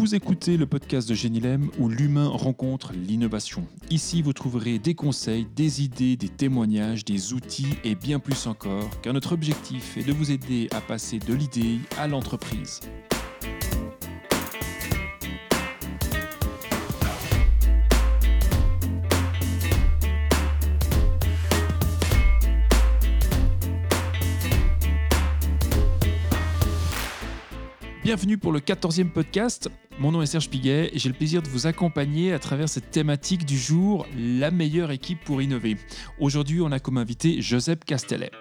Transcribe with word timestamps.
Vous 0.00 0.14
écoutez 0.14 0.56
le 0.56 0.64
podcast 0.64 1.06
de 1.10 1.14
Genilem 1.14 1.68
où 1.78 1.90
l'humain 1.90 2.26
rencontre 2.26 2.94
l'innovation. 2.94 3.66
Ici, 3.90 4.22
vous 4.22 4.32
trouverez 4.32 4.78
des 4.78 4.94
conseils, 4.94 5.46
des 5.54 5.82
idées, 5.82 6.16
des 6.16 6.30
témoignages, 6.30 7.04
des 7.04 7.34
outils 7.34 7.74
et 7.84 7.94
bien 7.94 8.18
plus 8.18 8.46
encore, 8.46 8.88
car 9.02 9.12
notre 9.12 9.32
objectif 9.32 9.98
est 9.98 10.04
de 10.04 10.14
vous 10.14 10.30
aider 10.30 10.68
à 10.72 10.80
passer 10.80 11.18
de 11.18 11.34
l'idée 11.34 11.80
à 11.98 12.08
l'entreprise. 12.08 12.80
Bienvenue 28.10 28.38
pour 28.38 28.50
le 28.50 28.58
14e 28.58 29.08
podcast. 29.08 29.70
Mon 30.00 30.10
nom 30.10 30.20
est 30.20 30.26
Serge 30.26 30.50
Piguet 30.50 30.90
et 30.92 30.98
j'ai 30.98 31.08
le 31.08 31.14
plaisir 31.14 31.42
de 31.42 31.48
vous 31.48 31.68
accompagner 31.68 32.32
à 32.32 32.40
travers 32.40 32.68
cette 32.68 32.90
thématique 32.90 33.46
du 33.46 33.56
jour, 33.56 34.04
la 34.18 34.50
meilleure 34.50 34.90
équipe 34.90 35.22
pour 35.22 35.40
innover. 35.40 35.76
Aujourd'hui, 36.18 36.60
on 36.60 36.72
a 36.72 36.80
comme 36.80 36.98
invité 36.98 37.40
Joseph 37.40 37.84
Castellet. 37.86 38.32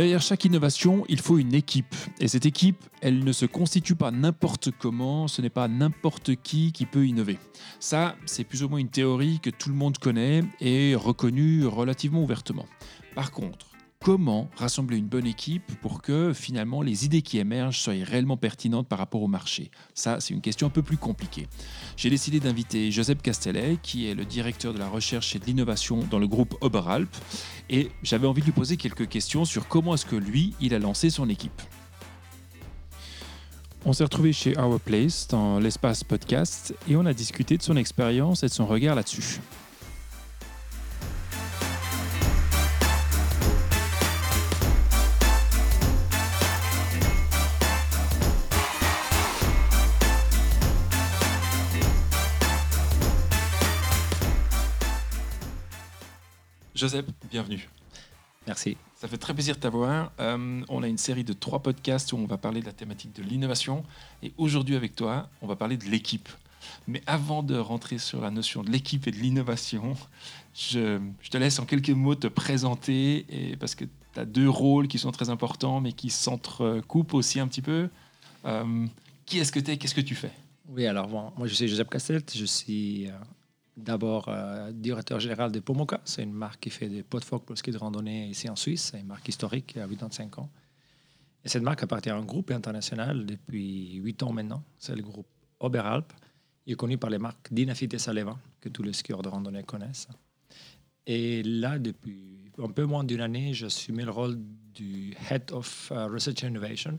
Derrière 0.00 0.22
chaque 0.22 0.46
innovation, 0.46 1.04
il 1.10 1.20
faut 1.20 1.36
une 1.36 1.52
équipe. 1.52 1.94
Et 2.20 2.28
cette 2.28 2.46
équipe, 2.46 2.82
elle 3.02 3.22
ne 3.22 3.32
se 3.32 3.44
constitue 3.44 3.96
pas 3.96 4.10
n'importe 4.10 4.70
comment, 4.70 5.28
ce 5.28 5.42
n'est 5.42 5.50
pas 5.50 5.68
n'importe 5.68 6.36
qui 6.36 6.72
qui 6.72 6.86
peut 6.86 7.06
innover. 7.06 7.38
Ça, 7.80 8.16
c'est 8.24 8.44
plus 8.44 8.62
ou 8.62 8.70
moins 8.70 8.78
une 8.78 8.88
théorie 8.88 9.40
que 9.40 9.50
tout 9.50 9.68
le 9.68 9.74
monde 9.74 9.98
connaît 9.98 10.42
et 10.58 10.94
reconnue 10.94 11.66
relativement 11.66 12.22
ouvertement. 12.22 12.64
Par 13.14 13.30
contre, 13.30 13.69
comment 14.02 14.48
rassembler 14.56 14.96
une 14.96 15.08
bonne 15.08 15.26
équipe 15.26 15.78
pour 15.82 16.00
que 16.00 16.32
finalement 16.32 16.80
les 16.80 17.04
idées 17.04 17.20
qui 17.20 17.38
émergent 17.38 17.78
soient 17.78 17.92
réellement 18.02 18.38
pertinentes 18.38 18.88
par 18.88 18.98
rapport 18.98 19.22
au 19.22 19.28
marché 19.28 19.70
Ça, 19.92 20.20
c'est 20.20 20.32
une 20.32 20.40
question 20.40 20.68
un 20.68 20.70
peu 20.70 20.82
plus 20.82 20.96
compliquée. 20.96 21.48
J'ai 21.98 22.08
décidé 22.08 22.40
d'inviter 22.40 22.90
Joseph 22.90 23.20
Castellet, 23.20 23.76
qui 23.82 24.08
est 24.08 24.14
le 24.14 24.24
directeur 24.24 24.72
de 24.72 24.78
la 24.78 24.88
recherche 24.88 25.36
et 25.36 25.38
de 25.38 25.44
l'innovation 25.44 25.98
dans 26.10 26.18
le 26.18 26.26
groupe 26.26 26.56
Oberalp, 26.62 27.14
et 27.68 27.90
j'avais 28.02 28.26
envie 28.26 28.40
de 28.40 28.46
lui 28.46 28.52
poser 28.52 28.78
quelques 28.78 29.06
questions 29.06 29.44
sur 29.44 29.68
comment 29.68 29.94
est-ce 29.94 30.06
que 30.06 30.16
lui, 30.16 30.54
il 30.62 30.72
a 30.72 30.78
lancé 30.78 31.10
son 31.10 31.28
équipe. 31.28 31.60
On 33.84 33.92
s'est 33.92 34.04
retrouvé 34.04 34.32
chez 34.32 34.58
Our 34.58 34.80
Place 34.80 35.28
dans 35.28 35.58
l'espace 35.58 36.04
podcast 36.04 36.74
et 36.88 36.96
on 36.96 37.04
a 37.04 37.12
discuté 37.12 37.58
de 37.58 37.62
son 37.62 37.76
expérience 37.76 38.42
et 38.44 38.46
de 38.46 38.52
son 38.52 38.66
regard 38.66 38.94
là-dessus. 38.94 39.40
Joseph, 56.80 57.04
bienvenue. 57.30 57.68
Merci. 58.46 58.78
Ça 58.94 59.06
fait 59.06 59.18
très 59.18 59.34
plaisir 59.34 59.54
de 59.54 59.60
t'avoir. 59.60 60.12
Euh, 60.18 60.62
on 60.70 60.82
a 60.82 60.88
une 60.88 60.96
série 60.96 61.24
de 61.24 61.34
trois 61.34 61.58
podcasts 61.58 62.14
où 62.14 62.16
on 62.16 62.24
va 62.24 62.38
parler 62.38 62.62
de 62.62 62.64
la 62.64 62.72
thématique 62.72 63.14
de 63.14 63.22
l'innovation. 63.22 63.84
Et 64.22 64.32
aujourd'hui, 64.38 64.76
avec 64.76 64.96
toi, 64.96 65.28
on 65.42 65.46
va 65.46 65.56
parler 65.56 65.76
de 65.76 65.84
l'équipe. 65.84 66.30
Mais 66.86 67.02
avant 67.06 67.42
de 67.42 67.54
rentrer 67.58 67.98
sur 67.98 68.22
la 68.22 68.30
notion 68.30 68.62
de 68.62 68.70
l'équipe 68.70 69.06
et 69.06 69.10
de 69.10 69.18
l'innovation, 69.18 69.94
je, 70.54 70.98
te 71.30 71.36
laisse 71.36 71.58
en 71.58 71.66
quelques 71.66 71.90
mots 71.90 72.14
te 72.14 72.28
présenter, 72.28 73.26
et, 73.28 73.56
parce 73.56 73.74
que 73.74 73.84
tu 73.84 74.18
as 74.18 74.24
deux 74.24 74.48
rôles 74.48 74.88
qui 74.88 74.98
sont 74.98 75.12
très 75.12 75.28
importants, 75.28 75.82
mais 75.82 75.92
qui 75.92 76.08
s'entrecoupent 76.08 77.12
aussi 77.12 77.40
un 77.40 77.46
petit 77.46 77.60
peu. 77.60 77.90
Euh, 78.46 78.86
qui 79.26 79.38
est-ce 79.38 79.52
que 79.52 79.60
tu 79.60 79.70
es 79.70 79.76
Qu'est-ce 79.76 79.94
que 79.94 80.00
tu 80.00 80.14
fais? 80.14 80.32
Oui, 80.66 80.86
alors 80.86 81.08
moi, 81.10 81.30
je 81.44 81.52
suis 81.52 81.68
Joseph 81.68 81.90
Castel, 81.90 82.22
je 82.34 82.44
suis 82.46 83.08
euh, 83.08 83.12
d'abord 83.76 84.26
euh, 84.28 84.72
directeur 84.72 85.20
général 85.20 85.52
de 85.52 85.60
Pomoka. 85.60 86.00
C'est 86.04 86.22
une 86.22 86.32
marque 86.32 86.60
qui 86.60 86.70
fait 86.70 86.88
des 86.88 87.02
pots 87.02 87.20
de 87.20 87.24
phoque 87.24 87.44
pour 87.44 87.56
ski 87.56 87.70
de 87.70 87.78
randonnée 87.78 88.28
ici 88.28 88.48
en 88.48 88.56
Suisse. 88.56 88.90
C'est 88.92 89.00
une 89.00 89.06
marque 89.06 89.28
historique 89.28 89.66
qui 89.66 89.80
a 89.80 89.86
85 89.86 90.38
ans. 90.38 90.50
Et 91.44 91.48
cette 91.48 91.62
marque 91.62 91.82
appartient 91.82 92.10
à 92.10 92.16
un 92.16 92.24
groupe 92.24 92.50
international 92.50 93.24
depuis 93.24 93.94
8 93.94 94.22
ans 94.24 94.32
maintenant. 94.32 94.62
C'est 94.78 94.94
le 94.94 95.02
groupe 95.02 95.28
Oberalp. 95.60 96.12
Il 96.66 96.74
est 96.74 96.76
connu 96.76 96.98
par 96.98 97.10
les 97.10 97.18
marques 97.18 97.52
Dinafit 97.52 97.88
et 97.92 97.98
Saleva, 97.98 98.38
que 98.60 98.68
tous 98.68 98.82
les 98.82 98.92
skieurs 98.92 99.22
de 99.22 99.28
randonnée 99.28 99.62
connaissent. 99.62 100.08
Et 101.06 101.42
là, 101.42 101.78
depuis 101.78 102.50
un 102.58 102.70
peu 102.70 102.84
moins 102.84 103.04
d'une 103.04 103.22
année, 103.22 103.54
j'assume 103.54 104.00
le 104.00 104.10
rôle 104.10 104.38
du 104.74 105.14
Head 105.30 105.50
of 105.52 105.90
euh, 105.92 106.06
Research 106.06 106.44
and 106.44 106.48
Innovation. 106.48 106.98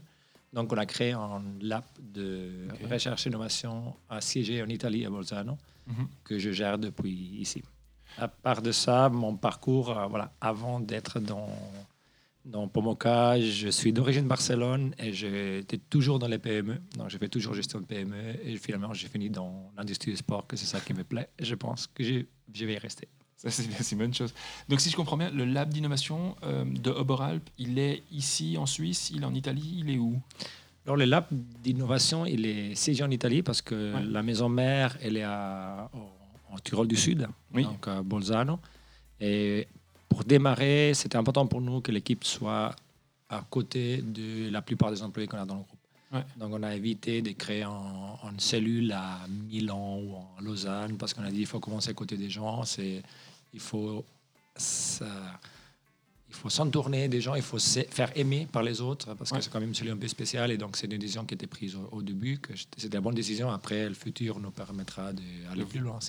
Donc, 0.54 0.74
on 0.74 0.78
a 0.78 0.86
créé 0.86 1.12
un 1.14 1.42
lab 1.62 1.84
de 2.00 2.68
recherche 2.90 3.26
et 3.26 3.30
innovation 3.30 3.96
à 4.10 4.20
siéger 4.22 4.62
en 4.62 4.68
Italie, 4.68 5.06
à 5.06 5.10
Bolzano. 5.10 5.58
Mhm. 5.88 6.08
que 6.24 6.38
je 6.38 6.52
gère 6.52 6.78
depuis 6.78 7.12
ici. 7.12 7.64
À 8.18 8.28
part 8.28 8.62
de 8.62 8.72
ça, 8.72 9.10
mon 9.10 9.36
parcours, 9.36 9.98
euh, 9.98 10.06
voilà, 10.08 10.32
avant 10.42 10.80
d'être 10.80 11.20
dans, 11.20 11.50
dans 12.46 12.68
Pomoca, 12.68 13.40
je 13.40 13.70
suis 13.70 13.94
d'origine 13.94 14.28
Barcelone 14.28 14.94
et 15.00 15.14
j'étais 15.14 15.78
toujours 15.78 16.20
dans 16.20 16.28
les 16.28 16.38
PME. 16.38 16.78
Donc, 16.98 17.10
je 17.10 17.18
fais 17.18 17.30
toujours 17.30 17.54
gestion 17.54 17.80
de 17.80 17.86
PME 17.86 18.36
et 18.46 18.58
finalement, 18.58 18.94
j'ai 18.94 19.08
fini 19.08 19.30
dans 19.30 19.72
l'industrie 19.78 20.12
du 20.12 20.18
sport, 20.18 20.46
que 20.46 20.56
c'est 20.56 20.66
ça 20.66 20.80
qui 20.80 20.94
me 20.94 21.04
plaît. 21.04 21.30
Je 21.40 21.56
pense 21.56 21.88
que 21.88 22.04
je, 22.04 22.26
je 22.54 22.66
vais 22.66 22.74
y 22.74 22.78
rester. 22.78 23.08
Ça, 23.42 23.50
c'est 23.50 23.92
une 23.94 23.98
bonne 23.98 24.14
chose. 24.14 24.34
Donc, 24.70 24.82
si 24.82 24.92
je 24.92 24.96
comprends 24.96 25.18
bien, 25.18 25.32
le 25.32 25.46
lab 25.46 25.70
d'innovation 25.70 26.36
euh, 26.44 26.64
de 26.64 26.92
Oberalp, 26.92 27.50
il 27.58 27.80
est 27.80 28.04
ici 28.12 28.56
en 28.56 28.68
Suisse, 28.68 29.12
il 29.16 29.24
est 29.24 29.26
en 29.26 29.34
Italie, 29.34 29.78
il 29.80 29.90
est 29.90 29.98
où? 29.98 30.20
Alors, 30.86 30.96
le 30.96 31.06
lab 31.06 31.26
d'innovation, 31.32 32.28
il 32.28 32.46
est 32.46 32.76
siégé 32.76 33.04
en 33.04 33.10
Italie 33.10 33.42
parce 33.42 33.64
que 33.64 33.96
la 34.04 34.22
maison 34.22 34.48
mère, 34.48 34.96
elle 35.02 35.18
est 35.18 35.24
à, 35.24 35.90
en 36.52 36.60
Tyrol 36.60 36.88
du 36.88 36.96
Sud, 36.96 37.28
donc 37.52 37.88
à 37.88 38.04
Bolzano. 38.04 38.60
Et 39.20 39.68
pour 40.08 40.24
démarrer, 40.24 40.92
c'était 40.94 41.18
important 41.18 41.48
pour 41.48 41.62
nous 41.62 41.82
que 41.82 41.92
l'équipe 41.92 42.24
soit 42.24 42.76
à 43.28 43.44
côté 43.50 44.04
de 44.04 44.52
la 44.52 44.62
plupart 44.62 44.92
des 44.92 45.02
employés 45.02 45.28
qu'on 45.28 45.38
a 45.38 45.46
dans 45.46 45.56
le 45.56 45.62
groupe. 45.62 45.80
Donc, 46.38 46.54
on 46.54 46.62
a 46.62 46.76
évité 46.76 47.24
de 47.24 47.32
créer 47.32 47.64
une 47.64 48.40
cellule 48.40 48.92
à 48.92 49.20
Milan 49.50 49.98
ou 49.98 50.16
à 50.38 50.42
Lausanne 50.42 50.98
parce 50.98 51.14
qu'on 51.14 51.24
a 51.24 51.32
dit 51.32 51.38
qu'il 51.38 51.48
faut 51.48 51.60
commencer 51.60 51.90
à 51.90 51.94
côté 51.94 52.18
des 52.18 52.30
gens. 52.30 52.64
Il 53.54 53.60
faut. 53.60 54.06
Ça, 54.56 55.08
il 56.32 56.36
faut 56.36 56.50
s'entourner 56.50 57.10
des 57.10 57.20
gens, 57.20 57.36
il 57.36 57.42
faut 57.42 57.60
se 57.60 57.82
faire 57.90 58.10
aimer 58.16 58.48
par 58.50 58.64
les 58.64 58.80
autres, 58.80 59.14
parce 59.16 59.32
que 59.32 59.42
c'est 59.42 59.52
quand 59.52 59.60
même 59.60 59.76
celui 59.76 59.92
un 59.92 59.98
peu 59.98 60.08
spécial. 60.08 60.50
Et 60.50 60.58
donc, 60.58 60.78
c'est 60.78 60.88
une 60.88 60.98
décision 60.98 61.26
qui 61.26 61.34
a 61.34 61.36
été 61.36 61.46
prise 61.46 61.78
au, 61.92 62.02
début, 62.02 62.40
que 62.40 62.54
c'était 62.56 62.96
la 62.96 63.02
bonne 63.02 63.16
décision. 63.16 63.52
Après, 63.52 63.88
le 63.90 63.94
futur 63.94 64.40
nous 64.40 64.50
permettra 64.50 65.12
d'aller 65.12 65.66
plus 65.66 65.80
loin. 65.80 66.00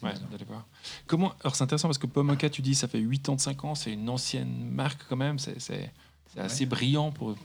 Comment, 1.06 1.34
alors, 1.41 1.56
c'est 1.56 1.64
intéressant 1.64 1.88
parce 1.88 1.98
que 1.98 2.06
Pomoka, 2.06 2.48
tu 2.48 2.62
dis, 2.62 2.76
ça 2.76 2.86
fait 2.86 3.03
85 3.03 3.64
ans, 3.64 3.74
c'est 3.74 3.92
une 3.92 4.09
ancienne 4.09 4.70
marque 4.70 5.03
quand 5.09 5.16
même, 5.16 5.41
c'est 5.41 5.92
assez 6.36 6.66
brillant 6.66 7.10
pour 7.10 7.36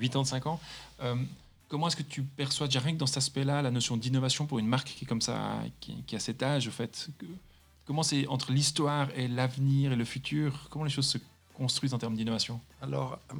85 0.00 0.46
ans. 0.46 0.60
Euh, 1.02 1.14
comment 1.68 1.86
est-ce 1.86 1.96
que 1.96 2.02
tu 2.02 2.22
perçois, 2.22 2.66
déjà 2.66 2.80
rien 2.80 2.94
que 2.94 2.98
dans 2.98 3.06
cet 3.06 3.18
aspect-là, 3.18 3.62
la 3.62 3.70
notion 3.70 3.96
d'innovation 3.96 4.46
pour 4.46 4.58
une 4.58 4.66
marque 4.66 4.88
qui 4.88 5.04
est 5.04 5.08
comme 5.08 5.22
ça, 5.22 5.60
qui, 5.78 6.02
qui 6.02 6.16
a 6.16 6.18
cet 6.18 6.42
âge, 6.42 6.66
au 6.66 6.72
fait 6.72 7.08
Comment 7.86 8.02
c'est 8.02 8.26
entre 8.26 8.50
l'histoire 8.52 9.08
et 9.16 9.28
l'avenir 9.28 9.92
et 9.92 9.96
le 9.96 10.04
futur? 10.04 10.66
Comment 10.70 10.84
les 10.84 10.90
choses 10.90 11.06
se 11.06 11.18
construisent 11.54 11.94
en 11.94 11.98
termes 11.98 12.16
d'innovation? 12.16 12.60
Alors, 12.82 13.18
euh, 13.30 13.36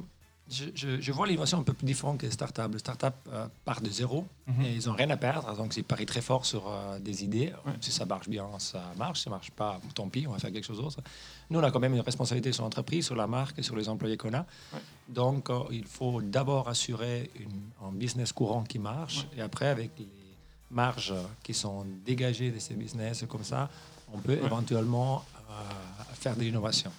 je, 0.49 1.11
vois 1.11 1.27
l'innovation 1.27 1.59
un 1.59 1.63
peu 1.63 1.73
plus 1.73 1.85
différente 1.85 2.19
que 2.19 2.25
les 2.25 2.31
startups. 2.31 2.71
Les 2.71 2.79
startups 2.79 3.07
euh, 3.33 3.47
partent 3.65 3.83
de 3.83 3.89
zéro 3.89 4.25
mhm. 4.47 4.63
et 4.63 4.75
ils 4.75 4.87
n'ont 4.87 4.95
rien 4.95 5.09
à 5.09 5.17
perdre. 5.17 5.53
Donc, 5.57 5.75
ils 5.75 5.83
parient 5.83 6.05
très 6.05 6.21
fort 6.21 6.45
sur 6.45 6.65
euh, 6.65 6.97
des 6.97 7.25
idées. 7.25 7.51
Si 7.81 7.91
ça 7.91 8.05
marche 8.05 8.29
bien, 8.29 8.47
ça 8.57 8.81
marche. 8.97 9.19
Si 9.19 9.23
ça 9.25 9.29
ne 9.29 9.35
marche 9.35 9.51
pas, 9.51 9.81
tant 9.93 10.07
pis, 10.07 10.25
on 10.25 10.31
va 10.31 10.39
faire 10.39 10.53
quelque 10.53 10.65
chose 10.65 10.77
d'autre. 10.77 11.01
Nous, 11.49 11.59
on 11.59 11.63
a 11.63 11.69
quand 11.69 11.81
même 11.81 11.93
une 11.93 11.99
responsabilité 11.99 12.53
sur 12.53 12.63
l'entreprise, 12.63 13.05
sur 13.05 13.15
la 13.17 13.27
marque 13.27 13.59
et 13.59 13.63
sur 13.63 13.75
les 13.75 13.89
employés 13.89 14.15
qu'on 14.15 14.33
a. 14.33 14.45
Donc, 15.09 15.49
il 15.71 15.85
faut 15.85 16.21
d'abord 16.21 16.69
assurer 16.69 17.29
une, 17.37 17.85
un 17.85 17.91
business 17.91 18.31
courant 18.31 18.63
qui 18.63 18.79
marche. 18.79 19.27
Et 19.35 19.41
après, 19.41 19.67
avec 19.67 19.91
les 19.99 20.07
marges 20.71 21.13
qui 21.43 21.53
sont 21.53 21.85
dégagées 22.05 22.51
de 22.51 22.59
ces 22.59 22.75
business 22.75 23.25
comme 23.27 23.43
ça, 23.43 23.69
on 24.13 24.19
peut 24.19 24.39
éventuellement 24.43 25.25
faire 26.13 26.35
de 26.35 26.41
l'innovation. 26.41 26.91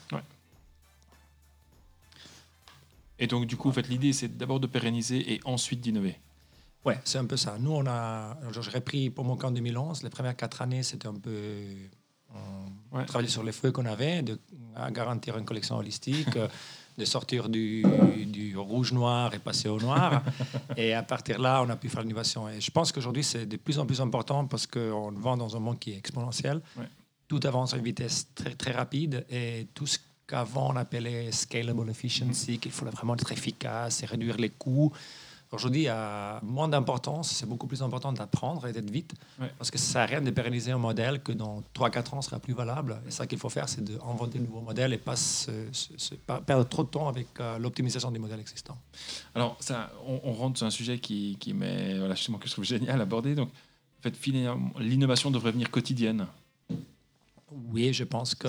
Et 3.18 3.26
donc, 3.26 3.46
du 3.46 3.56
coup, 3.56 3.68
en 3.68 3.72
fait, 3.72 3.88
l'idée, 3.88 4.12
c'est 4.12 4.36
d'abord 4.36 4.60
de 4.60 4.66
pérenniser 4.66 5.32
et 5.32 5.40
ensuite 5.44 5.80
d'innover. 5.80 6.16
Oui, 6.84 6.94
c'est 7.04 7.18
un 7.18 7.24
peu 7.24 7.36
ça. 7.36 7.56
Nous, 7.58 7.72
on 7.72 7.84
a. 7.86 8.36
J'ai 8.52 8.70
repris 8.70 9.10
pour 9.10 9.24
mon 9.24 9.36
camp 9.36 9.48
en 9.48 9.52
2011. 9.52 10.04
Les 10.04 10.10
premières 10.10 10.36
quatre 10.36 10.62
années, 10.62 10.84
c'était 10.84 11.08
un 11.08 11.14
peu. 11.14 11.64
On 12.92 13.04
travaillait 13.04 13.30
sur 13.30 13.42
les 13.42 13.52
feuilles 13.52 13.72
qu'on 13.72 13.86
avait, 13.86 14.22
de, 14.22 14.38
à 14.76 14.90
garantir 14.90 15.36
une 15.36 15.44
collection 15.44 15.76
holistique. 15.76 16.28
de 16.98 17.04
sortir 17.04 17.48
du, 17.48 17.84
du 18.26 18.56
rouge-noir 18.56 19.32
et 19.32 19.38
passer 19.38 19.68
au 19.68 19.78
noir. 19.78 20.20
et 20.76 20.94
à 20.94 21.04
partir 21.04 21.38
de 21.38 21.44
là, 21.44 21.62
on 21.64 21.70
a 21.70 21.76
pu 21.76 21.88
faire 21.88 22.02
l'innovation. 22.02 22.48
Et 22.48 22.60
je 22.60 22.72
pense 22.72 22.90
qu'aujourd'hui, 22.90 23.22
c'est 23.22 23.46
de 23.46 23.56
plus 23.56 23.78
en 23.78 23.86
plus 23.86 24.00
important 24.00 24.44
parce 24.46 24.66
qu'on 24.66 25.12
vend 25.12 25.36
dans 25.36 25.56
un 25.56 25.60
monde 25.60 25.78
qui 25.78 25.92
est 25.92 25.96
exponentiel. 25.96 26.60
Ouais. 26.76 26.88
Tout 27.28 27.40
avance 27.44 27.74
à 27.74 27.76
une 27.76 27.84
vitesse 27.84 28.26
très, 28.34 28.54
très 28.54 28.72
rapide 28.72 29.24
et 29.30 29.66
tout 29.74 29.86
ce 29.86 29.98
qu'avant 30.26 30.72
on 30.72 30.76
appelait 30.76 31.30
scalable 31.30 31.88
efficiency, 31.90 32.58
qu'il 32.58 32.72
faut 32.72 32.86
vraiment 32.86 33.14
être 33.14 33.30
efficace 33.32 34.02
et 34.02 34.06
réduire 34.06 34.36
les 34.38 34.48
coûts. 34.50 34.92
Aujourd'hui, 35.50 35.88
a 35.88 36.40
moins 36.42 36.68
d'importance, 36.68 37.30
c'est 37.30 37.46
beaucoup 37.48 37.66
plus 37.66 37.82
important 37.82 38.12
d'apprendre 38.12 38.66
et 38.66 38.72
d'être 38.74 38.90
vite, 38.90 39.14
Ouais. 39.40 39.50
parce 39.56 39.70
que 39.70 39.78
ça 39.78 39.92
sert 39.92 40.02
à 40.02 40.04
rien 40.04 40.20
de 40.20 40.30
pérenniser 40.30 40.72
un 40.72 40.78
modèle 40.78 41.22
que 41.22 41.32
dans 41.32 41.62
3-4 41.74 42.12
ans 42.14 42.20
sera 42.20 42.38
plus 42.38 42.52
valable. 42.52 43.00
Et 43.06 43.10
ça 43.10 43.26
qu'il 43.26 43.38
faut 43.38 43.48
faire, 43.48 43.66
c'est 43.66 43.82
d'inventer 43.82 44.38
de 44.40 44.44
nouveaux 44.44 44.60
modèles 44.60 44.92
et 44.92 44.98
pas, 44.98 45.16
se- 45.16 45.50
se- 45.72 45.96
se- 45.96 46.14
pas 46.16 46.42
perdre 46.42 46.68
trop 46.68 46.84
de 46.84 46.90
temps 46.90 47.08
avec 47.08 47.28
euh, 47.40 47.58
l'optimisation 47.58 48.10
des 48.10 48.18
modèles 48.18 48.40
existants. 48.40 48.76
Alors, 49.34 49.56
ça, 49.60 49.90
on, 50.06 50.20
on 50.24 50.32
rentre 50.34 50.58
sur 50.58 50.66
un 50.66 50.70
sujet 50.70 50.98
qui, 50.98 51.38
qui 51.40 51.54
m'est, 51.54 51.96
voilà, 51.98 52.14
justement, 52.14 52.36
que 52.36 52.46
je 52.46 52.52
trouve 52.52 52.64
génial 52.66 53.00
à 53.00 53.04
aborder. 53.04 53.34
Donc, 53.34 53.48
en 53.48 54.02
fait, 54.02 54.14
l'innovation 54.80 55.30
devrait 55.30 55.52
venir 55.52 55.70
quotidienne. 55.70 56.26
Oui, 57.50 57.92
je 57.92 58.04
pense 58.04 58.34
que 58.34 58.48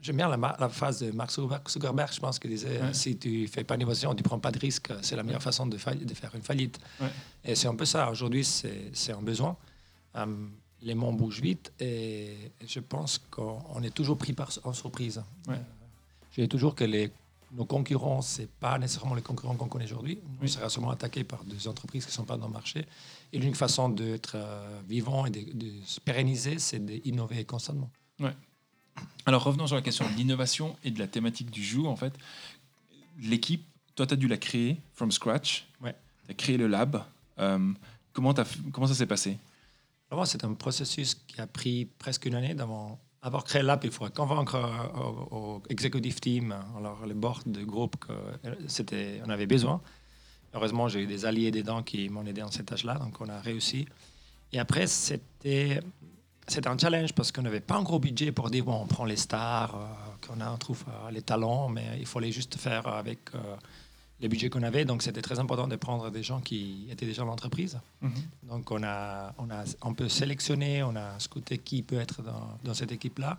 j'aime 0.00 0.16
bien 0.16 0.28
la, 0.28 0.56
la 0.58 0.68
phase 0.68 1.00
de 1.00 1.10
Mark 1.12 1.30
Zuckerberg. 1.30 2.12
Je 2.12 2.20
pense 2.20 2.38
qu'il 2.38 2.50
disait 2.50 2.80
Ouais. 2.82 2.92
si 2.94 3.16
tu 3.16 3.46
fais 3.48 3.64
pas 3.64 3.76
d'innovation, 3.76 4.14
tu 4.14 4.22
prends 4.22 4.38
pas 4.38 4.50
de 4.50 4.58
risque. 4.58 4.92
C'est 5.02 5.16
la 5.16 5.22
meilleure 5.22 5.42
façon 5.42 5.66
de, 5.66 5.76
faire 5.76 5.94
une 6.34 6.42
faillite. 6.42 6.78
Ouais. 7.00 7.08
Et 7.44 7.54
c'est 7.54 7.68
un 7.68 7.74
peu 7.76 7.84
ça. 7.84 8.10
Aujourd'hui, 8.10 8.44
c'est 8.44 9.12
un 9.12 9.22
besoin. 9.22 9.56
Euh, 10.16 10.26
les 10.82 10.94
mondes 10.94 11.16
bougent 11.16 11.40
vite 11.40 11.72
et 11.80 12.36
je 12.66 12.80
pense 12.80 13.18
qu'on 13.30 13.58
on 13.74 13.82
est 13.82 13.90
toujours 13.94 14.16
pris 14.16 14.32
par, 14.32 14.50
en 14.64 14.72
surprise. 14.72 15.22
Ouais. 15.48 15.54
Euh, 15.54 15.58
je 16.32 16.42
dis 16.42 16.48
toujours 16.48 16.74
que 16.74 16.84
les, 16.84 17.10
nos 17.52 17.64
concurrents, 17.64 18.22
c'est 18.22 18.48
pas 18.48 18.78
nécessairement 18.78 19.14
les 19.16 19.22
concurrents 19.22 19.56
qu'on 19.56 19.68
connaît 19.68 19.84
aujourd'hui. 19.86 20.20
On 20.38 20.42
Oui. 20.42 20.48
sera 20.48 20.68
sûrement 20.68 20.90
attaqué 20.90 21.24
par 21.24 21.42
des 21.44 21.66
entreprises 21.68 22.04
qui 22.04 22.10
ne 22.12 22.14
sont 22.14 22.24
pas 22.24 22.36
dans 22.36 22.46
le 22.46 22.52
marché. 22.52 22.86
Et 23.32 23.38
l'unique 23.38 23.56
façon 23.56 23.88
d'être 23.88 24.32
euh, 24.36 24.80
vivant 24.88 25.26
et 25.26 25.30
de, 25.30 25.52
de 25.52 25.72
se 25.84 26.00
pérenniser, 26.00 26.58
c'est 26.58 26.84
d'innover 26.84 27.44
constamment. 27.44 27.90
Alors, 29.26 29.44
revenons 29.44 29.66
sur 29.66 29.76
la 29.76 29.82
question 29.82 30.08
de 30.08 30.14
l'innovation 30.14 30.76
et 30.84 30.90
de 30.90 30.98
la 30.98 31.06
thématique 31.06 31.50
du 31.50 31.62
jour. 31.62 31.88
En 31.88 31.96
fait, 31.96 32.14
l'équipe, 33.20 33.64
toi, 33.94 34.06
tu 34.06 34.14
as 34.14 34.16
dû 34.16 34.28
la 34.28 34.38
créer 34.38 34.80
from 34.94 35.12
scratch. 35.12 35.66
Ouais. 35.82 35.94
Tu 36.24 36.30
as 36.30 36.34
créé 36.34 36.56
le 36.56 36.66
lab. 36.66 37.04
Euh, 37.38 37.72
comment, 38.12 38.34
comment 38.72 38.86
ça 38.86 38.94
s'est 38.94 39.06
passé? 39.06 39.36
C'est 40.24 40.44
un 40.44 40.54
processus 40.54 41.14
qui 41.14 41.40
a 41.40 41.46
pris 41.46 41.84
presque 41.98 42.24
une 42.24 42.34
année 42.34 42.54
d'avant. 42.54 42.98
Avoir 43.20 43.44
créé 43.44 43.62
l'app, 43.62 43.84
il 43.84 43.90
faut 43.90 44.08
convaincre 44.08 44.54
euh, 44.54 45.00
au, 45.30 45.36
au 45.36 45.62
executive 45.68 46.20
team, 46.20 46.54
alors 46.76 47.04
les 47.04 47.14
boards 47.14 47.42
de 47.46 47.64
groupe 47.64 47.96
qu'on 47.96 49.30
avait 49.30 49.46
besoin. 49.46 49.82
Heureusement, 50.54 50.88
j'ai 50.88 51.02
eu 51.02 51.06
des 51.06 51.26
alliés 51.26 51.50
dedans 51.50 51.82
qui 51.82 52.08
m'ont 52.08 52.24
aidé 52.24 52.40
dans 52.40 52.50
cette 52.50 52.66
tâche-là, 52.66 52.94
donc 52.94 53.20
on 53.20 53.28
a 53.28 53.38
réussi. 53.40 53.86
Et 54.52 54.58
après, 54.58 54.86
c'était 54.86 55.82
c'était 56.48 56.68
un 56.68 56.78
challenge 56.78 57.12
parce 57.12 57.30
qu'on 57.32 57.42
n'avait 57.42 57.60
pas 57.60 57.76
un 57.76 57.82
gros 57.82 57.98
budget 57.98 58.32
pour 58.32 58.50
dire 58.50 58.64
bon, 58.64 58.80
on 58.82 58.86
prend 58.86 59.04
les 59.04 59.16
stars, 59.16 59.74
euh, 59.74 60.26
qu'on 60.26 60.40
a, 60.40 60.50
on 60.50 60.56
trouve 60.56 60.84
euh, 60.88 61.10
les 61.10 61.22
talents, 61.22 61.68
mais 61.68 61.84
il 61.98 62.06
fallait 62.06 62.32
juste 62.32 62.56
faire 62.56 62.86
avec 62.88 63.20
euh, 63.34 63.56
les 64.20 64.28
budgets 64.28 64.48
qu'on 64.48 64.62
avait. 64.62 64.84
Donc, 64.84 65.02
c'était 65.02 65.22
très 65.22 65.38
important 65.38 65.68
de 65.68 65.76
prendre 65.76 66.10
des 66.10 66.22
gens 66.22 66.40
qui 66.40 66.88
étaient 66.90 67.06
déjà 67.06 67.22
dans 67.22 67.28
l'entreprise. 67.28 67.78
Donc 68.42 68.70
on 68.70 68.82
a, 68.82 69.32
on 69.38 69.50
a 69.50 69.64
un 69.82 69.92
peu 69.92 70.08
sélectionné, 70.08 70.82
on 70.82 70.96
a 70.96 71.18
scouté 71.18 71.58
qui 71.58 71.82
peut 71.82 72.00
être 72.00 72.22
dans, 72.22 72.58
dans 72.64 72.74
cette 72.74 72.92
équipe-là. 72.92 73.38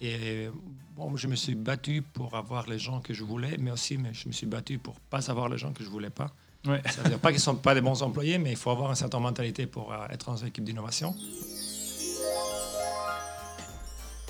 Et 0.00 0.48
bon, 0.96 1.16
je 1.16 1.28
me 1.28 1.36
suis 1.36 1.54
battu 1.54 2.02
pour 2.02 2.34
avoir 2.34 2.68
les 2.68 2.78
gens 2.78 3.00
que 3.00 3.14
je 3.14 3.24
voulais, 3.24 3.56
mais 3.58 3.70
aussi 3.70 3.96
mais 3.96 4.12
je 4.12 4.28
me 4.28 4.32
suis 4.32 4.46
battu 4.46 4.78
pour 4.78 4.94
pas 5.00 5.30
avoir 5.30 5.48
les 5.48 5.56
gens 5.56 5.72
que 5.72 5.84
je 5.84 5.88
voulais 5.88 6.10
pas. 6.10 6.30
Ouais. 6.66 6.82
Ça 6.90 7.02
veut 7.02 7.10
dire 7.10 7.18
pas 7.18 7.30
qu'ils 7.30 7.40
sont 7.40 7.56
pas 7.56 7.74
des 7.74 7.80
bons 7.80 8.02
employés, 8.02 8.38
mais 8.38 8.50
il 8.50 8.56
faut 8.56 8.70
avoir 8.70 8.90
une 8.90 8.96
certaine 8.96 9.20
mentalité 9.20 9.66
pour 9.66 9.92
euh, 9.92 10.06
être 10.10 10.26
dans 10.26 10.36
une 10.36 10.48
équipe 10.48 10.64
d'innovation. 10.64 11.14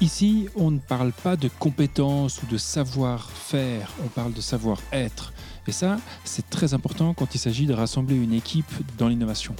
Ici, 0.00 0.48
on 0.56 0.72
ne 0.72 0.80
parle 0.80 1.12
pas 1.12 1.36
de 1.36 1.48
compétences 1.48 2.42
ou 2.42 2.46
de 2.46 2.58
savoir-faire, 2.58 3.92
on 4.04 4.08
parle 4.08 4.32
de 4.32 4.40
savoir-être. 4.40 5.32
Et 5.68 5.72
ça, 5.72 5.98
c'est 6.24 6.50
très 6.50 6.74
important 6.74 7.14
quand 7.14 7.34
il 7.34 7.38
s'agit 7.38 7.66
de 7.66 7.74
rassembler 7.74 8.16
une 8.16 8.32
équipe 8.32 8.72
dans 8.98 9.08
l'innovation. 9.08 9.54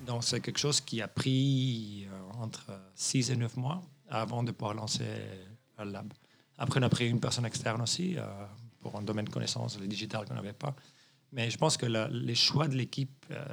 Donc 0.00 0.24
c'est 0.24 0.40
quelque 0.40 0.58
chose 0.58 0.80
qui 0.80 1.00
a 1.02 1.08
pris 1.08 2.06
euh, 2.10 2.42
entre 2.42 2.70
6 2.94 3.30
et 3.30 3.36
9 3.36 3.56
mois 3.56 3.82
avant 4.08 4.42
de 4.42 4.52
pouvoir 4.52 4.74
lancer 4.74 5.06
le 5.78 5.90
lab. 5.90 6.12
Après, 6.58 6.80
on 6.80 6.82
a 6.82 6.88
pris 6.88 7.08
une 7.08 7.20
personne 7.20 7.46
externe 7.46 7.82
aussi 7.82 8.16
euh, 8.16 8.22
pour 8.80 8.96
un 8.96 9.02
domaine 9.02 9.24
de 9.24 9.30
connaissances, 9.30 9.78
le 9.78 9.86
digital 9.86 10.26
qu'on 10.26 10.34
n'avait 10.34 10.52
pas. 10.52 10.74
Mais 11.32 11.50
je 11.50 11.58
pense 11.58 11.76
que 11.76 11.86
les 11.86 12.34
choix 12.34 12.68
de 12.68 12.76
l'équipe, 12.76 13.26
euh, 13.30 13.44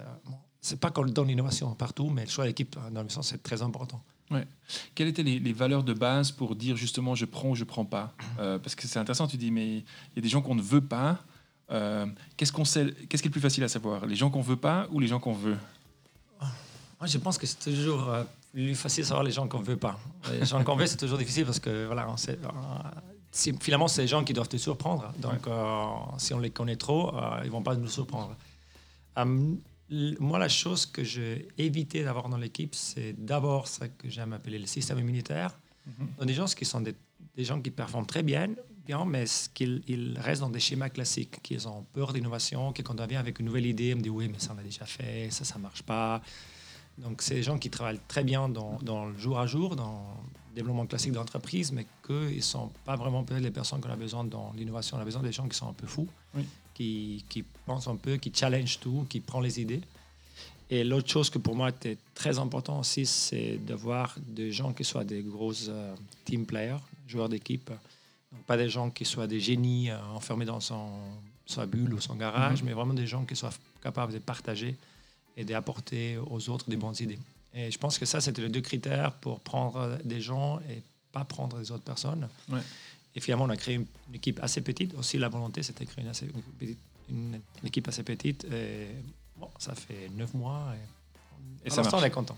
c'est 0.61 0.79
pas 0.79 0.91
qu'on 0.91 1.05
donne 1.05 1.27
l'innovation 1.27 1.73
partout, 1.73 2.09
mais 2.09 2.23
le 2.25 2.29
choix 2.29 2.43
de 2.45 2.49
l'équipe 2.49 2.75
euh, 2.77 2.81
dans 2.83 2.87
l'innovation, 3.01 3.21
c'est 3.21 3.41
très 3.41 3.61
important. 3.61 4.01
Quelles 4.95 5.09
étaient 5.09 5.23
les, 5.23 5.39
les 5.39 5.51
valeurs 5.51 5.83
de 5.83 5.91
base 5.93 6.31
pour 6.31 6.55
dire 6.55 6.77
justement 6.77 7.15
je 7.15 7.25
prends 7.25 7.49
ou 7.49 7.55
je 7.55 7.65
prends 7.65 7.83
pas? 7.83 8.13
Euh, 8.39 8.57
Parce 8.59 8.75
que 8.75 8.87
c'est 8.87 8.97
intéressant, 8.99 9.27
tu 9.27 9.35
dis, 9.35 9.51
mais 9.51 9.67
il 9.79 9.83
y 10.15 10.19
a 10.19 10.21
des 10.21 10.29
gens 10.29 10.41
qu'on 10.41 10.55
ne 10.55 10.61
veut 10.61 10.79
pas. 10.79 11.19
Euh, 11.69 12.05
qu'est-ce, 12.37 12.53
qu'on 12.53 12.63
sait, 12.63 12.93
qu'est-ce 13.09 13.21
qui 13.21 13.27
est 13.27 13.29
le 13.29 13.33
plus 13.33 13.41
facile 13.41 13.63
à 13.65 13.67
savoir? 13.67 14.05
Les 14.05 14.15
gens 14.15 14.29
qu'on 14.29 14.39
veut 14.41 14.55
pas 14.55 14.87
ou 14.91 15.01
les 15.01 15.07
gens 15.07 15.19
qu'on 15.19 15.33
veut? 15.33 15.57
Moi, 16.39 17.07
je 17.07 17.17
pense 17.17 17.37
que 17.37 17.45
c'est 17.45 17.59
toujours 17.59 18.07
euh, 18.09 18.23
plus 18.53 18.75
facile 18.75 19.03
de 19.03 19.07
savoir 19.09 19.23
les 19.25 19.31
gens 19.31 19.47
qu'on 19.49 19.59
ne 19.59 19.65
veut 19.65 19.75
pas. 19.77 19.99
Les 20.31 20.45
gens 20.45 20.63
qu'on 20.63 20.75
veut, 20.77 20.85
c'est 20.87 20.97
toujours 20.97 21.17
difficile 21.17 21.45
parce 21.45 21.59
que 21.59 21.85
voilà, 21.87 22.09
on 22.09 22.15
sait- 22.15 22.39
c'est- 23.31 23.61
finalement, 23.61 23.87
c'est 23.89 24.03
les 24.03 24.07
gens 24.07 24.23
qui 24.23 24.31
doivent 24.33 24.47
te 24.49 24.57
surprendre. 24.57 25.11
Donc, 25.17 25.45
euh, 25.47 25.85
si 26.19 26.33
on 26.33 26.39
les 26.39 26.51
connaît 26.51 26.75
trop, 26.77 27.13
euh, 27.15 27.39
ils 27.43 27.47
ne 27.47 27.51
vont 27.51 27.63
pas 27.63 27.75
nous 27.75 27.87
surprendre. 27.89 28.35
Euh, 29.17 29.53
moi, 30.19 30.39
la 30.39 30.49
chose 30.49 30.85
que 30.85 31.03
j'ai 31.03 31.47
évité 31.57 32.03
d'avoir 32.03 32.29
dans 32.29 32.37
l'équipe, 32.37 32.73
c'est 32.75 33.13
d'abord 33.13 33.67
ce 33.67 33.85
que 33.85 34.09
j'aime 34.09 34.33
appeler 34.33 34.57
le 34.57 34.65
système 34.65 34.99
immunitaire. 34.99 35.57
Donc, 36.17 36.27
des 36.27 36.33
gens 36.33 36.45
qui 36.45 36.65
sont 36.65 36.81
des, 36.81 36.95
des 37.35 37.43
gens 37.43 37.59
qui 37.61 37.71
performent 37.71 38.05
très 38.05 38.23
bien, 38.23 38.47
bien 38.85 39.03
mais 39.03 39.25
qu'ils 39.53 39.83
ils 39.87 40.17
restent 40.17 40.41
dans 40.41 40.49
des 40.49 40.59
schémas 40.59 40.89
classiques, 40.89 41.41
qu'ils 41.41 41.67
ont 41.67 41.83
peur 41.91 42.13
d'innovation, 42.13 42.71
que 42.71 42.81
quand 42.81 42.99
on 42.99 43.05
vient 43.05 43.19
avec 43.19 43.39
une 43.39 43.47
nouvelle 43.47 43.65
idée, 43.65 43.93
on 43.93 43.97
me 43.97 44.01
dit 44.01 44.09
oui, 44.09 44.29
mais 44.29 44.39
ça 44.39 44.53
on 44.55 44.59
a 44.59 44.63
déjà 44.63 44.85
fait, 44.85 45.29
ça, 45.29 45.43
ça 45.43 45.57
marche 45.59 45.83
pas. 45.83 46.21
Donc, 46.97 47.21
c'est 47.21 47.35
des 47.35 47.43
gens 47.43 47.57
qui 47.57 47.69
travaillent 47.69 48.01
très 48.07 48.23
bien 48.23 48.47
dans, 48.47 48.77
dans 48.81 49.05
le 49.05 49.17
jour 49.17 49.39
à 49.39 49.47
jour, 49.47 49.75
dans 49.75 50.15
développement 50.55 50.85
classique 50.85 51.11
d'entreprise, 51.13 51.71
mais 51.71 51.85
qu'ils 52.05 52.35
ne 52.37 52.41
sont 52.41 52.69
pas 52.85 52.95
vraiment 52.95 53.23
peut-être 53.23 53.43
les 53.43 53.51
personnes 53.51 53.81
qu'on 53.81 53.89
a 53.89 53.95
besoin 53.95 54.23
dans 54.23 54.51
l'innovation. 54.55 54.97
On 54.97 54.99
a 55.01 55.05
besoin 55.05 55.23
des 55.23 55.31
gens 55.31 55.47
qui 55.47 55.57
sont 55.57 55.69
un 55.69 55.73
peu 55.73 55.87
fous, 55.87 56.07
Oui. 56.35 56.45
qui, 56.73 57.25
qui 57.29 57.43
pensent 57.65 57.87
un 57.87 57.95
peu, 57.95 58.17
qui 58.17 58.31
challenge 58.33 58.79
tout, 58.79 59.05
qui 59.09 59.19
prennent 59.19 59.43
les 59.43 59.59
idées. 59.61 59.81
Et 60.69 60.83
l'autre 60.85 61.09
chose 61.09 61.29
que 61.29 61.37
pour 61.37 61.55
moi 61.55 61.69
était 61.69 61.97
très 62.15 62.39
important 62.39 62.79
aussi, 62.79 63.05
c'est 63.05 63.57
d'avoir 63.57 64.15
des 64.25 64.51
gens 64.53 64.71
qui 64.73 64.83
soient 64.85 65.03
des 65.03 65.21
gros 65.21 65.53
euh, 65.67 65.95
team 66.23 66.45
players, 66.45 66.77
joueurs 67.07 67.27
d'équipe. 67.27 67.69
Donc, 68.31 68.43
pas 68.45 68.55
des 68.55 68.69
gens 68.69 68.89
qui 68.89 69.03
soient 69.03 69.27
des 69.27 69.41
génies 69.41 69.89
euh, 69.89 69.97
enfermés 70.15 70.45
dans 70.45 70.61
son, 70.61 70.89
sa 71.45 71.65
bulle 71.65 71.93
ou 71.93 71.99
son 71.99 72.15
garage, 72.15 72.61
Mhm. 72.61 72.67
mais 72.69 72.73
vraiment 72.73 72.93
des 72.93 73.07
gens 73.07 73.25
qui 73.25 73.35
soient 73.35 73.51
capables 73.83 74.13
de 74.13 74.19
partager 74.19 74.77
et 75.35 75.43
d'apporter 75.43 76.17
aux 76.17 76.49
autres 76.49 76.69
des 76.69 76.77
bonnes 76.77 76.95
idées. 77.01 77.19
Et 77.53 77.69
je 77.71 77.77
pense 77.77 77.97
que 77.99 78.05
ça, 78.05 78.21
c'était 78.21 78.41
les 78.41 78.49
deux 78.49 78.61
critères 78.61 79.11
pour 79.13 79.39
prendre 79.41 79.97
des 80.05 80.21
gens 80.21 80.59
et 80.69 80.81
pas 81.11 81.25
prendre 81.25 81.57
les 81.59 81.71
autres 81.71 81.83
personnes. 81.83 82.27
Ouais. 82.49 82.61
Et 83.15 83.19
finalement, 83.19 83.43
on 83.45 83.49
a 83.49 83.57
créé 83.57 83.75
une, 83.75 83.85
une 84.09 84.15
équipe 84.15 84.39
assez 84.41 84.61
petite. 84.61 84.93
Aussi, 84.95 85.17
la 85.17 85.27
volonté, 85.27 85.61
c'était 85.63 85.83
de 85.85 85.89
créer 85.89 86.03
une, 86.05 86.09
assez- 86.09 86.27
une 86.33 86.41
petite- 86.57 86.79
une- 87.09 87.41
une 87.61 87.67
équipe 87.67 87.87
assez 87.89 88.03
petite. 88.03 88.45
Et 88.45 88.87
bon, 89.37 89.49
ça 89.59 89.75
fait 89.75 90.09
neuf 90.15 90.33
mois. 90.33 90.73
Et, 91.63 91.67
Et 91.67 91.69
ça 91.69 91.81
on 91.93 92.03
est 92.03 92.09
content. 92.11 92.37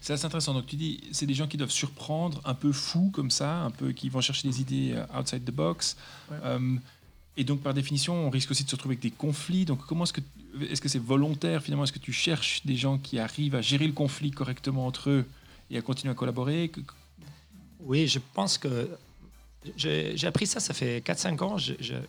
C'est 0.00 0.12
assez 0.12 0.26
intéressant. 0.26 0.52
Donc 0.54 0.66
tu 0.66 0.76
dis, 0.76 1.00
c'est 1.12 1.26
des 1.26 1.34
gens 1.34 1.48
qui 1.48 1.56
doivent 1.56 1.70
surprendre, 1.70 2.40
un 2.44 2.54
peu 2.54 2.70
fous 2.70 3.10
comme 3.12 3.30
ça, 3.30 3.62
un 3.62 3.70
peu 3.70 3.92
qui 3.92 4.08
vont 4.10 4.20
chercher 4.20 4.46
des 4.46 4.60
idées 4.60 4.92
euh, 4.94 5.18
outside 5.18 5.44
the 5.44 5.50
box. 5.50 5.96
Ouais. 6.30 6.36
Euh, 6.44 6.76
et 7.38 7.44
donc 7.44 7.60
par 7.60 7.72
définition, 7.72 8.14
on 8.26 8.30
risque 8.30 8.50
aussi 8.50 8.64
de 8.64 8.68
se 8.68 8.74
retrouver 8.76 8.94
avec 8.94 9.02
des 9.02 9.10
conflits. 9.12 9.64
Donc 9.64 9.86
comment 9.86 10.04
est-ce 10.04 10.12
que 10.12 10.20
est-ce 10.70 10.80
que 10.80 10.88
c'est 10.88 10.98
volontaire 11.02 11.62
finalement? 11.62 11.84
Est-ce 11.84 11.92
que 11.92 11.98
tu 11.98 12.12
cherches 12.12 12.66
des 12.66 12.76
gens 12.76 12.98
qui 12.98 13.18
arrivent 13.18 13.54
à 13.54 13.62
gérer 13.62 13.86
le 13.86 13.92
conflit 13.92 14.32
correctement 14.32 14.86
entre 14.86 15.08
eux 15.10 15.24
et 15.70 15.78
à 15.78 15.82
continuer 15.82 16.10
à 16.12 16.14
collaborer? 16.14 16.70
Oui, 17.80 18.08
je 18.08 18.18
pense 18.34 18.58
que 18.58 18.88
j'ai 19.76 20.26
appris 20.26 20.46
ça, 20.46 20.60
ça 20.60 20.74
fait 20.74 21.00
4-5 21.04 21.42
ans. 21.44 21.56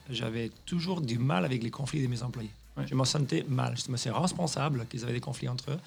J'avais 0.09 0.51
toujours 0.65 1.01
du 1.01 1.17
mal 1.19 1.45
avec 1.45 1.61
les 1.63 1.69
conflits 1.71 2.01
de 2.01 2.07
mes 2.07 2.23
employés. 2.23 2.49
Ouais. 2.77 2.85
Je 2.87 2.95
me 2.95 3.03
sentais 3.05 3.45
mal. 3.47 3.75
Je 3.77 3.91
me 3.91 3.97
sentais 3.97 4.17
responsable 4.17 4.85
qu'ils 4.89 5.03
avaient 5.03 5.13
des 5.13 5.19
conflits 5.19 5.49
entre 5.49 5.71
eux. 5.71 5.79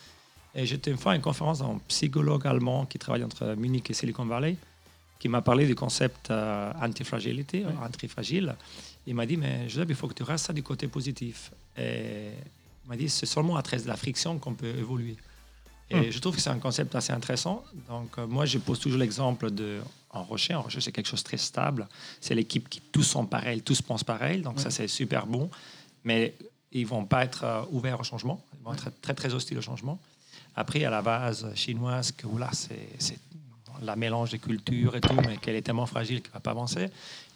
Et 0.55 0.67
j'étais 0.67 0.91
une 0.91 0.99
fois 0.99 1.13
à 1.13 1.17
une 1.17 1.23
conférence 1.23 1.61
d'un 1.61 1.81
psychologue 1.89 2.47
allemand 2.47 2.85
qui 2.87 2.99
travaille 2.99 3.25
entre 3.25 3.55
Munich 3.57 3.91
et 3.91 3.95
Silicon 3.95 4.27
Valley, 4.27 4.57
qui 5.19 5.29
m'a 5.29 5.41
parlé 5.41 5.67
du 5.67 5.75
concept 5.75 6.31
euh, 6.31 6.71
antifragilité, 6.81 7.65
Ouais. 7.65 7.73
antifragile. 7.83 8.55
Il 9.07 9.15
m'a 9.15 9.27
dit, 9.27 9.37
mais 9.37 9.69
Joseph, 9.69 9.89
il 9.89 9.95
faut 9.97 10.09
que 10.09 10.15
tu 10.15 10.23
restes 10.23 10.47
ça 10.47 10.53
du 10.53 10.63
côté 10.63 10.87
positif. 10.89 11.51
Et 11.77 12.31
il 12.85 12.89
m'a 12.89 12.97
dit, 12.97 13.09
c'est 13.09 13.27
seulement 13.27 13.57
à 13.57 13.63
travers 13.63 13.83
de 13.85 13.89
la 13.89 13.97
friction 13.97 14.39
qu'on 14.39 14.55
peut 14.55 14.75
évoluer. 14.77 15.17
Et 15.91 15.97
Hmm. 15.97 16.11
je 16.11 16.19
trouve 16.21 16.35
que 16.37 16.41
c'est 16.41 16.51
un 16.51 16.59
concept 16.59 16.95
assez 16.95 17.13
intéressant. 17.13 17.65
Donc, 17.89 18.17
euh, 18.19 18.27
moi, 18.27 18.47
je 18.47 18.59
pose 18.59 18.79
toujours 18.79 18.99
l'exemple 18.99 19.51
de 19.51 19.81
en 20.11 20.23
Rocher. 20.23 20.55
En 20.55 20.63
Rocher, 20.63 20.81
c'est 20.81 20.93
quelque 20.93 21.09
chose 21.09 21.21
de 21.23 21.29
très 21.29 21.37
stable. 21.37 21.87
C'est 22.21 22.35
l'équipe 22.35 22.69
qui 22.69 22.81
tous 22.81 23.03
sont 23.03 23.27
pareils, 23.27 23.61
tous 23.63 23.83
pensent 23.83 24.05
pareil. 24.05 24.41
Donc, 24.41 24.61
ça, 24.61 24.71
c'est 24.71 24.89
super 24.89 25.27
bon. 25.27 25.51
Mais 26.05 26.35
ils 26.71 26.87
vont 26.87 27.05
pas 27.05 27.25
être 27.25 27.45
euh, 27.45 27.63
ouverts 27.73 28.01
au 28.01 28.05
changement. 28.05 28.43
Ils 28.59 28.65
vont 28.65 28.73
être 28.73 28.91
très, 29.03 29.15
très 29.15 29.35
hostiles 29.35 29.59
au 29.59 29.63
changement. 29.63 29.99
Après, 30.55 30.85
à 30.85 30.91
la 30.91 31.03
base 31.03 31.53
chinoise, 31.55 32.13
que 32.13 32.27
là, 32.39 32.51
c'est 32.53 33.19
la 33.83 33.97
mélange 33.97 34.31
des 34.31 34.39
cultures 34.39 34.95
et 34.97 35.01
tout, 35.01 35.15
mais 35.27 35.37
qu'elle 35.39 35.57
est 35.57 35.63
tellement 35.63 35.87
fragile 35.87 36.21
qu'elle 36.23 36.31
ne 36.31 36.35
va 36.35 36.41
pas 36.41 36.51
avancer. 36.53 36.89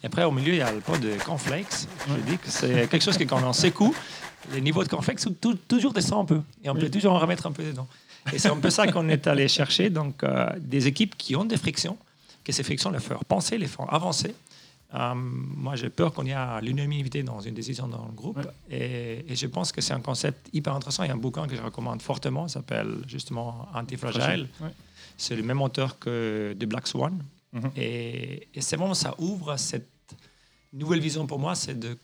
Et 0.06 0.08
après, 0.08 0.22
au 0.22 0.30
milieu, 0.30 0.52
il 0.52 0.58
y 0.58 0.62
a 0.62 0.70
le 0.70 0.78
pot 0.78 0.96
de 0.96 1.16
cornflakes. 1.24 1.88
Je 2.08 2.30
dis 2.30 2.38
que 2.38 2.48
c'est 2.48 2.88
quelque 2.88 3.02
chose 3.02 3.18
que 3.18 3.24
quand 3.24 3.42
on 3.42 3.52
secoue, 3.52 3.92
les 4.52 4.60
niveaux 4.60 4.84
de 4.84 4.88
cornflakes 4.88 5.18
toujours 5.66 5.92
descendent 5.92 6.20
un 6.20 6.36
peu. 6.36 6.40
Et 6.62 6.70
on 6.70 6.76
peut 6.76 6.88
toujours 6.88 7.14
en 7.14 7.18
remettre 7.18 7.44
un 7.44 7.50
peu 7.50 7.64
dedans. 7.64 7.88
Et 8.32 8.38
c'est 8.38 8.48
un 8.48 8.58
peu 8.58 8.70
ça 8.70 8.86
qu'on 8.86 9.08
est 9.08 9.26
allé 9.26 9.48
chercher. 9.48 9.90
Donc, 9.90 10.22
euh, 10.22 10.48
des 10.60 10.86
équipes 10.86 11.16
qui 11.16 11.34
ont 11.34 11.44
des 11.44 11.56
frictions, 11.56 11.98
que 12.44 12.52
ces 12.52 12.62
frictions 12.62 12.90
les 12.92 13.00
font 13.00 13.18
penser, 13.26 13.58
les 13.58 13.66
font 13.66 13.86
avancer. 13.86 14.32
Euh, 14.94 15.12
moi, 15.16 15.74
j'ai 15.74 15.90
peur 15.90 16.12
qu'on 16.12 16.24
y 16.24 16.30
ait 16.30 16.60
l'unanimité 16.62 17.24
dans 17.24 17.40
une 17.40 17.54
décision 17.54 17.88
dans 17.88 18.04
le 18.04 18.12
groupe. 18.12 18.46
Et, 18.70 19.24
je 19.28 19.46
pense 19.48 19.72
que 19.72 19.80
c'est 19.80 19.94
un 19.94 20.00
concept 20.00 20.50
hyper 20.52 20.72
intéressant. 20.72 21.02
Il 21.02 21.08
y 21.08 21.10
a 21.10 21.14
un 21.14 21.16
bouquin 21.16 21.48
que 21.48 21.56
je 21.56 21.62
recommande 21.62 22.00
fortement, 22.00 22.46
s'appelle 22.46 22.98
justement 23.08 23.66
Antifragile. 23.74 24.46
C'est 25.16 25.34
le 25.34 25.42
même 25.42 25.60
auteur 25.62 25.98
que 25.98 26.54
de 26.56 26.66
Black 26.66 26.86
Swan. 26.86 27.20
Mhm. 27.56 27.70
Et, 27.76 28.48
c'est 28.60 28.76
bon, 28.76 28.94
ça 28.94 29.14
ouvre 29.18 29.56
cette 29.56 29.88
nouvelle 30.76 31.00
vision 31.00 31.26
pour 31.26 31.38
moi, 31.38 31.54
c'est 31.54 31.78
de, 31.78 31.96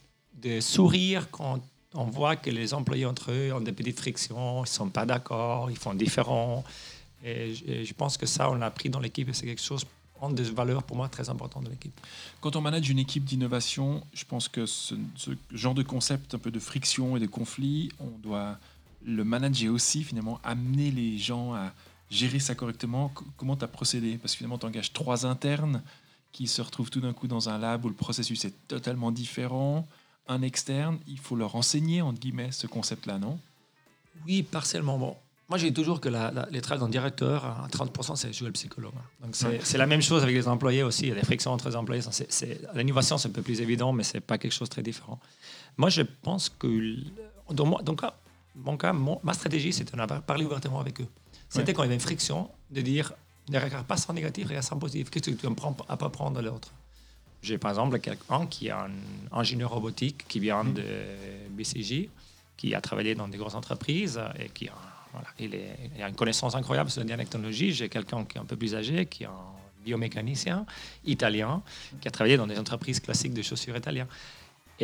sourire 0.60 1.30
quand 1.30 1.60
on 1.94 2.04
voit 2.04 2.36
que 2.36 2.50
les 2.50 2.74
employés 2.74 3.06
entre 3.06 3.30
eux 3.30 3.52
ont 3.52 3.60
des 3.60 3.72
petites 3.72 3.98
frictions, 3.98 4.60
ils 4.60 4.62
ne 4.62 4.66
sont 4.66 4.88
pas 4.88 5.06
d'accord, 5.06 5.70
ils 5.70 5.76
font 5.76 5.94
différent. 5.94 6.64
Et 7.22 7.54
je, 7.54 7.94
pense 7.94 8.16
que 8.16 8.26
ça, 8.26 8.50
on 8.50 8.54
l'a 8.54 8.70
pris 8.70 8.90
dans 8.90 8.98
l'équipe 8.98 9.28
et 9.28 9.32
c'est 9.32 9.46
quelque 9.46 9.62
chose 9.62 9.86
des 10.30 10.44
valeurs 10.44 10.84
pour 10.84 10.96
moi 10.96 11.08
très 11.08 11.28
importantes 11.30 11.64
de 11.64 11.70
l'équipe. 11.70 11.98
Quand 12.40 12.54
on 12.54 12.60
manage 12.60 12.88
une 12.88 12.98
équipe 12.98 13.24
d'innovation, 13.24 14.04
je 14.12 14.24
pense 14.24 14.48
que 14.48 14.66
ce, 14.66 14.94
genre 15.50 15.74
de 15.74 15.82
concept 15.82 16.34
un 16.34 16.38
peu 16.38 16.50
de 16.50 16.60
friction 16.60 17.16
et 17.16 17.20
de 17.20 17.26
conflit, 17.26 17.90
on 17.98 18.18
doit 18.22 18.58
le 19.04 19.24
manager 19.24 19.72
aussi, 19.72 20.04
finalement, 20.04 20.40
amener 20.44 20.92
les 20.92 21.18
gens 21.18 21.54
à 21.54 21.72
gérer 22.08 22.38
ça 22.38 22.54
correctement. 22.54 23.12
Comment 23.36 23.56
tu 23.56 23.64
as 23.64 23.68
procédé? 23.68 24.16
Parce 24.18 24.34
que 24.34 24.38
finalement, 24.38 24.58
tu 24.58 24.66
engages 24.66 24.92
trois 24.92 25.26
internes 25.26 25.82
qui 26.32 26.46
se 26.46 26.62
retrouvent 26.62 26.90
tout 26.90 27.00
d'un 27.00 27.12
coup 27.12 27.28
dans 27.28 27.48
un 27.48 27.58
lab 27.58 27.84
où 27.84 27.88
le 27.88 27.94
processus 27.94 28.44
est 28.44 28.54
totalement 28.66 29.12
différent. 29.12 29.86
Un 30.28 30.42
externe, 30.42 30.98
il 31.06 31.18
faut 31.18 31.36
leur 31.36 31.56
enseigner, 31.56 32.00
entre 32.00 32.18
guillemets, 32.18 32.52
ce 32.52 32.66
concept-là, 32.66 33.18
non? 33.18 33.38
Oui, 34.26 34.42
partiellement. 34.42 34.98
Bon, 34.98 35.16
moi, 35.48 35.58
j'ai 35.58 35.72
toujours 35.72 36.00
que 36.00 36.08
les 36.50 36.60
travails 36.62 36.80
d'un 36.82 36.88
directeur, 36.88 37.44
à 37.44 37.68
30%, 37.70 38.16
c'est 38.16 38.32
jouer 38.32 38.46
le 38.46 38.52
psychologue. 38.52 38.94
Donc, 39.20 39.36
c'est 39.36 39.76
la 39.76 39.86
même 39.86 40.00
chose 40.00 40.22
avec 40.22 40.34
les 40.34 40.48
employés 40.48 40.82
aussi. 40.82 41.02
Il 41.02 41.08
y 41.10 41.12
a 41.12 41.16
des 41.16 41.24
frictions 41.24 41.52
entre 41.52 41.68
les 41.68 41.76
employés. 41.76 42.02
L'innovation, 42.74 43.18
c'est 43.18 43.28
un 43.28 43.32
peu 43.32 43.42
plus 43.42 43.60
évident, 43.60 43.92
mais 43.92 44.02
c'est 44.02 44.20
pas 44.20 44.38
quelque 44.38 44.52
chose 44.52 44.70
de 44.70 44.72
très 44.72 44.82
différent. 44.82 45.20
Moi, 45.76 45.90
je 45.90 46.02
pense 46.22 46.48
que, 46.48 46.96
dans 47.50 47.66
mon, 47.66 47.76
cas, 47.94 48.14
mon 48.54 48.78
cas 48.78 48.94
ma 48.94 49.34
stratégie, 49.34 49.74
c'était 49.74 49.94
de 49.94 50.20
parler 50.20 50.46
ouvertement 50.46 50.80
avec 50.80 51.02
eux. 51.02 51.08
C'était 51.50 51.74
quand 51.74 51.82
il 51.82 51.86
y 51.86 51.88
avait 51.88 51.96
une 51.96 52.00
friction, 52.00 52.48
de 52.70 52.80
dire 52.80 53.12
ne 53.48 53.58
regarde 53.58 53.86
pas 53.86 53.96
sans 53.96 54.12
négatif, 54.12 54.48
regarde 54.48 54.64
sans 54.64 54.78
positif. 54.78 55.10
Qu'est-ce 55.10 55.30
que 55.30 55.40
tu 55.40 55.46
apprends 55.46 55.76
à 55.88 55.96
pas 55.96 56.08
prendre 56.08 56.40
de 56.40 56.46
l'autre? 56.46 56.72
J'ai 57.42 57.58
par 57.58 57.72
exemple 57.72 57.98
quelqu'un 57.98 58.46
qui 58.46 58.68
est 58.68 58.72
un 58.72 58.90
ingénieur 59.32 59.70
robotique 59.70 60.24
qui 60.28 60.38
vient 60.38 60.62
mm. 60.62 60.74
de 60.74 60.84
BCJ, 61.50 62.08
qui 62.56 62.74
a 62.74 62.80
travaillé 62.80 63.14
dans 63.14 63.28
des 63.28 63.38
grosses 63.38 63.56
entreprises 63.56 64.20
et 64.38 64.48
qui 64.48 64.68
a, 64.68 64.74
voilà, 65.12 65.26
il, 65.40 66.02
a 66.02 66.08
une 66.08 66.14
connaissance 66.14 66.54
incroyable 66.54 66.90
sur 66.90 67.02
la 67.04 67.16
technologie. 67.16 67.72
J'ai 67.72 67.88
quelqu'un 67.88 68.24
qui 68.24 68.38
est 68.38 68.40
un 68.40 68.44
peu 68.44 68.56
plus 68.56 68.74
âgé, 68.74 69.06
qui 69.06 69.24
est 69.24 69.26
un 69.26 69.52
biomécanicien 69.84 70.64
italien, 71.04 71.62
qui 72.00 72.06
a 72.06 72.10
travaillé 72.12 72.36
dans 72.36 72.46
des 72.46 72.58
entreprises 72.58 73.00
classiques 73.00 73.34
de 73.34 73.42
chaussures 73.42 73.76
italiennes. 73.76 74.06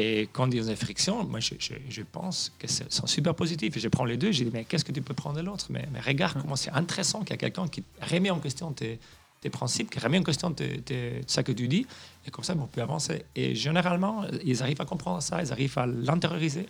Et 0.01 0.29
quand 0.33 0.47
il 0.53 0.59
y 0.59 0.61
a 0.61 0.65
des 0.65 0.77
frictions, 0.77 1.25
moi, 1.25 1.41
je, 1.41 1.55
je, 1.59 2.03
pense 2.03 2.53
que 2.57 2.69
c'est 2.69 2.89
super 3.09 3.35
positif. 3.35 3.77
Et 3.77 3.81
je 3.81 3.89
prends 3.89 4.05
les 4.05 4.17
deux, 4.17 4.31
je 4.31 4.45
dis, 4.45 4.51
mais 4.53 4.63
qu'est-ce 4.65 4.85
que 4.85 4.93
tu 4.93 5.03
peux 5.03 5.13
prendre 5.13 5.39
de 5.39 5.43
l'autre? 5.43 5.67
Mais, 5.71 5.89
mais, 5.93 5.99
regarde 5.99 6.41
comment 6.41 6.55
c'est 6.55 6.71
intéressant 6.71 7.23
qu'il 7.23 7.31
y 7.31 7.33
a 7.33 7.37
quelqu'un 7.37 7.67
qui 7.67 7.83
remet 8.01 8.31
en 8.31 8.39
question 8.39 8.71
tes, 8.71 9.01
tes 9.41 9.51
principes, 9.51 9.91
qui 9.91 9.99
remet 9.99 10.21
en 10.21 10.23
question 10.23 10.53
tes, 10.53 10.83
tes, 10.83 11.23
ça 11.27 11.43
que 11.43 11.51
tu 11.51 11.67
dis. 11.67 11.85
Et 12.25 12.31
comme 12.31 12.45
ça, 12.45 12.55
on 12.57 12.69
peut 12.69 12.81
avancer. 12.81 13.25
Et 13.35 13.57
généralement, 13.57 14.25
ils 14.45 14.63
arrivent 14.63 14.81
à 14.81 14.85
comprendre 14.85 15.21
ça, 15.21 15.43
ils 15.43 15.51
arrivent 15.51 15.77
à 15.79 15.87
l'intérioriser 15.87 16.67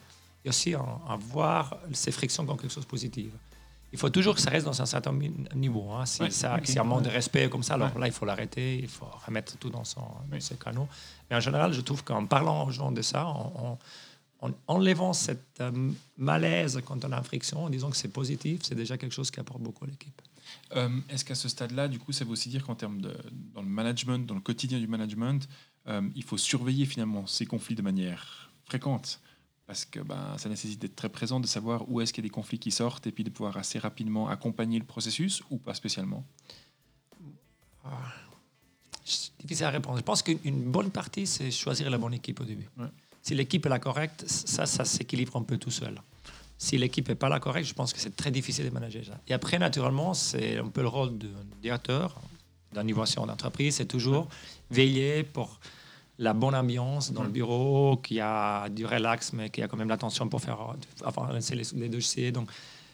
et 0.47 0.49
aussi 0.49 0.73
à, 0.73 0.81
à, 0.81 1.19
voir 1.21 1.77
ces 1.93 2.13
frictions 2.13 2.47
comme 2.47 2.57
quelque 2.57 2.73
chose 2.73 2.85
de 2.85 2.89
positif 2.89 3.27
il 3.93 3.99
faut 3.99 4.11
toujours 4.11 4.35
que 4.35 4.41
ça 4.41 4.51
reste 4.51 4.67
dans 4.67 4.83
un 4.83 4.87
certain 4.87 5.17
niveau. 5.55 5.91
Hein. 5.93 6.05
Si, 6.07 6.31
ça, 6.31 6.59
si 6.63 6.75
y 6.75 6.79
a 6.79 6.83
un 6.83 6.85
manque 6.85 7.05
de 7.05 7.09
respect 7.09 7.49
comme 7.49 7.63
ça, 7.63 7.75
alors 7.75 7.99
là, 7.99 8.07
il 8.07 8.13
faut 8.13 8.27
l'arrêter, 8.27 8.79
il 8.79 8.89
faut 8.89 9.09
remettre 9.27 9.57
tout 9.59 9.71
dans, 9.71 9.85
son, 9.85 10.03
ses 10.41 10.57
canaux. 10.57 10.89
Mais 11.31 11.37
en 11.37 11.41
général, 11.41 11.73
je 11.73 11.81
trouve 11.81 12.05
qu'en 12.05 12.27
parlant 12.27 12.67
aux 12.67 12.71
gens 12.71 12.93
de 12.93 13.03
ça, 13.03 13.27
en, 13.27 13.79
enlevant 14.67 15.13
cette 15.13 15.61
euh, 15.61 15.91
malaise 16.17 16.81
quand 16.85 17.05
on 17.05 17.13
a 17.13 17.17
une 17.17 17.25
friction, 17.25 17.65
en 17.65 17.71
disant 17.71 17.91
que 17.91 17.97
c'est 17.97 18.13
positif, 18.13 18.61
c'est 18.63 18.75
déjà 18.75 18.97
quelque 18.97 19.15
chose 19.15 19.31
qui 19.31 19.41
apporte 19.41 19.61
beaucoup 19.61 19.85
à 19.85 19.89
l'équipe. 19.89 20.21
Euh, 20.77 20.89
est-ce 21.09 21.25
qu'à 21.25 21.35
ce 21.35 21.49
stade-là, 21.49 21.89
du 21.89 21.99
coup, 21.99 22.13
ça 22.13 22.25
veut 22.25 22.31
aussi 22.31 22.49
dire 22.49 22.65
qu'en 22.65 22.75
termes 22.75 23.01
de 23.01 23.17
dans 23.55 23.63
le 23.63 23.69
management, 23.69 24.27
dans 24.27 24.35
le 24.35 24.41
quotidien 24.41 24.79
du 24.79 24.87
management, 24.87 25.49
euh, 25.89 26.03
il 26.15 26.23
faut 26.23 26.37
surveiller 26.37 26.87
finalement 26.87 27.27
ces 27.27 27.47
conflits 27.47 27.75
de 27.75 27.83
manière 27.83 28.51
fréquente? 28.65 29.21
Parce 29.69 29.85
que 29.85 30.01
ben, 30.01 30.35
ça 30.39 30.49
nécessite 30.49 30.81
d'être 30.81 30.97
très 30.97 31.11
présent, 31.11 31.41
de 31.41 31.47
savoir 31.47 31.85
où 31.91 32.01
est-ce 32.01 32.15
qu'il 32.15 32.25
y 32.25 32.27
a 32.27 32.29
des 32.31 32.33
conflits 32.33 32.59
qui 32.59 32.71
sortent 32.71 33.07
et 33.07 33.13
puis 33.13 33.23
de 33.23 33.29
pouvoir 33.29 33.59
assez 33.59 33.79
rapidement 33.79 34.27
accompagner 34.27 34.79
le 34.79 34.87
processus 34.87 35.43
ou 35.51 35.59
pas 35.59 35.75
spécialement 35.75 36.25
ah, 37.85 37.91
C'est 39.05 39.31
difficile 39.43 39.67
à 39.67 39.71
répondre. 39.71 39.99
Je 39.99 40.03
pense 40.03 40.23
qu'une 40.23 40.71
bonne 40.71 40.91
partie, 40.91 41.27
c'est 41.27 41.51
choisir 41.51 41.91
la 41.91 41.99
bonne 41.99 42.15
équipe 42.15 42.41
au 42.41 42.45
début. 42.45 42.67
Si 43.21 43.35
l'équipe 43.35 43.67
est 43.67 43.69
la 43.69 43.79
correcte, 43.79 44.25
ça, 44.27 44.65
ça 44.65 44.87
s'équilibre 44.87 45.37
un 45.37 45.43
peu 45.43 45.59
tout 45.59 45.71
seul. 45.71 46.01
Si 46.57 46.79
l'équipe 46.79 47.07
n'est 47.07 47.15
pas 47.15 47.29
la 47.29 47.39
correcte, 47.39 47.69
je 47.69 47.75
pense 47.75 47.93
que 47.93 48.01
c'est 48.01 48.17
très 48.17 48.31
difficile 48.31 48.65
de 48.65 48.71
manager 48.71 49.05
ça. 49.05 49.21
Et 49.29 49.35
après, 49.35 49.59
naturellement, 49.59 50.15
c'est 50.15 50.57
un 50.57 50.69
peu 50.69 50.81
le 50.81 50.89
rôle 50.89 51.19
d'un 51.19 51.29
directeur, 51.61 52.19
d'innovation 52.73 53.27
d'entreprise, 53.27 53.77
c'est 53.77 53.87
toujours 53.87 54.29
veiller 54.71 55.25
pour 55.25 55.61
la 56.19 56.33
bonne 56.33 56.55
ambiance 56.55 57.13
dans 57.13 57.23
le 57.23 57.29
bureau, 57.29 57.97
qui 57.97 58.21
a 58.21 58.69
du 58.69 58.85
relax, 58.85 59.33
mais 59.33 59.51
qui 59.51 59.63
a 59.63 59.69
quand 59.69 59.77
même 59.77 59.89
l'attention 59.89 60.29
pour 60.29 60.41
faire 60.41 60.75
enfin, 61.05 61.29
les, 61.33 61.63
les 61.75 61.89
dossiers. 61.89 62.33
Donc, 62.33 62.51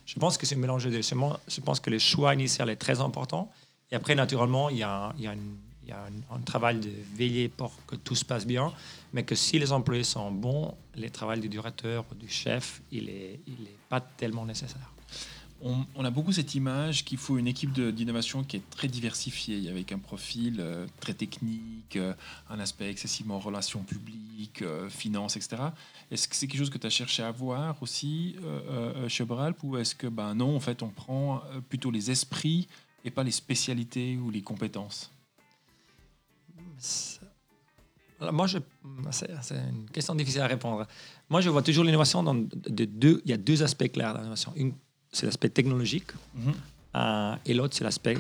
je 0.06 0.18
pense 0.18 0.36
que 0.36 0.44
c'est 0.46 0.54
un 0.54 0.58
mélange 0.58 0.84
de 0.84 1.00
Je 1.00 1.60
pense 1.62 1.80
que 1.80 1.90
le 1.90 1.98
choix 1.98 2.34
initial 2.34 2.68
est 2.68 2.76
très 2.76 3.00
important. 3.00 3.50
Et 3.90 3.96
après, 3.96 4.14
naturellement, 4.14 4.68
il 4.68 4.78
y 4.78 4.82
a, 4.82 5.14
il 5.16 5.24
y 5.24 5.26
a, 5.26 5.34
il 5.34 5.88
y 5.88 5.92
a 5.92 6.04
un, 6.30 6.40
travail 6.40 6.80
de 6.80 6.90
veiller 7.14 7.48
pour 7.48 7.72
que 7.86 7.96
tout 7.96 8.14
se 8.14 8.24
passe 8.24 8.46
bien, 8.46 8.72
mais 9.12 9.22
que 9.22 9.34
si 9.34 9.58
les 9.58 9.72
employés 9.72 10.04
sont 10.04 10.30
bons, 10.30 10.74
le 10.96 11.08
travail 11.08 11.40
du 11.40 11.48
directeur 11.48 12.04
du 12.14 12.28
chef, 12.28 12.82
il 12.90 13.06
n'est 13.06 13.40
il 13.46 13.66
est 13.66 13.78
pas 13.88 14.00
tellement 14.00 14.44
nécessaire 14.44 14.93
on, 15.64 16.04
a 16.04 16.10
beaucoup 16.10 16.32
cette 16.32 16.54
image 16.54 17.04
qu'il 17.04 17.16
faut 17.16 17.38
une 17.38 17.46
équipe 17.46 17.72
d'innovation 17.72 18.44
qui 18.44 18.56
est 18.58 18.70
très 18.70 18.86
diversifiée, 18.86 19.70
avec 19.70 19.92
un 19.92 19.98
profil 19.98 20.58
euh, 20.60 20.86
très 21.00 21.14
technique, 21.14 21.96
euh, 21.96 22.12
un 22.50 22.60
aspect 22.60 22.90
excessivement 22.90 23.38
relations 23.38 23.82
publiques, 23.82 24.60
euh, 24.60 24.90
finances, 24.90 25.36
etc. 25.36 25.62
Est-ce 26.10 26.28
que 26.28 26.36
c'est 26.36 26.46
quelque 26.48 26.58
chose 26.58 26.70
que 26.70 26.76
tu 26.76 26.86
as 26.86 26.90
cherché 26.90 27.22
à 27.22 27.30
voir 27.30 27.82
aussi 27.82 28.36
chez 29.08 29.22
Oberalp 29.22 29.62
ou 29.62 29.78
est-ce 29.78 29.94
que 29.94 30.06
ben 30.06 30.34
non, 30.34 30.54
en 30.54 30.60
fait, 30.60 30.82
on 30.82 30.90
prend 30.90 31.42
plutôt 31.68 31.90
les 31.90 32.10
esprits 32.10 32.68
et 33.04 33.10
pas 33.10 33.22
les 33.22 33.30
spécialités 33.30 34.18
ou 34.18 34.30
les 34.30 34.42
compétences? 34.42 35.10
Moi, 38.20 38.46
c'est 39.10 39.56
une 39.56 39.90
question 39.90 40.14
difficile 40.14 40.42
à 40.42 40.46
répondre. 40.46 40.86
Moi, 41.28 41.40
je 41.40 41.50
vois 41.50 41.62
toujours 41.62 41.84
l'innovation 41.84 42.22
dans 42.22 42.34
de 42.34 42.84
deux. 42.84 43.22
Il 43.24 43.30
y 43.30 43.34
a 43.34 43.38
deux 43.38 43.62
aspects 43.62 43.90
clairs 43.90 44.14
l'innovation. 44.14 44.52
C'est 45.14 45.26
l'aspect 45.26 45.48
technologique. 45.48 46.10
Mhm. 46.34 46.54
Euh, 46.96 47.36
et 47.46 47.54
l'autre, 47.54 47.74
c'est 47.76 47.84
l'aspect, 47.84 48.16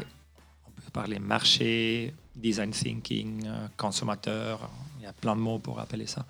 on 0.66 0.70
peut 0.70 0.90
parler 0.92 1.18
marché, 1.18 2.14
design 2.34 2.70
thinking, 2.70 3.44
euh, 3.46 3.66
consommateur. 3.76 4.70
Il 4.98 5.04
y 5.04 5.06
a 5.06 5.12
plein 5.12 5.36
de 5.36 5.40
mots 5.40 5.58
pour 5.58 5.78
appeler 5.78 6.06
ça. 6.06 6.24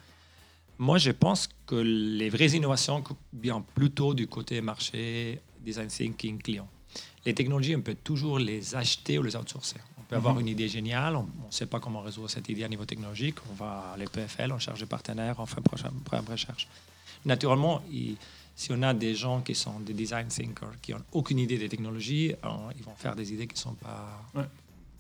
Moi, 0.79 0.99
je 0.99 1.13
pense 1.13 1.49
que 1.67 1.77
les 1.77 2.29
vraies 2.29 2.51
innovations 2.51 3.03
viennent 3.33 3.63
plutôt 3.75 4.13
du 4.13 4.27
côté 4.27 4.61
marché, 4.61 5.41
design 5.61 5.87
thinking, 5.87 6.39
client. 6.43 6.69
Les 7.25 7.33
technologies, 7.33 7.77
on 7.77 7.81
peut 7.81 7.97
toujours 8.03 8.39
les 8.39 8.75
acheter 8.75 9.19
ou 9.19 9.23
les 9.23 9.37
outsourcer. 9.37 9.77
Peut 10.15 10.19
avoir 10.19 10.35
mhm. 10.35 10.43
une 10.43 10.49
idée 10.49 10.69
géniale, 10.69 11.17
on 11.17 11.23
ne 11.25 11.51
sait 11.51 11.67
pas 11.67 11.81
comment 11.81 12.01
résoudre 12.01 12.31
cette 12.31 12.49
idée 12.49 12.63
à 12.63 12.69
niveau 12.69 12.85
technologique, 12.85 13.35
on 13.51 13.55
va 13.55 13.95
à 13.95 13.97
l'EPFL, 13.97 14.53
on 14.53 14.61
cherche 14.61 14.79
des 14.79 14.87
partenaires, 14.87 15.35
on 15.41 15.47
fait 15.47 15.59
une 15.59 16.31
recherche. 16.31 16.69
Naturellement, 17.25 17.83
il, 17.91 18.17
si 18.55 18.71
on 18.71 18.81
a 18.83 18.95
des 18.95 19.17
gens 19.17 19.41
qui 19.41 19.57
sont 19.57 19.81
des 19.81 19.93
design 19.93 20.29
thinkers, 20.29 20.81
qui 20.81 20.93
n'ont 20.93 21.03
aucune 21.11 21.41
idée 21.41 21.59
des 21.59 21.69
technologies, 21.69 22.33
ils 22.77 22.85
vont 22.85 22.95
faire 22.95 23.17
des 23.17 23.33
idées 23.33 23.49
qui 23.49 23.61
sont 23.61 23.75
pas, 23.75 24.23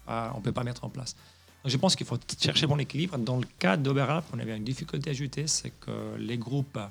on 0.08 0.38
ne 0.38 0.42
peut 0.42 0.50
pas 0.50 0.64
mettre 0.64 0.84
en 0.84 0.88
place. 0.88 1.14
Donc 1.62 1.70
je 1.70 1.76
pense 1.76 1.94
qu'il 1.94 2.06
faut 2.06 2.18
chercher 2.40 2.66
bon 2.66 2.80
équilibre. 2.80 3.16
Dans 3.16 3.36
le 3.36 3.46
cas 3.60 3.76
d'Oberalp, 3.76 4.24
on 4.34 4.40
avait 4.40 4.56
une 4.56 4.64
difficulté 4.64 5.10
à 5.10 5.12
ajouter, 5.12 5.46
c'est 5.46 5.70
que 5.78 6.16
les 6.18 6.38
groupes 6.38 6.74
ne 6.74 6.88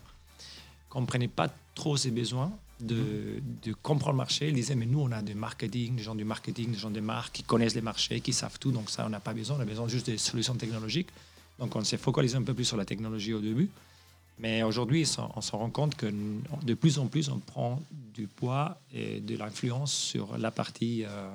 comprenaient 0.87 1.27
pas 1.27 1.49
trop 1.75 1.97
ses 1.97 2.11
besoins. 2.11 2.53
De, 2.83 3.73
comprendre 3.81 4.13
le 4.13 4.17
marché. 4.17 4.49
Ils 4.49 4.53
disaient, 4.53 4.75
mais 4.75 4.85
nous, 4.85 5.01
on 5.01 5.11
a 5.11 5.21
du 5.21 5.35
marketing, 5.35 5.95
des 5.95 6.03
gens 6.03 6.15
du 6.15 6.25
marketing, 6.25 6.71
des 6.71 6.77
gens 6.77 6.91
des 6.91 7.01
marques 7.01 7.33
qui 7.33 7.43
connaissent 7.43 7.75
les 7.75 7.81
marchés, 7.81 8.21
qui 8.21 8.33
savent 8.33 8.59
tout. 8.59 8.71
Donc 8.71 8.89
ça, 8.89 9.05
on 9.05 9.09
n'a 9.09 9.19
pas 9.19 9.33
besoin. 9.33 9.57
On 9.57 9.61
a 9.61 9.65
besoin 9.65 9.87
juste 9.87 10.07
des 10.07 10.17
solutions 10.17 10.55
technologiques. 10.55 11.09
Donc 11.59 11.75
on 11.75 11.83
s'est 11.83 11.97
focalisé 11.97 12.35
un 12.35 12.43
peu 12.43 12.53
plus 12.53 12.65
sur 12.65 12.77
la 12.77 12.85
technologie 12.85 13.33
au 13.33 13.41
début. 13.41 13.69
Mais 14.39 14.63
aujourd'hui, 14.63 15.07
on 15.35 15.41
se 15.41 15.51
rend 15.51 15.69
compte 15.69 15.95
que 15.95 16.11
de 16.63 16.73
plus 16.73 16.97
en 16.97 17.07
plus, 17.07 17.29
on 17.29 17.39
prend 17.39 17.81
du 17.91 18.27
poids 18.27 18.79
et 18.91 19.19
de 19.19 19.37
l'influence 19.37 19.93
sur 19.93 20.37
la 20.37 20.49
partie 20.49 21.05
euh, 21.05 21.29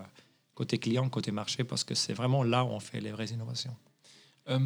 côté 0.55 0.79
client, 0.79 1.09
côté 1.09 1.31
marché, 1.31 1.63
parce 1.63 1.85
que 1.85 1.95
c'est 1.95 2.13
vraiment 2.13 2.43
là 2.43 2.65
où 2.65 2.69
on 2.69 2.81
fait 2.81 3.01
les 3.01 3.13
vraies 3.13 3.29
innovations. 3.29 3.75
Euh, 4.49 4.59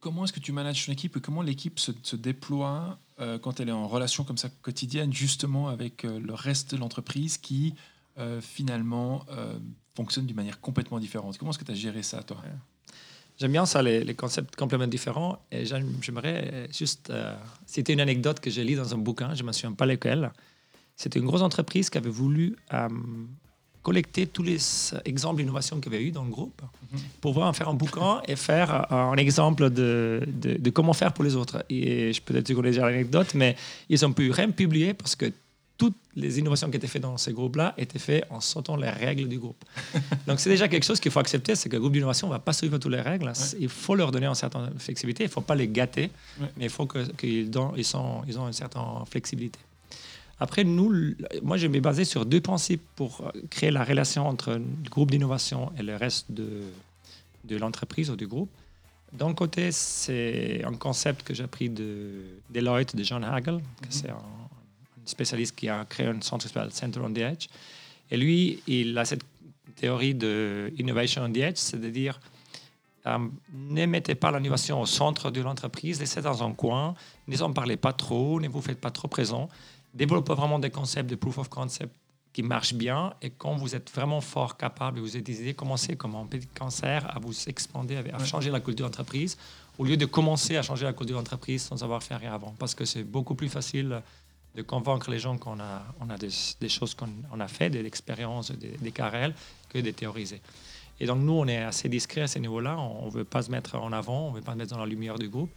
comment 0.00 0.24
est-ce 0.24 0.32
que 0.32 0.40
tu 0.40 0.50
manages 0.50 0.84
ton 0.84 0.92
équipe 0.92 1.16
et 1.16 1.20
comment 1.20 1.42
l'équipe 1.42 1.78
se, 1.78 2.16
déploie 2.16 2.98
euh, 3.20 3.38
quand 3.38 3.60
elle 3.60 3.68
est 3.68 3.72
en 3.72 3.88
relation 3.88 4.24
comme 4.24 4.38
ça 4.38 4.48
quotidienne, 4.62 5.12
justement 5.12 5.68
avec 5.68 6.02
le 6.02 6.34
reste 6.34 6.74
de 6.74 6.80
l'entreprise 6.80 7.38
qui 7.38 7.74
finalement 8.42 9.24
fonctionne 9.94 10.26
d'une 10.26 10.36
manière 10.36 10.60
complètement 10.60 10.98
différente 10.98 11.38
Comment 11.38 11.52
est-ce 11.52 11.58
que 11.58 11.64
tu 11.64 11.70
as 11.70 11.74
géré 11.74 12.02
ça, 12.02 12.22
toi? 12.22 12.42
J'aime 13.38 13.52
bien 13.52 13.64
ça, 13.64 13.82
les, 13.82 14.14
concepts 14.14 14.56
complètement 14.56 14.86
différents. 14.86 15.38
Et 15.50 15.64
j'aimerais 15.64 16.68
juste 16.70 17.10
citer 17.64 17.94
une 17.94 18.00
anecdote 18.00 18.40
que 18.40 18.50
j'ai 18.50 18.62
lue 18.62 18.74
dans 18.74 18.94
un 18.94 18.98
bouquin, 18.98 19.34
je 19.34 19.42
ne 19.42 19.46
me 19.46 19.52
souviens 19.52 19.72
pas 19.72 19.86
lequel. 19.86 20.32
C'était 21.00 21.18
une 21.18 21.24
grosse 21.24 21.40
entreprise 21.40 21.88
qui 21.88 21.96
avait 21.96 22.10
voulu 22.10 22.56
euh, 22.74 22.88
collecter 23.82 24.26
tous 24.26 24.42
les 24.42 24.58
exemples 25.04 25.40
d'innovation 25.40 25.80
qu'il 25.80 25.92
y 25.92 25.96
avait 25.96 26.04
eu 26.04 26.10
dans 26.10 26.24
le 26.24 26.30
groupe 26.30 26.60
mhm. 26.92 27.00
pour 27.20 27.32
pouvoir 27.32 27.48
en 27.48 27.52
faire 27.52 27.68
un 27.68 27.74
bouquin 27.74 28.20
et 28.26 28.36
faire 28.36 28.92
un 28.92 29.16
exemple 29.16 29.70
de, 29.70 30.22
de, 30.26 30.70
comment 30.70 30.92
faire 30.92 31.12
pour 31.12 31.24
les 31.24 31.36
autres. 31.36 31.64
Et 31.70 32.12
je 32.12 32.20
peut-être 32.20 32.52
que 32.52 32.60
déjà 32.60 32.88
l'anecdote, 32.88 33.34
mais 33.34 33.56
ils 33.88 34.04
ont 34.04 34.12
pu 34.12 34.30
rien 34.30 34.50
publier 34.50 34.94
parce 34.94 35.16
que 35.16 35.32
toutes 35.78 35.96
les 36.14 36.38
innovations 36.38 36.70
qui 36.70 36.76
étaient 36.76 36.86
faites 36.86 37.00
dans 37.00 37.16
ces 37.16 37.32
groupes-là 37.32 37.72
étaient 37.78 37.98
faites 37.98 38.26
en 38.28 38.42
sautant 38.42 38.76
les 38.76 38.90
règles 38.90 39.26
du 39.28 39.38
groupe. 39.38 39.64
Donc 40.26 40.38
c'est 40.38 40.50
déjà 40.50 40.68
quelque 40.68 40.84
chose 40.84 41.00
qu'il 41.00 41.10
faut 41.10 41.20
accepter, 41.20 41.54
c'est 41.54 41.70
que 41.70 41.76
le 41.76 41.80
groupe 41.80 41.94
d'innovation 41.94 42.26
ne 42.26 42.32
va 42.32 42.38
pas 42.38 42.52
suivre 42.52 42.76
toutes 42.76 42.92
les 42.92 43.00
règles. 43.00 43.32
Il 43.58 43.70
faut 43.70 43.94
leur 43.94 44.10
donner 44.10 44.26
une 44.26 44.34
certaine 44.34 44.78
flexibilité, 44.78 45.24
il 45.24 45.28
ne 45.28 45.32
faut 45.32 45.40
pas 45.40 45.54
les 45.54 45.68
gâter, 45.68 46.10
mais 46.58 46.64
il 46.64 46.70
faut 46.70 46.86
qu'ils 46.86 47.14
ils 47.18 47.50
ils 47.78 47.96
ont 47.96 48.46
une 48.46 48.52
certaine 48.52 48.82
flexibilité. 49.10 49.58
Après, 50.40 50.64
nous, 50.64 51.14
moi, 51.42 51.58
je 51.58 51.66
m'ai 51.66 51.80
basé 51.80 52.04
sur 52.04 52.24
deux 52.24 52.40
principes 52.40 52.82
pour 52.96 53.20
euh, 53.20 53.30
créer 53.50 53.70
la 53.70 53.84
relation 53.84 54.26
entre 54.26 54.54
le 54.54 54.90
groupe 54.90 55.10
d'innovation 55.10 55.70
et 55.78 55.82
le 55.82 55.96
reste 55.96 56.32
de, 56.32 56.62
de 57.44 57.56
l'entreprise 57.56 58.10
ou 58.10 58.16
du 58.16 58.26
groupe. 58.26 58.50
D'un 59.12 59.34
côté, 59.34 59.70
c'est 59.70 60.62
un 60.64 60.74
concept 60.74 61.24
que 61.24 61.34
j'ai 61.34 61.44
appris 61.44 61.68
de 61.68 62.22
Deloitte, 62.48 62.96
de 62.96 63.02
John 63.02 63.22
Hagel, 63.24 63.56
mm 63.56 63.60
c'est 63.90 64.10
un, 64.10 64.22
spécialiste 65.04 65.56
qui 65.56 65.68
a 65.68 65.84
créé 65.84 66.06
un 66.06 66.20
centre 66.20 66.46
qui 66.46 66.52
s'appelle 66.52 66.72
Center 66.72 67.00
on 67.00 67.12
the 67.12 67.18
Edge. 67.18 67.48
Et 68.10 68.16
lui, 68.16 68.62
il 68.66 68.96
a 68.96 69.04
cette 69.04 69.24
théorie 69.74 70.14
de 70.14 70.72
innovation 70.78 71.22
on 71.24 71.32
the 71.32 71.38
edge, 71.38 71.56
c'est-à-dire 71.56 72.20
euh, 73.06 73.18
ne 73.52 73.86
mettez 73.86 74.14
pas 74.14 74.30
l'innovation 74.30 74.80
au 74.80 74.86
centre 74.86 75.30
de 75.30 75.40
l'entreprise, 75.40 75.98
laissez 75.98 76.20
dans 76.20 76.42
un 76.44 76.52
coin, 76.52 76.94
ne 77.26 77.42
en 77.42 77.52
parlez 77.52 77.76
pas 77.76 77.92
trop, 77.92 78.40
ne 78.40 78.48
vous 78.48 78.60
faites 78.60 78.80
pas 78.80 78.90
trop 78.90 79.08
présent, 79.08 79.48
développez 79.94 80.34
vraiment 80.34 80.58
des 80.58 80.70
concepts 80.70 81.08
de 81.10 81.16
proof 81.16 81.38
of 81.38 81.48
concept 81.48 81.94
qui 82.32 82.42
marchent 82.42 82.74
bien 82.74 83.14
et 83.22 83.30
quand 83.30 83.56
vous 83.56 83.74
êtes 83.74 83.90
vraiment 83.90 84.20
fort 84.20 84.56
capable, 84.56 85.00
vous 85.00 85.16
avez 85.16 85.22
des 85.22 85.40
idées, 85.40 85.54
commencez 85.54 85.96
comme 85.96 86.14
un 86.14 86.26
petit 86.26 86.46
cancer 86.46 87.04
à 87.14 87.18
vous 87.18 87.34
expander, 87.48 87.96
à 87.96 88.24
changer 88.24 88.50
la 88.50 88.60
culture 88.60 88.86
d'entreprise 88.86 89.36
au 89.80 89.84
lieu 89.84 89.96
de 89.96 90.04
commencer 90.04 90.58
à 90.58 90.62
changer 90.62 90.84
la 90.84 90.92
culture 90.92 91.16
d'entreprise 91.16 91.62
sans 91.62 91.82
avoir 91.82 92.02
fait 92.02 92.14
rien 92.14 92.34
avant. 92.34 92.54
Parce 92.58 92.74
que 92.74 92.84
c'est 92.84 93.02
beaucoup 93.02 93.34
plus 93.34 93.48
facile 93.48 94.02
de 94.54 94.60
convaincre 94.60 95.10
les 95.10 95.18
gens 95.18 95.38
qu'on 95.38 95.58
a, 95.58 95.82
on 96.00 96.10
a 96.10 96.18
des, 96.18 96.68
choses 96.68 96.94
qu'on 96.94 97.40
a 97.40 97.48
fait, 97.48 97.70
des 97.70 97.86
expériences, 97.86 98.50
des, 98.52 98.76
des 98.76 98.92
carrels, 98.92 99.34
que 99.70 99.78
de 99.78 99.90
théoriser. 99.90 100.42
Et 101.00 101.06
donc 101.06 101.22
nous, 101.22 101.32
on 101.32 101.46
est 101.46 101.62
assez 101.62 101.88
discret 101.88 102.20
à 102.20 102.28
ce 102.28 102.38
niveau-là. 102.38 102.78
On 102.78 103.06
ne 103.06 103.10
veut 103.10 103.24
pas 103.24 103.40
se 103.40 103.50
mettre 103.50 103.76
en 103.76 103.90
avant, 103.92 104.26
on 104.26 104.30
ne 104.32 104.36
veut 104.36 104.42
pas 104.42 104.52
se 104.52 104.58
mettre 104.58 104.74
dans 104.74 104.80
la 104.80 104.86
lumière 104.86 105.18
du 105.18 105.30
groupe. 105.30 105.50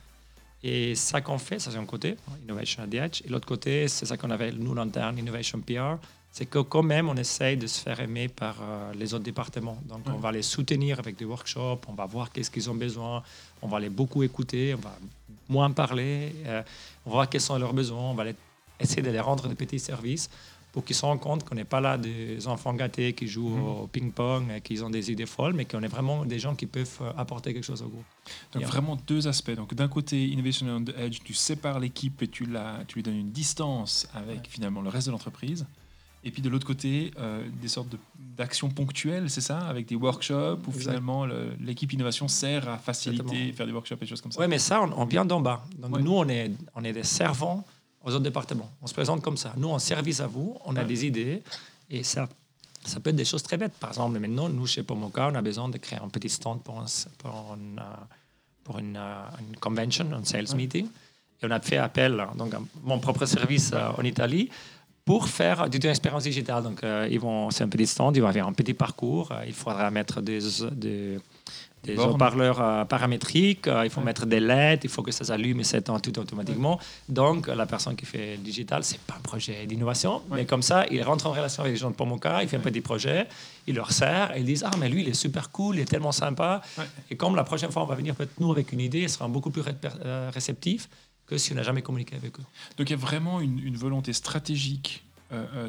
Et 0.64 0.96
ça 0.96 1.20
qu'on 1.20 1.38
fait, 1.38 1.60
ça 1.60 1.72
c'est 1.72 1.78
un 1.78 1.86
côté, 1.86 2.16
Innovation 2.44 2.84
at 2.84 2.88
Et 2.96 3.30
l'autre 3.30 3.46
côté, 3.46 3.88
c'est 3.90 4.06
ça 4.06 4.16
qu'on 4.16 4.30
avait, 4.30 4.52
nous, 4.54 4.74
l'interne, 4.74 5.18
Innovation 5.18 5.60
PR. 5.60 5.98
C'est 6.32 6.46
que 6.46 6.60
quand 6.60 6.82
même, 6.82 7.10
on 7.10 7.16
essaye 7.16 7.58
de 7.58 7.68
se 7.68 7.80
faire 7.80 8.00
aimer 8.00 8.28
par 8.28 8.56
euh, 8.62 8.92
les 8.94 9.14
autres 9.14 9.26
départements. 9.26 9.78
Donc, 9.88 10.02
on 10.08 10.18
va 10.18 10.32
les 10.32 10.42
soutenir 10.42 10.98
avec 10.98 11.16
des 11.16 11.26
workshops, 11.26 11.82
on 11.88 11.94
va 11.94 12.06
voir 12.06 12.32
qu'est-ce 12.32 12.50
qu'ils 12.50 12.70
ont 12.72 12.76
besoin, 12.76 13.22
on 13.62 13.68
va 13.68 13.80
les 13.80 13.90
beaucoup 13.90 14.24
écouter, 14.24 14.74
on 14.74 14.80
va 14.80 14.98
moins 15.48 15.70
parler, 15.70 16.34
euh, 16.48 16.64
on 17.06 17.10
va 17.12 17.16
voir 17.18 17.30
quels 17.30 17.42
sont 17.42 17.58
leurs 17.60 17.74
besoins, 17.74 18.12
on 18.12 18.16
va 18.16 18.24
les, 18.24 18.36
essayer 18.80 19.04
de 19.04 19.12
les 19.12 19.20
rendre 19.20 19.48
des 19.48 19.56
petits 19.56 19.80
services 19.80 20.30
pour 20.74 20.84
qu'ils 20.84 20.96
se 20.96 21.06
rendent 21.06 21.20
compte 21.20 21.48
qu'on 21.48 21.54
n'est 21.54 21.64
pas 21.64 21.80
là 21.80 21.98
des 21.98 22.48
enfants 22.48 22.74
gâtés 22.74 23.14
qui 23.14 23.28
jouent 23.28 23.58
mhm. 23.58 23.64
au 23.64 23.88
ping-pong 23.88 24.52
et 24.52 24.60
qui 24.60 24.82
ont 24.82 24.90
des 24.90 25.12
idées 25.12 25.28
folles, 25.28 25.54
mais 25.54 25.66
qu'on 25.66 25.84
est 25.84 25.88
vraiment 25.88 26.26
des 26.26 26.40
gens 26.40 26.56
qui 26.56 26.66
peuvent 26.66 26.98
euh, 27.02 27.12
apporter 27.16 27.54
quelque 27.54 27.64
chose 27.64 27.84
au 27.84 27.90
groupe. 27.90 28.06
Donc 28.54 28.64
vraiment 28.64 28.98
deux 29.08 29.28
aspects. 29.28 29.52
Donc 29.52 29.76
d'un 29.76 29.88
côté, 29.88 30.26
Innovation 30.26 30.68
on 30.68 30.84
the 30.84 30.94
Edge, 30.98 31.20
tu 31.24 31.36
sépares 31.36 31.80
l'équipe 31.80 32.20
et 32.24 32.28
tu, 32.28 32.46
la, 32.48 32.80
tu 32.88 32.96
lui 32.96 33.04
donnes 33.04 33.18
une 33.18 33.32
distance 33.32 34.08
avec 34.16 34.48
finalement 34.50 34.82
le 34.82 34.90
reste 34.90 35.06
de 35.08 35.12
l'entreprise. 35.12 35.66
Et 36.26 36.32
puis 36.32 36.42
de 36.42 36.50
l'autre 36.50 36.66
côté, 36.66 37.12
euh, 37.20 37.48
des 37.62 37.68
sortes 37.68 37.96
d'actions 38.18 38.70
ponctuelles, 38.70 39.30
c'est 39.30 39.42
ça 39.42 39.60
Avec 39.60 39.86
des 39.88 39.96
workshops 39.96 40.62
où 40.68 40.72
finalement 40.72 41.28
l'équipe 41.60 41.92
innovation 41.94 42.28
sert 42.28 42.68
à 42.68 42.78
faciliter, 42.80 43.52
faire 43.52 43.68
des 43.68 43.74
workshops 43.74 43.98
et 43.98 44.06
des 44.06 44.08
choses 44.08 44.22
comme 44.22 44.32
ça. 44.32 44.40
Oui, 44.40 44.48
mais 44.48 44.58
ça, 44.58 44.82
on, 44.82 45.06
vient 45.06 45.26
d'en 45.26 45.42
bas. 45.42 45.66
Donc 45.78 46.00
nous, 46.00 46.14
on 46.14 46.28
est, 46.30 46.52
on 46.76 46.84
est 46.84 46.94
des 46.94 47.04
servants 47.04 47.64
aux 48.04 48.10
autres 48.10 48.24
départements. 48.24 48.70
On 48.82 48.88
se 48.88 48.94
présente 48.94 49.22
comme 49.22 49.38
ça. 49.38 49.54
Nous, 49.58 49.70
en 49.70 49.80
service 49.80 50.20
à 50.20 50.28
vous, 50.28 50.58
on 50.66 50.76
a 50.76 50.84
des 50.84 51.06
idées 51.06 51.42
et 51.90 52.04
ça, 52.04 52.28
ça 52.86 53.00
peut 53.00 53.10
être 53.10 53.16
des 53.16 53.26
choses 53.26 53.44
très 53.44 53.58
bêtes. 53.58 53.74
Par 53.80 53.92
exemple, 53.92 54.20
maintenant, 54.20 54.50
nous, 54.50 54.68
chez 54.68 54.84
Pomoka, 54.84 55.30
on 55.32 55.36
a 55.36 55.42
besoin 55.42 55.70
de 55.70 55.78
créer 55.78 56.00
un 56.00 56.10
petit 56.10 56.30
stand 56.30 56.62
pour, 56.62 56.80
un, 56.80 56.86
pour, 57.18 57.56
une, 57.56 57.82
pour 58.64 58.80
une, 58.80 58.98
une, 58.98 59.58
convention, 59.60 60.12
un 60.12 60.26
sales 60.26 60.56
meeting. 60.56 60.86
Et 61.42 61.46
on 61.46 61.52
a 61.52 61.60
fait 61.60 61.78
appel 61.78 62.26
donc, 62.36 62.54
à 62.54 62.62
mon 62.84 63.00
propre 63.00 63.26
service 63.26 63.72
euh, 63.74 63.90
en 63.98 64.04
Italie 64.04 64.50
pour 65.06 65.28
faire 65.28 65.70
du 65.70 65.86
expérience 65.88 66.24
digitale. 66.24 66.64
Donc, 66.64 66.84
euh, 66.84 67.08
ils 67.10 67.20
vont, 67.20 67.50
c'est 67.52 67.64
un 67.64 67.70
petit 67.70 67.88
stand, 67.88 68.16
ils 68.16 68.22
vont 68.22 68.28
avoir 68.28 68.48
un 68.48 68.54
petit 68.54 68.74
parcours. 68.74 69.32
Euh, 69.32 69.44
il 69.46 69.54
faudra 69.54 69.90
mettre 69.92 70.22
des, 70.22 70.40
des, 70.72 71.20
des 71.84 71.98
haut-parleurs 71.98 72.62
euh, 72.62 72.86
paramétriques, 72.86 73.68
euh, 73.68 73.84
il 73.84 73.90
faut 73.90 74.02
mettre 74.02 74.26
des 74.26 74.40
LED, 74.40 74.82
il 74.84 74.90
faut 74.90 75.04
que 75.04 75.12
ça 75.12 75.26
s'allume 75.26 75.60
et 75.60 75.64
s'éteint 75.64 76.00
tout 76.00 76.18
automatiquement. 76.18 76.80
Donc, 77.10 77.48
la 77.48 77.66
personne 77.66 77.96
qui 77.96 78.06
fait 78.06 78.38
le 78.38 78.44
digital, 78.44 78.84
c'est 78.84 79.00
pas 79.00 79.16
un 79.18 79.22
projet 79.22 79.66
d'innovation, 79.66 80.22
mais 80.32 80.46
comme 80.46 80.62
ça, 80.62 80.86
il 80.90 81.02
rentre 81.04 81.28
en 81.28 81.32
relation 81.32 81.64
avec 81.64 81.74
les 81.74 81.80
gens 81.80 81.92
de 81.92 81.96
Pomoka, 81.96 82.42
il 82.42 82.48
fait 82.48 82.58
un 82.58 82.62
petit 82.62 82.82
projet, 82.82 83.28
il 83.68 83.76
leur 83.76 83.92
sert, 83.92 84.36
et 84.36 84.40
ils 84.40 84.46
disent 84.46 84.64
Ah, 84.66 84.72
mais 84.80 84.88
lui, 84.88 85.02
il 85.02 85.10
est 85.10 85.14
super 85.14 85.52
cool, 85.52 85.76
il 85.76 85.82
est 85.82 85.86
tellement 85.86 86.14
sympa. 86.14 86.62
Et 87.10 87.18
comme 87.18 87.36
la 87.36 87.44
prochaine 87.44 87.72
fois, 87.72 87.84
on 87.84 87.88
va 87.88 87.96
venir 87.96 88.16
peut-être 88.16 88.40
nous 88.40 88.52
avec 88.52 88.72
une 88.72 88.80
idée, 88.80 89.02
il 89.02 89.10
sera 89.10 89.28
beaucoup 89.28 89.52
plus 89.52 89.64
euh, 90.06 90.32
réceptif 90.34 90.90
que 91.28 91.38
si 91.38 91.52
on 91.52 91.56
n'a 91.56 91.64
jamais 91.64 91.82
communiqué 91.82 92.16
avec 92.16 92.40
eux. 92.40 92.44
Donc, 92.78 92.90
il 92.90 92.92
y 92.92 92.96
a 92.96 92.98
vraiment 92.98 93.42
une, 93.42 93.76
volonté 93.76 94.14
stratégique 94.14 95.04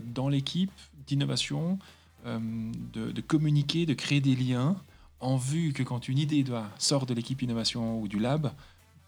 dans 0.04 0.28
l'équipe 0.28 0.70
d'innovation, 1.06 1.78
de, 2.26 3.12
de 3.12 3.20
communiquer, 3.22 3.86
de 3.86 3.94
créer 3.94 4.20
des 4.20 4.36
liens 4.36 4.76
en 5.24 5.36
vue 5.36 5.72
que 5.72 5.82
quand 5.82 6.08
une 6.08 6.18
idée 6.18 6.42
doit 6.42 6.66
sort 6.78 7.06
de 7.06 7.14
l'équipe 7.14 7.40
innovation 7.42 7.98
ou 8.00 8.08
du 8.08 8.18
lab, 8.18 8.52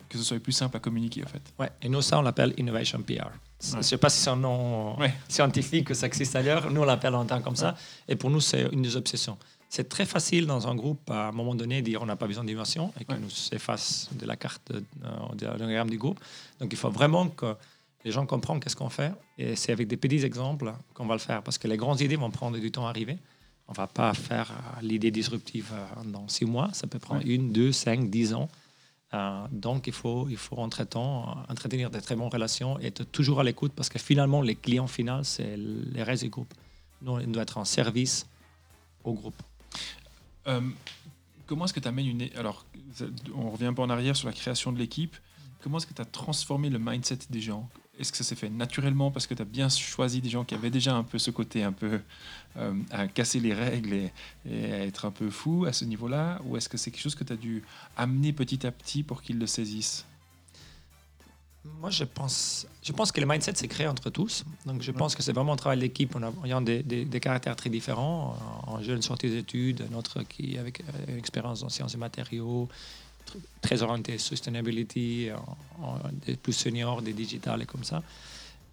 que 0.09 0.19
ce 0.19 0.25
soit 0.25 0.39
plus 0.39 0.53
simple 0.53 0.77
à 0.77 0.81
communiquer 0.81 1.23
en 1.25 1.29
fait. 1.29 1.43
Ouais, 1.59 1.71
et 1.83 1.89
nous 1.89 2.03
ça 2.03 2.19
on 2.19 2.23
l'appelle 2.23 2.55
innovation 2.57 3.01
PR. 3.03 3.31
Je 3.63 3.77
ne 3.77 3.83
sais 3.83 3.99
pas 3.99 4.09
si 4.09 4.21
c'est 4.21 4.31
un 4.31 4.37
nom 4.37 4.97
scientifique 5.29 5.87
que 5.89 5.95
ça 5.95 6.07
existe 6.07 6.37
ailleurs, 6.37 6.71
nous 6.71 6.83
on 6.83 6.85
l'appelle 6.85 7.15
en 7.15 7.25
tant 7.25 7.41
comme 7.41 7.57
ça, 7.57 7.75
et 8.09 8.17
pour 8.17 8.31
nous 8.31 8.41
c'est 8.41 8.69
une 8.73 8.83
des 8.83 8.97
obsessions. 8.97 9.37
C'est 9.69 9.89
très 9.89 10.07
facile 10.07 10.47
dans 10.47 10.69
un 10.69 10.75
groupe 10.75 11.11
à 11.11 11.29
un 11.29 11.33
moment 11.33 11.55
donné 11.55 11.83
de 11.83 11.87
dire 11.87 12.01
on 12.01 12.07
n'a 12.07 12.17
pas 12.17 12.27
besoin 12.27 12.45
d'innovation 12.45 12.93
et 13.01 13.05
qu'on 13.05 13.19
nous 13.19 13.49
efface 13.53 14.09
de 14.13 14.25
la 14.25 14.37
carte 14.37 14.71
euh, 14.71 15.35
de, 15.35 15.91
du 15.91 15.99
groupe. 15.99 16.21
Donc 16.61 16.73
il 16.73 16.79
faut 16.79 16.91
vraiment 16.91 17.29
que 17.29 17.57
les 18.05 18.13
gens 18.13 18.25
comprennent 18.27 18.61
qu'est-ce 18.61 18.77
qu'on 18.77 18.91
fait 18.91 19.13
et 19.37 19.57
c'est 19.57 19.73
avec 19.73 19.89
des 19.89 19.97
petits 19.97 20.25
exemples 20.25 20.73
qu'on 20.95 21.07
va 21.07 21.15
le 21.15 21.21
faire 21.21 21.43
parce 21.43 21.59
que 21.59 21.67
les 21.67 21.77
grandes 21.77 22.01
idées 22.01 22.17
vont 22.17 22.31
prendre 22.31 22.59
du 22.59 22.71
temps 22.71 22.87
à 22.87 22.91
arriver. 22.91 23.19
On 23.69 23.73
ne 23.73 23.77
va 23.77 23.87
pas 23.87 24.15
faire 24.15 24.53
euh, 24.53 24.81
l'idée 24.83 25.11
disruptive 25.11 25.73
euh, 25.73 26.05
dans 26.05 26.29
six 26.29 26.45
mois. 26.45 26.71
Ça 26.73 26.87
peut 26.87 26.99
prendre 26.99 27.23
une, 27.25 27.53
deux, 27.53 27.73
cinq, 27.73 28.11
dix 28.11 28.33
ans. 28.33 28.49
Euh, 29.15 29.47
donc, 29.51 29.87
il 29.87 29.93
faut, 29.93 30.29
il 30.29 30.37
faut 30.37 30.57
entre-temps 30.57 31.45
entretenir 31.49 31.91
de 31.91 31.99
très 31.99 32.15
bonnes 32.15 32.33
relations 32.33 32.79
et 32.81 32.87
être 32.87 33.05
toujours 33.05 33.41
à 33.41 33.45
l'écoute 33.45 33.73
parce 33.75 33.89
que 33.89 33.99
finalement, 33.99 34.41
les 34.41 34.55
clients 34.55 34.87
finaux, 34.87 35.23
c'est 35.25 35.57
les 35.57 36.03
restes 36.03 36.23
du 36.25 36.31
groupe. 36.31 36.53
Nous, 37.03 37.13
on 37.13 37.27
doit 37.27 37.43
être 37.43 37.59
en 37.59 37.65
service 37.65 38.27
au 39.05 39.13
groupe. 39.13 39.41
comment 41.47 41.65
est-ce 41.65 41.75
que 41.75 41.81
tu 41.81 41.89
amènes 41.89 42.07
une. 42.07 42.29
Alors, 42.37 42.65
on 43.35 43.51
revient 43.51 43.67
un 43.67 43.75
peu 43.75 43.83
en 43.83 43.91
arrière 43.91 44.17
sur 44.17 44.29
la 44.29 44.35
création 44.35 44.73
de 44.73 44.79
l'équipe. 44.79 45.17
Comment 45.61 45.79
est-ce 45.79 45.87
que 45.87 45.95
tu 45.95 46.03
as 46.03 46.07
transformé 46.07 46.71
le 46.71 46.79
mindset 46.79 47.19
des 47.31 47.41
gens? 47.41 47.69
Est-ce 47.99 48.13
que 48.13 48.19
ça 48.19 48.25
s'est 48.25 48.35
fait 48.35 48.49
naturellement 48.49 49.11
parce 49.11 49.27
que 49.27 49.35
tu 49.35 49.43
as 49.43 49.47
bien 49.47 49.69
choisi 49.69 50.21
des 50.21 50.29
gens 50.29 50.45
qui 50.45 50.55
avaient 50.55 50.71
déjà 50.71 50.95
un 50.95 51.03
peu 51.03 51.19
ce 51.19 51.31
côté 51.31 51.63
un 51.63 51.73
peu 51.73 52.01
euh, 52.57 52.75
à 52.91 53.09
casser 53.09 53.41
les 53.41 53.55
règles 53.55 53.93
et, 53.95 54.73
à 54.73 54.87
être 54.87 55.05
un 55.05 55.11
peu 55.11 55.31
fou 55.31 55.65
à 55.67 55.73
ce 55.73 55.85
niveau-là 55.85 56.41
Ou 56.45 56.57
est-ce 56.57 56.69
que 56.69 56.77
c'est 56.77 56.91
quelque 56.91 57.03
chose 57.03 57.15
que 57.15 57.25
tu 57.25 57.33
as 57.33 57.37
dû 57.37 57.63
amener 57.97 58.33
petit 58.33 58.67
à 58.67 58.73
petit 58.73 59.03
pour 59.03 59.23
qu'ils 59.23 59.39
le 59.39 59.47
saisissent? 59.47 60.05
Moi, 61.81 61.91
je 61.91 62.05
pense, 62.05 62.67
je 62.83 62.93
pense 62.93 63.11
que 63.11 63.21
le 63.21 63.27
mindset 63.27 63.57
s'est 63.57 63.67
créé 63.67 63.89
entre 63.89 64.09
tous. 64.09 64.45
Donc, 64.67 64.83
je 64.83 64.93
pense 64.93 65.17
que 65.17 65.23
c'est 65.23 65.33
vraiment 65.33 65.55
un 65.55 65.57
travail 65.57 65.81
d'équipe 65.81 66.15
en 66.15 66.45
ayant 66.45 66.61
des, 66.61 66.83
des, 66.83 67.21
caractères 67.21 67.57
très 67.57 67.71
différents. 67.71 68.37
En 68.69 68.81
jeune 68.83 69.03
sortie 69.03 69.29
d'études, 69.29 69.85
un 69.91 69.97
autre 69.97 70.23
qui 70.23 70.59
avec 70.59 70.81
euh, 70.81 70.85
une 71.09 71.19
expérience 71.19 71.65
en 71.65 71.69
sciences 71.69 71.95
et 71.95 71.99
matériaux, 71.99 72.69
très 73.61 73.83
orienté 73.83 74.19
sustainability, 74.19 75.29
des 76.27 76.37
plus 76.37 76.53
seniors, 76.53 77.03
des 77.03 77.13
digitales 77.13 77.63
et 77.63 77.67
comme 77.67 77.85
ça. 77.85 78.03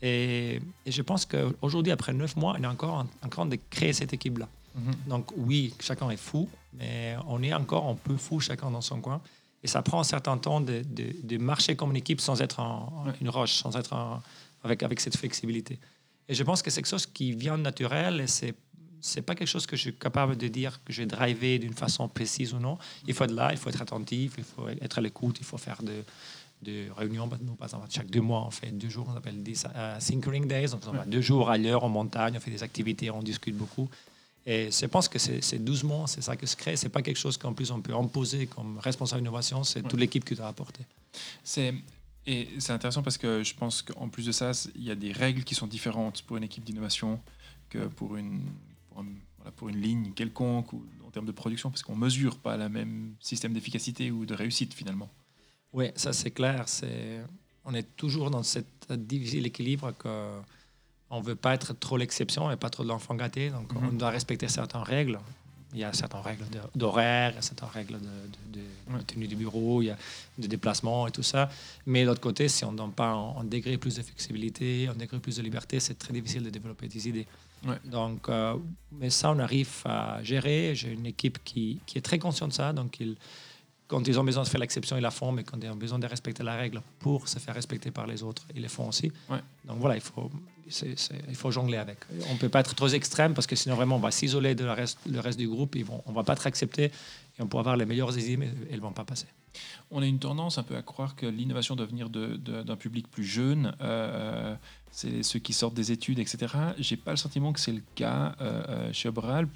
Et, 0.01 0.59
je 0.85 1.01
pense 1.01 1.25
qu'aujourd'hui, 1.25 1.91
après 1.91 2.13
neuf 2.13 2.35
mois, 2.35 2.55
on 2.59 2.63
est 2.63 2.67
encore 2.67 3.05
en, 3.21 3.29
train 3.29 3.45
de 3.45 3.57
créer 3.69 3.93
cette 3.93 4.13
équipe-là. 4.13 4.47
Mm-hmm. 4.77 5.09
Donc 5.09 5.31
oui, 5.37 5.73
chacun 5.79 6.09
est 6.09 6.17
fou, 6.17 6.49
mais 6.73 7.15
on 7.27 7.41
est 7.41 7.53
encore 7.53 7.87
un 7.87 7.95
peu 7.95 8.17
fou 8.17 8.39
chacun 8.39 8.69
dans 8.69 8.81
son 8.81 8.99
coin. 8.99 9.21
Et 9.63 9.67
ça 9.67 9.81
prend 9.81 10.01
un 10.01 10.03
certain 10.03 10.37
temps 10.37 10.59
de, 10.59 10.83
de, 10.83 11.37
marcher 11.37 11.77
comme 11.77 11.91
une 11.91 11.95
équipe 11.95 12.19
sans 12.19 12.41
être 12.41 12.59
une 13.21 13.29
roche, 13.29 13.53
sans 13.53 13.77
être 13.77 13.95
avec, 14.61 14.83
avec 14.83 14.99
cette 14.99 15.15
flexibilité. 15.15 15.79
Et 16.27 16.33
je 16.33 16.43
pense 16.43 16.61
que 16.61 16.69
c'est 16.69 16.81
quelque 16.81 16.91
chose 16.91 17.05
qui 17.05 17.31
vient 17.31 17.57
naturel 17.57 18.19
et 18.19 18.27
c'est 18.27 18.53
c'est 19.03 19.21
pas 19.21 19.35
quelque 19.35 19.49
chose 19.49 19.67
que 19.67 19.75
je 19.75 19.81
suis 19.81 19.93
capable 19.93 20.37
de 20.37 20.47
dire 20.47 20.79
que 20.85 20.93
je 20.93 21.01
vais 21.01 21.05
driver 21.05 21.59
d'une 21.59 21.73
façon 21.73 22.07
précise 22.07 22.53
ou 22.53 22.59
non. 22.59 22.77
Il 23.05 23.13
faut 23.13 23.25
être 23.25 23.33
là, 23.33 23.51
il 23.51 23.57
faut 23.57 23.69
être 23.69 23.81
attentif, 23.81 24.35
il 24.37 24.45
faut 24.45 24.67
être 24.69 24.97
à 24.97 25.01
l'écoute, 25.01 25.35
il 25.41 25.45
faut 25.45 25.57
faire 25.57 25.83
de, 25.83 26.03
de 26.61 26.89
réunions. 26.95 27.29
Nous, 27.41 27.55
par 27.55 27.67
exemple, 27.67 27.85
chaque 27.89 28.09
deux 28.09 28.21
mois, 28.21 28.45
on 28.47 28.49
fait 28.49 28.71
deux 28.71 28.87
jours, 28.87 29.05
on 29.13 29.17
appelle 29.17 29.43
des 29.43 29.65
uh, 29.65 29.99
Syncering 29.99 30.47
Days. 30.47 30.69
Donc, 30.69 30.83
on 30.87 30.91
va 30.91 31.05
deux 31.05 31.19
jours 31.19 31.49
ailleurs 31.49 31.83
en 31.83 31.89
montagne, 31.89 32.35
on 32.37 32.39
fait 32.39 32.51
des 32.51 32.63
activités, 32.63 33.11
on 33.11 33.21
discute 33.21 33.57
beaucoup. 33.57 33.89
Et 34.45 34.69
je 34.71 34.85
pense 34.85 35.09
que 35.09 35.19
c'est 35.19 35.63
doucement, 35.63 36.07
c'est 36.07 36.21
ça 36.21 36.37
que 36.37 36.45
se 36.45 36.55
crée. 36.55 36.77
C'est 36.77 36.89
pas 36.89 37.01
quelque 37.01 37.19
chose 37.19 37.37
qu'en 37.37 37.53
plus 37.53 37.71
on 37.71 37.81
peut 37.81 37.93
imposer 37.93 38.47
comme 38.47 38.77
responsable 38.77 39.21
d'innovation, 39.21 39.65
c'est 39.65 39.81
toute 39.81 39.99
l'équipe 39.99 40.23
qui 40.23 40.35
doit 40.35 40.47
apporter. 40.47 40.85
C'est 41.43 41.73
et 42.25 42.47
c'est 42.57 42.71
intéressant 42.71 43.03
parce 43.03 43.17
que 43.17 43.43
je 43.43 43.53
pense 43.53 43.81
qu'en 43.81 44.07
plus 44.07 44.25
de 44.25 44.31
ça, 44.31 44.51
il 44.75 44.83
y 44.85 44.91
a 44.91 44.95
des 44.95 45.11
règles 45.11 45.43
qui 45.43 45.55
sont 45.55 45.67
différentes 45.67 46.21
pour 46.21 46.37
une 46.37 46.43
équipe 46.43 46.63
d'innovation 46.63 47.19
que 47.69 47.87
pour 47.87 48.15
une, 48.15 48.39
pour, 49.55 49.69
une 49.69 49.81
ligne 49.81 50.11
quelconque 50.13 50.73
ou 50.73 50.85
en 51.05 51.11
termes 51.11 51.25
de 51.25 51.31
production, 51.31 51.69
parce 51.69 51.83
qu'on 51.83 51.95
mesure 51.95 52.37
pas 52.37 52.57
le 52.57 52.69
même 52.69 53.15
système 53.19 53.53
d'efficacité 53.53 54.11
ou 54.11 54.25
de 54.25 54.33
réussite 54.33 54.73
finalement. 54.73 55.09
Oui, 55.73 55.91
ça 55.95 56.13
c'est 56.13 56.31
clair. 56.31 56.67
C'est, 56.67 57.21
on 57.65 57.73
est 57.73 57.95
toujours 57.95 58.29
dans 58.29 58.43
cette 58.43 58.91
difficile 58.91 59.45
équilibre 59.45 59.93
que 59.97 60.39
on 61.13 61.19
ne 61.19 61.25
veut 61.25 61.35
pas 61.35 61.53
être 61.53 61.73
trop 61.79 61.97
l'exception 61.97 62.49
et 62.49 62.55
pas 62.55 62.71
trop 62.71 62.83
de 62.83 62.87
l'enfant 62.87 63.13
gâté. 63.13 63.51
Donc, 63.51 63.71
on 63.75 63.81
mhm. 63.81 63.97
doit 63.97 64.09
respecter 64.09 64.47
certaines 64.47 64.81
règles. 64.81 65.19
Il 65.71 65.79
y 65.79 65.83
a 65.83 65.93
certaines 65.93 66.21
règles 66.21 66.45
d'horaire, 66.75 67.31
il 67.31 67.35
y 67.35 67.37
a 67.37 67.41
certaines 67.41 67.69
règles 67.69 67.99
de, 68.51 68.61
tenue 69.05 69.27
du 69.27 69.35
bureau, 69.35 69.81
il 69.81 69.85
y 69.85 69.89
a 69.89 69.97
de 70.37 70.47
déplacement 70.47 71.07
et 71.07 71.11
tout 71.11 71.23
ça. 71.23 71.49
Mais 71.85 72.01
de 72.01 72.07
l'autre 72.07 72.21
côté, 72.21 72.47
si 72.47 72.65
on 72.65 72.71
ne 72.71 72.77
donne 72.77 72.91
pas 72.91 73.11
un, 73.11 73.43
degré 73.43 73.77
plus 73.77 73.95
de 73.95 74.01
flexibilité, 74.01 74.87
un 74.87 74.95
degré 74.95 75.19
plus 75.19 75.37
de 75.37 75.41
liberté, 75.43 75.79
c'est 75.79 75.95
très 75.95 76.13
difficile 76.13 76.43
de 76.43 76.49
développer 76.49 76.87
des 76.87 77.07
idées. 77.07 77.27
Donc, 77.85 78.29
euh, 78.29 78.55
mais 78.91 79.09
ça, 79.09 79.31
on 79.31 79.39
arrive 79.39 79.71
à 79.85 80.21
gérer. 80.23 80.75
J'ai 80.75 80.91
une 80.91 81.05
équipe 81.05 81.39
qui, 81.43 81.79
qui, 81.85 81.97
est 81.97 82.01
très 82.01 82.19
consciente 82.19 82.49
de 82.49 82.53
ça. 82.53 82.73
Donc, 82.73 82.99
ils, 82.99 83.15
quand 83.87 84.07
ils 84.07 84.19
ont 84.19 84.23
besoin 84.23 84.43
de 84.43 84.47
faire 84.47 84.59
l'exception, 84.59 84.97
ils 84.97 85.01
la 85.01 85.11
font, 85.11 85.31
mais 85.31 85.43
quand 85.43 85.57
ils 85.61 85.69
ont 85.69 85.75
besoin 85.75 85.99
de 85.99 86.07
respecter 86.07 86.43
la 86.43 86.55
règle 86.55 86.81
pour 86.99 87.27
se 87.27 87.39
faire 87.39 87.53
respecter 87.53 87.91
par 87.91 88.07
les 88.07 88.23
autres, 88.23 88.43
ils 88.55 88.61
le 88.61 88.67
font 88.67 88.87
aussi. 88.87 89.11
Donc 89.65 89.77
voilà, 89.79 89.95
il 89.95 90.01
faut, 90.01 90.31
il 90.81 91.35
faut 91.35 91.51
jongler 91.51 91.77
avec. 91.77 91.99
On 92.29 92.33
ne 92.33 92.39
peut 92.39 92.49
pas 92.49 92.61
être 92.61 92.75
trop 92.75 92.87
extrême 92.87 93.33
parce 93.33 93.47
que 93.47 93.55
sinon 93.55 93.75
vraiment 93.75 93.97
on 93.97 93.99
va 93.99 94.11
s'isoler 94.11 94.55
de 94.55 94.65
reste, 94.65 94.97
le 95.09 95.19
reste 95.19 95.37
du 95.37 95.47
groupe, 95.47 95.75
ils 95.75 95.85
vont, 95.85 96.01
on 96.05 96.11
ne 96.11 96.15
va 96.15 96.23
pas 96.23 96.33
être 96.33 96.47
accepté 96.47 96.85
et 96.85 97.41
on 97.41 97.47
pourra 97.47 97.61
avoir 97.61 97.77
les 97.77 97.85
meilleures 97.85 98.17
idées, 98.17 98.37
mais 98.37 98.49
elles 98.69 98.77
ne 98.77 98.81
vont 98.81 98.91
pas 98.91 99.05
passer. 99.05 99.27
On 99.91 100.01
a 100.01 100.05
une 100.05 100.19
tendance 100.19 100.57
un 100.57 100.63
peu 100.63 100.75
à 100.75 100.81
croire 100.81 101.15
que 101.15 101.25
l'innovation 101.25 101.75
doit 101.75 101.85
venir 101.85 102.09
d'un 102.09 102.75
public 102.75 103.09
plus 103.09 103.23
jeune, 103.23 103.75
euh, 103.81 104.55
c'est 104.91 105.23
ceux 105.23 105.39
qui 105.39 105.53
sortent 105.53 105.73
des 105.73 105.91
études, 105.91 106.19
etc. 106.19 106.53
J'ai 106.77 106.97
pas 106.97 107.11
le 107.11 107.17
sentiment 107.17 107.51
que 107.51 107.59
c'est 107.59 107.71
le 107.71 107.81
cas 107.95 108.35
euh, 108.41 108.63
euh, 108.69 108.93
chez 108.93 109.09
Oberalp. 109.09 109.49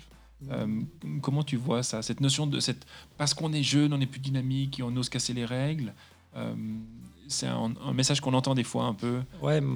Euh, 0.52 0.82
comment 1.22 1.44
tu 1.44 1.58
vois 1.58 1.84
ça 1.84 2.02
Cette 2.02 2.22
notion 2.22 2.48
de 2.48 2.60
cette. 2.60 2.86
Parce 3.18 3.34
qu'on 3.34 3.54
est 3.54 3.64
jeune, 3.64 3.94
on 3.94 4.02
est 4.02 4.06
plus 4.06 4.20
dynamique 4.20 4.80
et 4.80 4.84
on 4.84 4.96
ose 4.96 5.10
casser 5.10 5.34
les 5.34 5.46
règles. 5.46 5.94
Euh, 6.36 6.54
c'est 7.28 7.48
un, 7.48 7.74
message 7.94 8.22
qu'on 8.22 8.34
entend 8.34 8.56
des 8.56 8.64
fois 8.64 8.86
un 8.86 8.94
peu. 8.94 9.22
Ouais. 9.42 9.62
Là, 9.62 9.68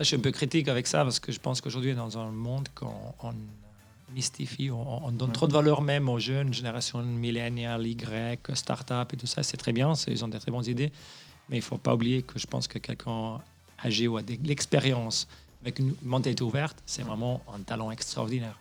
je 0.00 0.04
suis 0.04 0.16
un 0.16 0.20
peu 0.20 0.32
critique 0.32 0.68
avec 0.68 0.86
ça 0.86 1.04
parce 1.04 1.20
que 1.20 1.30
je 1.30 1.38
pense 1.38 1.60
qu'aujourd'hui, 1.60 1.94
dans 1.94 2.18
un 2.18 2.30
monde 2.30 2.68
qu'on 2.74 3.14
on 3.22 3.34
mystifie, 4.14 4.70
on, 4.70 5.10
donne 5.10 5.32
trop 5.32 5.46
de 5.46 5.52
valeur 5.52 5.82
même 5.82 6.08
aux 6.08 6.18
jeunes, 6.18 6.54
génération 6.54 7.02
milléniale, 7.02 7.86
Y, 7.86 8.54
start-up 8.54 9.12
et 9.12 9.16
tout 9.16 9.26
ça. 9.26 9.42
C'est 9.42 9.56
très 9.56 9.72
bien, 9.72 9.92
ils 10.06 10.24
ont 10.24 10.28
des 10.28 10.38
très 10.38 10.50
bonnes 10.50 10.66
idées. 10.66 10.92
Mais 11.48 11.56
il 11.56 11.60
ne 11.60 11.64
faut 11.64 11.78
pas 11.78 11.94
oublier 11.94 12.22
que 12.22 12.38
je 12.38 12.46
pense 12.46 12.66
que 12.68 12.78
quelqu'un 12.78 13.40
âgé 13.84 14.08
ou 14.08 14.16
a 14.16 14.22
de 14.22 14.36
l'expérience 14.44 15.28
avec 15.62 15.78
une 15.78 15.94
mentalité 16.02 16.42
ouverte, 16.42 16.82
c'est 16.86 17.02
vraiment 17.02 17.42
un 17.54 17.60
talent 17.60 17.90
extraordinaire. 17.90 18.58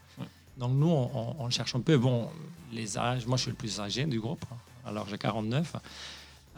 Donc 0.58 0.72
nous, 0.74 0.88
on, 0.88 1.50
cherche 1.50 1.76
un 1.76 1.82
peu, 1.82 1.98
bon, 1.98 2.30
les 2.72 2.98
âges, 2.98 3.26
moi 3.26 3.38
je 3.38 3.44
suis 3.44 3.52
le 3.52 3.58
plus 3.58 3.80
âgé 3.80 4.06
du 4.06 4.20
groupe, 4.20 4.46
hein. 4.52 4.56
alors 4.86 5.08
j'ai 5.10 5.18
49, 5.18 5.76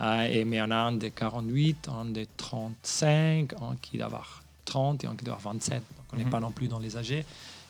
euh, 0.01 0.23
et, 0.23 0.43
mais 0.43 0.61
on 0.61 0.69
a 0.69 0.75
un 0.75 0.91
de 0.91 1.07
48, 1.07 1.89
un 1.89 2.05
de 2.05 2.27
35, 2.37 3.53
un 3.53 3.75
qui 3.81 3.97
doit 3.97 4.07
avoir 4.07 4.43
30 4.65 5.03
et 5.05 5.07
un 5.07 5.15
qui 5.15 5.23
doit 5.23 5.35
avoir 5.35 5.53
27. 5.53 5.77
Donc 5.77 5.83
on 6.11 6.17
n'est 6.17 6.25
mhm. 6.25 6.29
pas 6.29 6.39
non 6.41 6.51
plus 6.51 6.67
dans 6.67 6.79
les 6.79 6.97
âgés. 6.97 7.25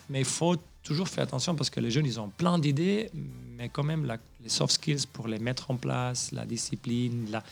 Mais 0.10 0.20
il 0.20 0.26
faut 0.26 0.56
toujours 0.84 1.08
faire 1.08 1.24
attention 1.24 1.56
parce 1.56 1.70
que 1.70 1.80
les 1.80 1.92
jeunes, 1.92 2.06
ils 2.06 2.20
ont 2.20 2.30
plein 2.30 2.60
d'idées, 2.60 3.10
mais 3.58 3.70
quand 3.70 3.84
même 3.84 4.06
les 4.42 4.50
soft 4.50 4.74
skills 4.74 5.08
pour 5.12 5.28
les 5.28 5.40
mettre 5.40 5.72
en 5.72 5.78
place, 5.78 6.32
la 6.32 6.46
discipline, 6.46 7.28
la 7.32 7.44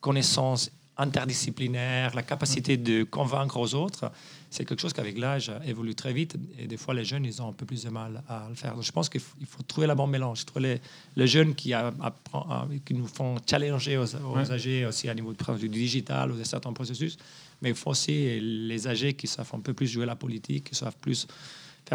connaissance 0.00 0.70
interdisciplinaire, 0.96 2.14
la 2.14 2.22
capacité 2.22 2.76
de 2.76 3.02
convaincre 3.02 3.56
aux 3.56 3.74
autres, 3.74 4.12
c'est 4.50 4.64
quelque 4.64 4.80
chose 4.80 4.92
qu'avec 4.92 5.18
l'âge 5.18 5.50
évolue 5.66 5.94
très 5.96 6.12
vite 6.12 6.36
et 6.56 6.68
des 6.68 6.76
fois 6.76 6.94
les 6.94 7.04
jeunes 7.04 7.24
ils 7.24 7.42
ont 7.42 7.48
un 7.48 7.52
peu 7.52 7.66
plus 7.66 7.82
de 7.82 7.90
mal 7.90 8.22
à 8.28 8.46
le 8.48 8.54
faire. 8.54 8.74
Donc, 8.74 8.84
je 8.84 8.92
pense 8.92 9.08
qu'il 9.08 9.20
faut, 9.20 9.62
trouver 9.66 9.88
la 9.88 9.96
bonne 9.96 10.10
mélange, 10.10 10.44
trouver 10.44 10.80
les, 11.16 11.26
jeunes 11.26 11.54
qui, 11.54 11.74
qui 12.84 12.94
nous 12.94 13.06
font 13.08 13.36
challenger 13.48 13.98
aux, 13.98 14.14
âgés 14.52 14.86
aussi 14.86 15.08
à 15.08 15.14
niveau 15.14 15.34
du 15.58 15.68
digital 15.68 16.30
ou 16.30 16.36
de 16.36 16.44
certains 16.44 16.72
processus, 16.72 17.16
mais 17.60 17.70
il 17.70 17.74
faut 17.74 17.90
aussi 17.90 18.38
les 18.40 18.86
âgés 18.86 19.14
qui 19.14 19.26
savent 19.26 19.50
un 19.52 19.60
peu 19.60 19.74
plus 19.74 19.88
jouer 19.88 20.06
la 20.06 20.16
politique, 20.16 20.70
qui 20.70 20.74
savent 20.76 20.96
plus 21.00 21.26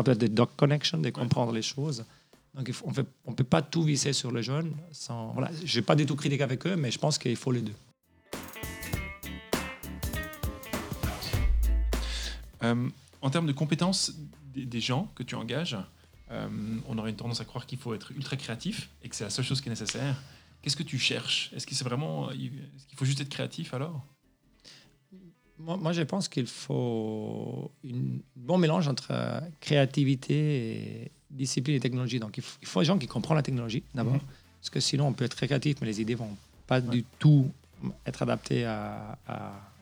peut-être 0.04 0.20
des 0.20 0.30
doc 0.30 0.52
connections, 0.56 0.98
de 0.98 1.10
comprendre 1.10 1.52
les 1.52 1.62
choses. 1.62 2.06
Donc 2.56 2.72
on 2.84 3.32
ne 3.32 3.36
peut 3.36 3.44
pas 3.44 3.62
tout 3.62 3.84
visser 3.84 4.14
sur 4.14 4.32
les 4.32 4.44
jeunes. 4.44 4.76
Sans, 4.92 5.32
voilà, 5.34 5.52
je 5.64 5.80
n'ai 5.80 5.86
pas 5.86 5.96
du 5.96 6.06
tout 6.06 6.16
critique 6.16 6.42
avec 6.42 6.66
eux, 6.66 6.76
mais 6.76 6.92
je 6.92 7.00
pense 7.00 7.18
qu'il 7.18 7.36
faut 7.36 7.52
les 7.52 7.62
deux. 7.62 7.76
Euh, 12.64 12.90
en 13.22 13.30
termes 13.30 13.48
de 13.48 13.54
compétences 13.54 14.14
des, 14.54 14.82
gens 14.82 15.10
que 15.16 15.24
tu 15.24 15.36
engages, 15.36 15.78
euh, 16.32 16.50
on 16.88 16.98
aurait 16.98 17.12
une 17.12 17.16
tendance 17.16 17.40
à 17.40 17.46
croire 17.46 17.66
qu'il 17.66 17.78
faut 17.78 17.94
être 17.94 18.12
ultra 18.12 18.36
créatif 18.36 18.90
et 19.02 19.10
que 19.10 19.16
c'est 19.16 19.24
la 19.24 19.30
seule 19.30 19.46
chose 19.46 19.62
qui 19.62 19.70
est 19.70 19.72
nécessaire. 19.72 20.22
Qu'est-ce 20.62 20.76
que 20.76 20.84
tu 20.84 21.00
cherches? 21.00 21.52
Est-ce 21.56 21.66
que 21.66 21.74
c'est 21.74 21.86
vraiment, 21.86 22.28
qu'il 22.30 22.98
faut 22.98 23.06
juste 23.06 23.22
être 23.22 23.30
créatif 23.30 23.74
alors? 23.74 24.04
Moi, 25.60 25.92
je 25.92 26.02
pense 26.04 26.28
qu'il 26.28 26.48
faut 26.48 27.72
un 27.86 28.20
bon 28.36 28.58
mélange 28.58 28.88
entre 28.88 29.42
créativité 29.60 30.34
et 30.34 31.12
discipline 31.30 31.76
et 31.76 31.80
technologie. 31.80 32.20
Donc, 32.20 32.38
il 32.38 32.44
faut, 32.44 32.80
des 32.80 32.86
gens 32.86 32.98
qui 32.98 33.08
comprennent 33.08 33.38
la 33.38 33.44
technologie 33.44 33.84
d'abord, 33.94 34.14
mhm. 34.14 34.22
parce 34.60 34.70
que 34.70 34.80
sinon, 34.80 35.08
on 35.08 35.14
peut 35.14 35.26
être 35.26 35.36
très 35.36 35.48
créatif, 35.48 35.78
mais 35.82 35.88
les 35.88 36.02
idées 36.02 36.16
vont 36.16 36.36
pas 36.66 36.82
du 36.82 37.04
tout 37.20 37.50
être 38.06 38.22
adaptées 38.22 38.66
à 38.66 39.18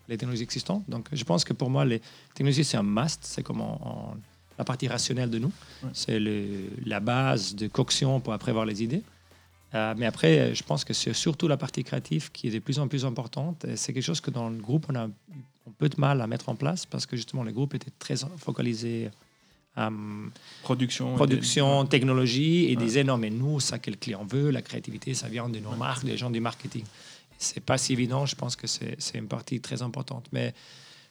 les 0.07 0.17
technologies 0.17 0.43
existantes. 0.43 0.83
Donc, 0.87 1.07
je 1.11 1.23
pense 1.23 1.43
que 1.43 1.53
pour 1.53 1.69
moi, 1.69 1.85
les 1.85 2.01
technologies, 2.33 2.63
c'est 2.63 2.77
un 2.77 2.83
must. 2.83 3.19
C'est 3.23 3.43
comme 3.43 3.63
la 4.57 4.63
partie 4.63 4.87
rationnelle 4.87 5.29
de 5.29 5.39
nous. 5.39 5.51
C'est 5.93 6.19
la 6.85 6.99
base 6.99 7.55
de 7.55 7.67
coction 7.67 8.19
pour 8.19 8.33
après 8.33 8.51
avoir 8.51 8.65
les 8.65 8.83
idées. 8.83 9.03
Euh, 9.75 9.93
mais 9.97 10.05
après, 10.05 10.55
je 10.55 10.63
pense 10.63 10.85
que 10.85 10.93
c'est 10.93 11.13
surtout 11.13 11.49
la 11.49 11.57
partie 11.57 11.83
créative 11.83 12.31
qui 12.31 12.47
est 12.47 12.51
de 12.51 12.59
plus 12.59 12.79
en 12.79 12.87
plus 12.87 13.05
importante. 13.05 13.65
C'est 13.75 13.91
quelque 13.91 14.03
chose 14.03 14.21
que 14.21 14.31
dans 14.31 14.49
le 14.49 14.57
groupe, 14.57 14.85
on 14.89 14.95
a 14.95 15.09
un 15.67 15.73
peu 15.77 15.89
de 15.89 15.99
mal 15.99 16.21
à 16.21 16.27
mettre 16.27 16.49
en 16.49 16.55
place 16.55 16.85
parce 16.85 17.05
que 17.05 17.15
justement, 17.15 17.43
le 17.43 17.51
groupe 17.51 17.75
était 17.75 17.91
très 17.99 18.15
focalisé 18.37 19.09
à 19.75 19.91
production, 20.63 21.15
production 21.15 21.85
technologie 21.85 22.65
et 22.71 22.75
des 22.75 22.97
énormes. 22.97 23.25
Et 23.25 23.29
nous, 23.29 23.59
ça 23.59 23.77
que 23.77 23.91
le 23.91 23.97
client 23.97 24.25
veut, 24.25 24.49
la 24.49 24.61
créativité, 24.61 25.13
ça 25.13 25.27
vient 25.27 25.49
de 25.49 25.59
nos 25.59 25.75
marques, 25.75 26.03
des 26.03 26.17
gens 26.17 26.31
du 26.31 26.39
marketing 26.39 26.83
c'est 27.37 27.63
pas 27.63 27.77
si 27.77 27.93
évident. 27.93 28.25
Je 28.25 28.35
pense 28.35 28.55
que 28.55 28.67
c'est 28.67 28.97
une 29.15 29.27
partie 29.27 29.59
très 29.59 29.81
importante. 29.81 30.27
Mais 30.31 30.53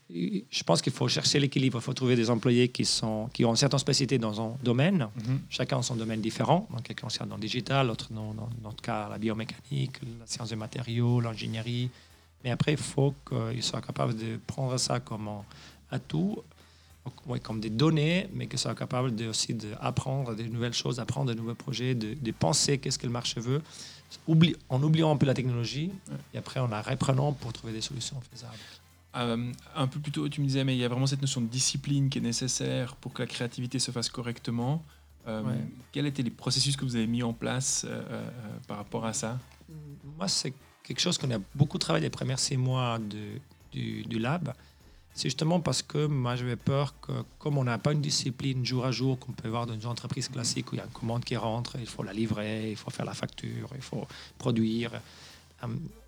je 0.08 0.62
pense 0.64 0.82
qu'il 0.82 0.92
faut 0.92 1.08
chercher 1.08 1.40
l'équilibre. 1.40 1.78
Il 1.78 1.82
faut 1.82 1.94
trouver 1.94 2.16
des 2.16 2.30
employés 2.30 2.68
qui, 2.68 2.84
sont, 2.84 3.28
qui 3.32 3.44
ont 3.44 3.50
une 3.50 3.56
certaine 3.56 3.78
spécialité 3.78 4.18
dans 4.18 4.40
un 4.40 4.56
domaine. 4.62 5.08
Mhm. 5.16 5.40
Chacun 5.48 5.78
a 5.78 5.82
son 5.82 5.96
domaine 5.96 6.20
différent. 6.20 6.68
Donc, 6.70 6.82
quelqu'un 6.82 7.08
est 7.08 7.26
dans 7.26 7.36
le 7.36 7.40
digital, 7.40 7.86
l'autre 7.86 8.08
dans, 8.12 8.34
dans, 8.34 8.48
notre 8.62 8.82
cas, 8.82 9.08
la 9.08 9.18
biomécanique, 9.18 10.00
la 10.20 10.26
science 10.26 10.50
des 10.50 10.56
matériaux, 10.56 11.20
l'ingénierie. 11.20 11.90
Mais 12.44 12.51
après, 12.51 12.72
il 12.72 12.79
faut 12.79 13.14
qu'ils 13.29 13.62
soient 13.62 13.81
capables 13.81 14.16
de 14.16 14.38
prendre 14.46 14.77
ça 14.79 15.01
comme 15.01 15.29
un 15.29 15.44
atout 15.90 16.42
comme 17.42 17.61
des 17.61 17.70
données, 17.70 18.29
mais 18.33 18.46
que 18.46 18.57
soit 18.57 18.75
capable 18.75 19.14
de, 19.14 19.29
aussi 19.29 19.55
d'apprendre 19.55 20.35
des 20.35 20.49
nouvelles 20.49 20.72
choses, 20.72 20.96
d'apprendre 20.96 21.33
de 21.33 21.38
nouveaux 21.38 21.55
projets, 21.55 21.94
de, 21.94 22.14
de 22.14 22.33
penser 22.33 22.79
qu'est-ce 22.79 22.99
que 22.99 23.07
le 23.07 23.12
marché 23.12 23.40
veut, 23.40 23.62
oublie, 24.27 24.57
en 24.68 24.83
oubliant 24.83 25.12
un 25.12 25.16
peu 25.16 25.27
la 25.27 25.35
technologie, 25.35 25.90
et 26.35 26.38
après 26.38 26.61
en 26.61 26.68
la 26.68 26.83
reprenant 26.83 27.33
pour 27.33 27.53
trouver 27.53 27.72
des 27.72 27.81
solutions 27.81 28.20
faisables. 28.33 28.55
Euh, 29.16 29.53
un 29.75 29.87
peu 29.87 29.99
plus 30.01 30.12
tôt, 30.12 30.29
tu 30.29 30.40
me 30.40 30.46
disais, 30.46 30.64
mais 30.64 30.75
il 30.77 30.81
y 30.81 30.85
a 30.85 30.88
vraiment 30.88 31.07
cette 31.07 31.22
notion 31.22 31.40
de 31.40 31.46
discipline 31.46 32.11
qui 32.11 32.18
est 32.18 32.22
nécessaire 32.22 32.96
pour 32.96 33.12
que 33.12 33.22
la 33.22 33.27
créativité 33.27 33.79
se 33.79 33.90
fasse 33.90 34.09
correctement. 34.09 34.85
Euh, 35.27 35.42
Ouais. 35.42 35.55
Quels 35.92 36.07
étaient 36.07 36.22
les 36.22 36.31
processus 36.31 36.77
que 36.77 36.85
vous 36.85 36.96
avez 36.96 37.07
mis 37.07 37.22
en 37.22 37.33
place 37.33 37.85
euh, 37.85 38.03
euh, 38.11 38.29
par 38.68 38.77
rapport 38.77 39.05
à 39.07 39.12
ça? 39.12 39.38
Moi, 40.16 40.29
c'est 40.29 40.53
quelque 40.87 41.01
chose 41.01 41.18
qu'on 41.18 41.31
a 41.33 41.38
beaucoup 41.55 41.79
travaillé 41.79 42.05
les 42.05 42.11
premiers 42.11 42.37
six 42.37 42.57
mois 42.57 42.99
de, 42.99 43.25
du, 43.72 44.03
du 44.05 44.18
lab. 44.18 44.55
C'est 45.14 45.29
justement 45.31 45.61
parce 45.61 45.83
que 45.83 46.07
moi, 46.07 46.37
j'avais 46.37 46.57
peur 46.57 46.94
que, 47.01 47.12
comme 47.38 47.57
on 47.59 47.64
n'a 47.64 47.79
pas 47.79 47.92
une 47.92 48.03
discipline 48.03 48.64
jour 48.64 48.85
à 48.85 48.92
jour 48.92 49.18
qu'on 49.18 49.33
peut 49.33 49.49
voir 49.49 49.66
dans 49.66 49.75
une 49.75 49.87
entreprise 49.87 50.29
classique 50.29 50.70
où 50.70 50.75
il 50.75 50.79
y 50.79 50.81
a 50.81 50.85
une 50.85 50.90
commande 50.90 51.25
qui 51.25 51.37
rentre, 51.37 51.77
il 51.81 51.87
faut 51.87 52.03
la 52.03 52.12
livrer, 52.12 52.70
il 52.70 52.77
faut 52.77 52.90
faire 52.90 53.07
la 53.07 53.14
facture, 53.14 53.68
il 53.75 53.81
faut 53.81 54.07
produire. 54.38 54.90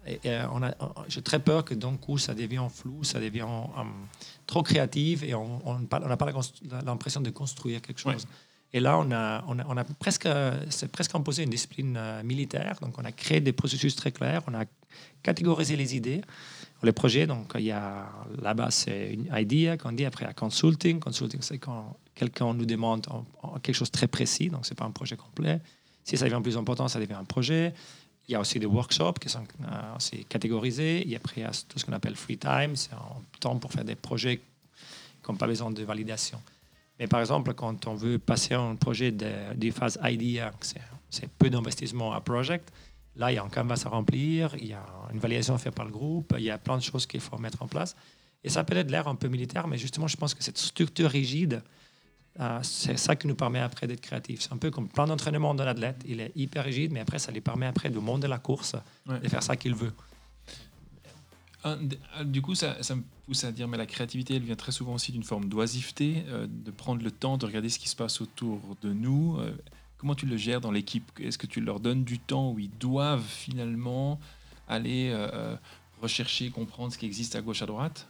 Et- 0.07 0.21
et 0.25 0.39
on 0.53 0.63
a- 0.63 0.75
on- 0.81 0.93
J'ai 1.09 1.23
très 1.23 1.39
peur 1.41 1.65
que 1.65 1.75
d'un 1.75 1.97
coup, 1.97 2.19
ça 2.19 2.35
devient 2.35 2.67
flou, 2.73 3.03
ça 3.03 3.19
devient 3.19 3.43
hum, 3.43 3.93
trop 4.47 4.63
créatif 4.63 5.23
et 5.23 5.35
on 5.35 5.61
on 5.67 5.79
n'a 5.79 5.87
pas, 5.87 6.01
on 6.05 6.85
l'impression 6.85 7.21
de 7.23 7.31
construire 7.31 7.81
quelque 7.83 8.01
chose. 8.01 8.27
Et 8.75 8.81
là, 8.81 8.99
on 8.99 9.11
a, 9.11 9.85
presque, 9.99 10.29
c'est 10.69 10.93
presque 10.93 11.15
imposé 11.15 11.45
une 11.45 11.51
discipline 11.51 11.97
euh, 11.97 12.23
militaire. 12.23 12.77
Donc, 12.83 12.99
on 12.99 13.05
a 13.05 13.13
créé 13.13 13.41
des 13.41 13.53
processus 13.53 13.97
très 13.97 14.13
clairs. 14.13 14.43
On 14.47 14.55
a 14.55 14.65
catégorisé 15.23 15.75
les 15.75 15.97
idées, 15.97 16.21
les 16.83 16.93
projets. 16.93 17.27
Donc, 17.27 17.53
il 17.55 17.65
y 17.65 17.73
a 17.73 18.07
là-bas, 18.43 18.71
c'est 18.71 19.15
une 19.15 19.31
idea 19.35 19.79
qu'on 19.79 19.93
dit. 19.93 20.05
Après, 20.05 20.27
il 20.27 20.29
y 20.29 20.31
a 20.31 20.35
consulting. 20.35 21.01
Consulting, 21.01 21.41
c'est 21.41 21.59
quand 21.59 21.97
quelqu'un 22.15 22.53
nous 22.53 22.67
demande 22.67 23.07
quelque 23.63 23.75
chose 23.75 23.91
de 23.91 23.97
très 23.97 24.09
précis. 24.09 24.51
Donc, 24.51 24.67
c'est 24.67 24.77
pas 24.77 24.85
un 24.85 24.91
projet 24.91 25.17
complet. 25.17 25.61
Si 26.05 26.19
ça 26.19 26.27
devient 26.27 26.41
plus 26.43 26.57
important, 26.59 26.89
ça 26.89 27.01
devient 27.01 27.15
un 27.15 27.25
projet. 27.25 27.73
Il 28.29 28.33
y 28.33 28.35
a 28.35 28.41
aussi 28.41 28.59
des 28.59 28.67
workshops 28.67 29.19
qui 29.19 29.31
sont 29.31 29.45
euh, 29.63 29.97
aussi 29.97 30.27
catégorisés. 30.27 31.11
Et 31.11 31.17
après, 31.17 31.41
il 31.41 31.45
y 31.45 31.47
a 31.47 31.53
tout 31.67 31.79
ce 31.79 31.87
qu'on 31.87 31.95
appelle 31.95 32.17
free 32.17 32.37
time. 32.37 32.77
C'est 32.77 32.93
un 32.93 33.23
temps 33.41 33.57
pour 33.57 33.73
faire 33.73 33.85
des 33.85 33.95
projets 33.95 34.37
qui 34.37 35.31
n'ont 35.31 35.37
pas 35.37 35.47
besoin 35.47 35.71
de 35.71 35.83
validation. 35.85 36.39
Mais 36.99 37.07
par 37.07 37.21
exemple, 37.21 37.55
quand 37.55 37.87
on 37.87 37.95
veut 37.95 38.19
passer 38.19 38.55
un 38.55 38.75
projet 38.75 39.13
de, 39.13 39.31
de 39.55 39.71
phase 39.71 39.99
idea, 40.03 40.51
c'est- 40.61 40.81
c'est 41.11 41.29
peu 41.31 41.49
d'investissement 41.51 42.13
à 42.13 42.21
project, 42.21 42.73
là, 43.17 43.31
il 43.33 43.37
y 43.37 43.39
a 43.39 43.43
un 43.45 43.49
canvas 43.49 43.83
à 43.85 43.89
remplir, 43.89 44.55
il 44.59 44.67
y 44.69 44.73
a 44.73 44.85
une 45.13 45.19
validation 45.21 45.55
à 45.55 45.59
faire 45.59 45.73
par 45.73 45.85
le 45.87 45.93
groupe, 45.93 46.35
il 46.37 46.45
y 46.45 46.51
a 46.51 46.59
plein 46.59 46.77
de 46.77 46.83
choses 46.83 47.07
qu'il 47.07 47.21
faut 47.21 47.39
mettre 47.39 47.63
en 47.63 47.69
place. 47.69 47.95
Et 48.45 48.49
ça 48.49 48.63
peut 48.65 48.77
être 48.77 48.91
l'air 48.91 49.09
un 49.09 49.15
peu 49.17 49.29
militaire, 49.29 49.67
mais 49.67 49.79
justement, 49.79 50.07
je 50.09 50.17
pense 50.17 50.35
que 50.35 50.43
cette 50.43 50.59
structure 50.59 51.11
rigide, 51.11 51.63
euh, 52.41 52.61
c'est 52.63 52.97
ça 52.97 53.17
qui 53.17 53.27
nous 53.27 53.35
permet 53.35 53.59
après 53.61 53.87
d'être 53.89 54.01
créatif. 54.01 54.41
C'est 54.43 54.53
un 54.53 54.59
peu 54.59 54.71
comme 54.71 54.85
le 54.85 54.91
plan 54.91 55.07
d'entraînement 55.07 55.55
d'un 55.55 55.67
athlète. 55.67 56.03
Il 56.07 56.21
est 56.21 56.31
hyper 56.37 56.65
rigide, 56.65 56.93
mais 56.93 57.01
après, 57.01 57.19
ça 57.19 57.33
lui 57.33 57.41
permet 57.41 57.67
après 57.67 57.91
de 57.91 57.99
monter 57.99 58.29
la 58.29 58.39
course, 58.39 58.77
Ouais. 59.09 59.19
de 59.19 59.29
faire 59.29 59.43
ça 59.43 59.57
qu'il 59.57 59.75
veut. 59.75 59.93
Ah, 61.65 61.77
Du 62.25 62.43
coup, 62.43 62.55
ça, 62.55 62.77
me 62.95 63.03
pousse 63.27 63.45
à 63.45 63.53
dire, 63.53 63.69
mais 63.69 63.77
la 63.77 63.87
créativité, 63.87 64.37
elle 64.37 64.43
vient 64.43 64.57
très 64.57 64.73
souvent 64.73 64.95
aussi 64.95 65.13
d'une 65.13 65.25
forme 65.25 65.49
d'oisiveté, 65.49 66.25
euh, 66.29 66.47
de 66.49 66.71
prendre 66.71 67.03
le 67.03 67.11
temps 67.11 67.37
de 67.37 67.47
regarder 67.47 67.69
ce 67.69 67.79
qui 67.79 67.89
se 67.89 67.97
passe 67.97 68.21
autour 68.21 68.61
de 68.83 68.93
nous. 68.93 69.37
Euh, 69.39 69.53
comment 69.99 70.15
tu 70.15 70.27
le 70.27 70.37
gères 70.37 70.61
dans 70.61 70.71
l'équipe? 70.71 71.11
Est-ce 71.21 71.39
que 71.39 71.47
tu 71.47 71.61
leur 71.61 71.81
donnes 71.81 72.05
du 72.05 72.19
temps 72.19 72.53
où 72.53 72.59
ils 72.59 72.71
doivent 72.79 73.27
finalement 73.27 74.19
aller 74.69 75.11
euh, 75.11 75.29
euh, 75.33 75.57
rechercher, 76.01 76.51
comprendre 76.51 76.93
ce 76.93 76.99
qui 76.99 77.07
existe 77.07 77.37
à 77.37 77.41
gauche, 77.41 77.63
à 77.63 77.67
droite? 77.67 78.07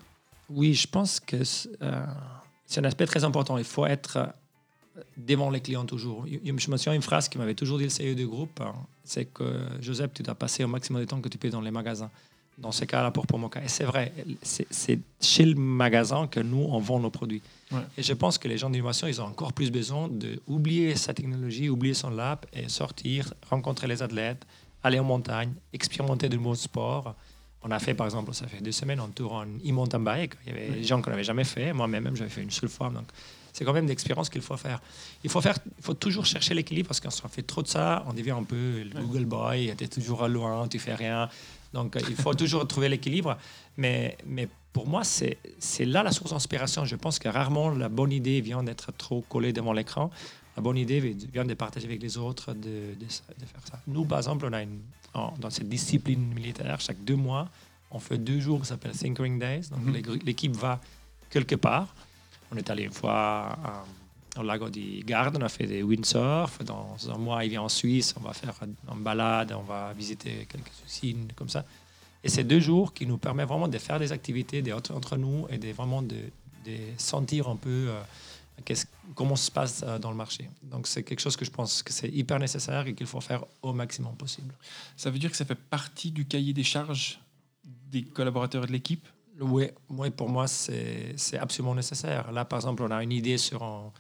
Oui, 0.51 0.75
je 0.75 0.87
pense 0.87 1.21
que 1.21 1.45
c'est 1.45 1.71
euh, 1.83 2.05
un 2.77 2.85
aspect 2.85 3.07
très 3.07 3.25
important. 3.25 3.59
Il 3.59 3.65
faut 3.65 3.87
être 3.87 4.17
euh, 4.17 5.03
devant 5.17 5.51
les 5.51 5.61
clients 5.61 5.85
toujours. 5.85 6.27
Je 6.27 6.39
je 6.45 6.71
me 6.71 6.77
souviens 6.77 6.95
une 6.95 7.03
phrase 7.03 7.29
qui 7.29 7.39
m'avait 7.39 7.55
toujours 7.55 7.79
dit 7.79 7.85
le 7.85 7.91
CEO 7.91 8.15
du 8.15 8.27
groupe, 8.27 8.61
hein, 8.61 8.75
c'est 9.05 9.27
que 9.27 9.67
Joseph, 9.81 10.13
tu 10.15 10.23
dois 10.23 10.35
passer 10.35 10.65
au 10.65 10.69
maximum 10.69 11.03
de 11.03 11.07
temps 11.07 11.21
que 11.21 11.29
tu 11.29 11.39
peux 11.39 11.51
dans 11.51 11.61
les 11.61 11.71
magasins. 11.71 12.11
Dans 12.59 12.73
ce 12.73 12.85
cas-là, 12.85 13.13
pour 13.13 13.27
Pomoka. 13.27 13.63
Et 13.63 13.69
c'est 13.69 13.85
vrai, 13.85 14.13
c'est 14.43 14.99
chez 15.21 15.45
le 15.45 15.55
magasin 15.55 16.27
que 16.27 16.41
nous, 16.41 16.67
on 16.69 16.81
vend 16.81 16.99
nos 16.99 17.11
produits. 17.11 17.41
Ouais. 17.71 17.79
Et 17.97 18.03
je 18.03 18.13
pense 18.13 18.37
que 18.37 18.49
les 18.49 18.59
gens 18.59 18.69
d'innovation, 18.69 19.07
ils 19.07 19.21
ont 19.21 19.27
encore 19.27 19.53
plus 19.53 19.71
besoin 19.71 20.09
d'oublier 20.09 20.97
sa 20.97 21.15
technologie, 21.15 21.69
oublier 21.69 21.95
son 21.95 22.11
lab 22.11 22.41
et 22.53 22.69
sortir, 22.69 23.33
rencontrer 23.49 23.87
les 23.87 24.03
athlètes, 24.03 24.45
aller 24.83 24.99
en 24.99 25.05
montagne, 25.05 25.53
expérimenter 25.73 26.29
de 26.29 26.37
nouveaux 26.37 26.57
sports. 26.57 27.15
On 27.63 27.71
a 27.71 27.79
fait, 27.79 27.95
par 27.95 28.07
exemple, 28.07 28.35
ça 28.35 28.49
fait 28.49 28.61
deux 28.61 28.73
semaines, 28.73 28.99
un 29.01 29.09
tour 29.09 29.35
en 29.35 29.45
e-mountain 29.45 30.01
bike. 30.01 30.35
Il 30.45 30.53
y 30.53 30.57
avait 30.57 30.69
des 30.71 30.85
gens 30.85 31.01
qu'on 31.01 31.11
n'avait 31.11 31.25
jamais 31.25 31.45
fait. 31.45 31.73
Moi-même, 31.73 32.15
j'avais 32.17 32.31
fait 32.31 32.43
une 32.43 32.51
seule 32.51 32.69
fois. 32.69 32.89
Donc, 32.91 33.07
c'est 33.53 33.65
quand 33.65 33.73
même 33.73 33.87
des 33.87 33.93
expériences 33.93 34.31
qu'il 34.31 34.43
faut 34.43 34.57
faire. 34.57 34.81
Il 35.25 35.31
faut, 35.31 35.41
faire, 35.41 35.59
il 35.79 35.83
faut 35.83 35.95
toujours 35.95 36.25
chercher 36.25 36.55
l'équilibre 36.55 36.89
parce 36.89 37.01
qu'on 37.01 37.11
se 37.11 37.27
fait 37.27 37.43
trop 37.43 37.63
de 37.63 37.69
ça, 37.69 38.05
on 38.09 38.13
devient 38.13 38.31
un 38.31 38.45
peu 38.45 38.85
le 38.85 39.01
Google 39.01 39.25
Boy, 39.25 39.75
tu 39.77 39.85
es 39.85 39.89
toujours 39.89 40.23
à 40.23 40.29
loin, 40.29 40.69
tu 40.69 40.79
fais 40.79 40.95
rien. 40.95 41.29
Donc, 41.73 41.97
il 42.09 42.17
faut 42.17 42.35
toujours 42.43 42.67
trouver 42.67 42.89
l'équilibre. 42.89 43.37
Mais, 43.77 44.17
mais 44.27 44.49
pour 44.73 44.87
moi, 44.89 45.03
c'est 45.05 45.39
là 45.85 46.03
la 46.03 46.13
source 46.13 46.31
d'inspiration. 46.33 46.85
Je 46.85 46.97
pense 46.97 47.19
que 47.19 47.29
rarement 47.29 47.71
la 47.71 47.89
bonne 47.89 48.13
idée 48.13 48.41
vient 48.41 48.63
d'être 48.63 48.93
trop 48.93 49.23
collée 49.29 49.53
devant 49.53 49.73
l'écran. 49.73 50.11
La 50.57 50.63
bonne 50.63 50.77
idée 50.77 50.99
vient 51.33 51.45
de 51.45 51.55
partager 51.55 51.87
avec 51.87 52.03
les 52.03 52.17
autres, 52.19 52.53
de, 52.53 52.61
de, 52.61 53.05
de 53.05 53.45
faire 53.47 53.63
ça. 53.71 53.81
Nous, 53.87 54.05
par 54.05 54.19
exemple, 54.19 54.45
on 54.49 54.53
a 54.53 54.63
une, 54.63 54.81
en- 55.15 55.33
dans 55.39 55.51
cette 55.51 55.69
discipline 55.69 56.33
militaire, 56.35 56.81
chaque 56.81 57.03
deux 57.05 57.17
mois, 57.17 57.49
on 57.91 57.99
fait 58.01 58.19
deux 58.19 58.41
jours 58.41 58.61
qui 58.61 58.67
s'appellent 58.67 58.93
Thinkering 58.93 59.39
Days. 59.39 59.69
Donc, 59.71 59.81
Mhm. 59.83 59.93
l'é- 59.93 60.19
l'équipe 60.25 60.57
va 60.57 60.81
quelque 61.31 61.55
part. 61.55 61.95
On 62.51 62.57
est 62.57 62.69
allé 62.71 62.85
une 62.85 62.93
fois 62.93 63.13
à- 63.13 63.85
au 64.39 64.43
lago 64.43 64.69
du 64.69 65.03
Garde, 65.05 65.37
on 65.39 65.43
a 65.43 65.49
fait 65.49 65.67
des 65.67 65.83
windsurf. 65.83 66.63
Dans 66.65 66.97
un 67.11 67.19
mois, 67.19 67.45
il 67.45 67.51
vient 67.51 67.63
en 67.63 67.69
Suisse, 67.69 68.15
on 68.19 68.21
va 68.21 68.33
faire 68.33 68.55
une 68.63 69.03
balade, 69.03 69.53
on 69.53 69.63
va 69.63 69.93
visiter 69.93 70.47
quelques 70.49 70.73
usines 70.87 71.29
comme 71.37 71.49
ça. 71.49 71.65
Et 72.25 72.29
c'est 72.29 72.45
deux 72.45 72.61
jours 72.61 72.93
qui 72.93 73.07
nous 73.07 73.19
permettent 73.19 73.49
vraiment 73.49 73.69
de 73.69 73.79
faire 73.79 73.99
des 73.99 74.13
activités 74.13 74.61
des 74.63 74.73
autres- 74.73 74.95
entre 74.95 75.17
nous 75.17 75.47
et 75.51 75.59
de 75.59 75.71
vraiment 75.73 76.03
de, 76.03 76.17
de 76.65 76.77
sentir 76.97 77.49
un 77.49 77.57
peu 77.57 77.89
euh, 77.89 78.75
comment 79.15 79.37
se 79.37 79.51
passe 79.51 79.85
euh, 79.87 79.99
dans 79.99 80.11
le 80.11 80.17
marché. 80.17 80.51
Donc 80.63 80.87
c'est 80.87 81.05
quelque 81.05 81.21
chose 81.21 81.37
que 81.37 81.45
je 81.45 81.51
pense 81.51 81.83
que 81.83 81.93
c'est 81.93 82.09
hyper 82.09 82.39
nécessaire 82.39 82.87
et 82.87 82.95
qu'il 82.95 83.07
faut 83.07 83.21
faire 83.21 83.45
au 83.63 83.73
maximum 83.73 84.15
possible. 84.17 84.53
Ça 84.97 85.11
veut 85.11 85.19
dire 85.19 85.31
que 85.31 85.37
ça 85.37 85.45
fait 85.45 85.55
partie 85.55 86.11
du 86.11 86.27
cahier 86.27 86.53
des 86.53 86.65
charges 86.65 87.21
des 87.65 88.03
collaborateurs 88.03 88.65
et 88.65 88.67
de 88.67 88.73
l'équipe? 88.73 89.07
Oui, 89.41 89.69
oui, 89.89 90.11
pour 90.11 90.29
moi, 90.29 90.49
c'est 90.49 91.15
c'est 91.17 91.39
absolument 91.39 91.75
nécessaire. 91.75 92.33
Là, 92.33 92.45
par 92.45 92.59
exemple, 92.59 92.83
on 92.83 92.91
a 92.91 93.03
une 93.03 93.13
idée 93.13 93.39
sur 93.39 93.63
un, 93.63 93.93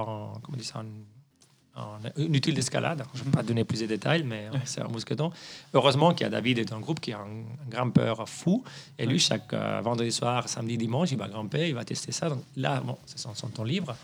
un- 0.00 0.38
comment 0.42 0.54
on 0.54 0.56
dit 0.56 0.64
ça, 0.64 0.80
un- 0.80 1.80
un- 1.80 1.98
une 2.16 2.34
utile 2.34 2.54
d'escalade. 2.54 3.04
Je 3.14 3.20
ne 3.20 3.24
vais 3.26 3.30
pas 3.30 3.42
donner 3.42 3.64
plus 3.64 3.80
de 3.80 3.86
détails, 3.86 4.22
mais 4.22 4.48
euh, 4.52 4.58
c'est 4.64 4.80
un 4.80 4.88
mousqueton. 4.88 5.30
Heureusement 5.74 6.12
qu'il 6.14 6.22
y 6.24 6.26
a 6.26 6.30
David 6.30 6.66
dans 6.68 6.76
le 6.76 6.82
groupe 6.82 7.00
qui 7.00 7.10
est 7.10 7.14
un, 7.14 7.18
un 7.20 7.68
grimpeur 7.68 8.26
fou. 8.28 8.64
Et 8.98 9.04
lui, 9.06 9.18
chaque 9.18 9.52
euh, 9.52 9.80
vendredi 9.82 10.10
soir, 10.12 10.48
samedi, 10.48 10.78
dimanche, 10.78 11.12
il 11.12 11.18
va 11.18 11.28
grimper, 11.28 11.68
il 11.68 11.74
va 11.74 11.84
tester 11.84 12.12
ça. 12.12 12.30
Donc 12.30 12.42
là, 12.56 12.80
bon, 12.80 12.96
c'est 13.06 13.18
son, 13.18 13.34
son 13.34 13.48
temps 13.48 13.64
libre. 13.64 13.94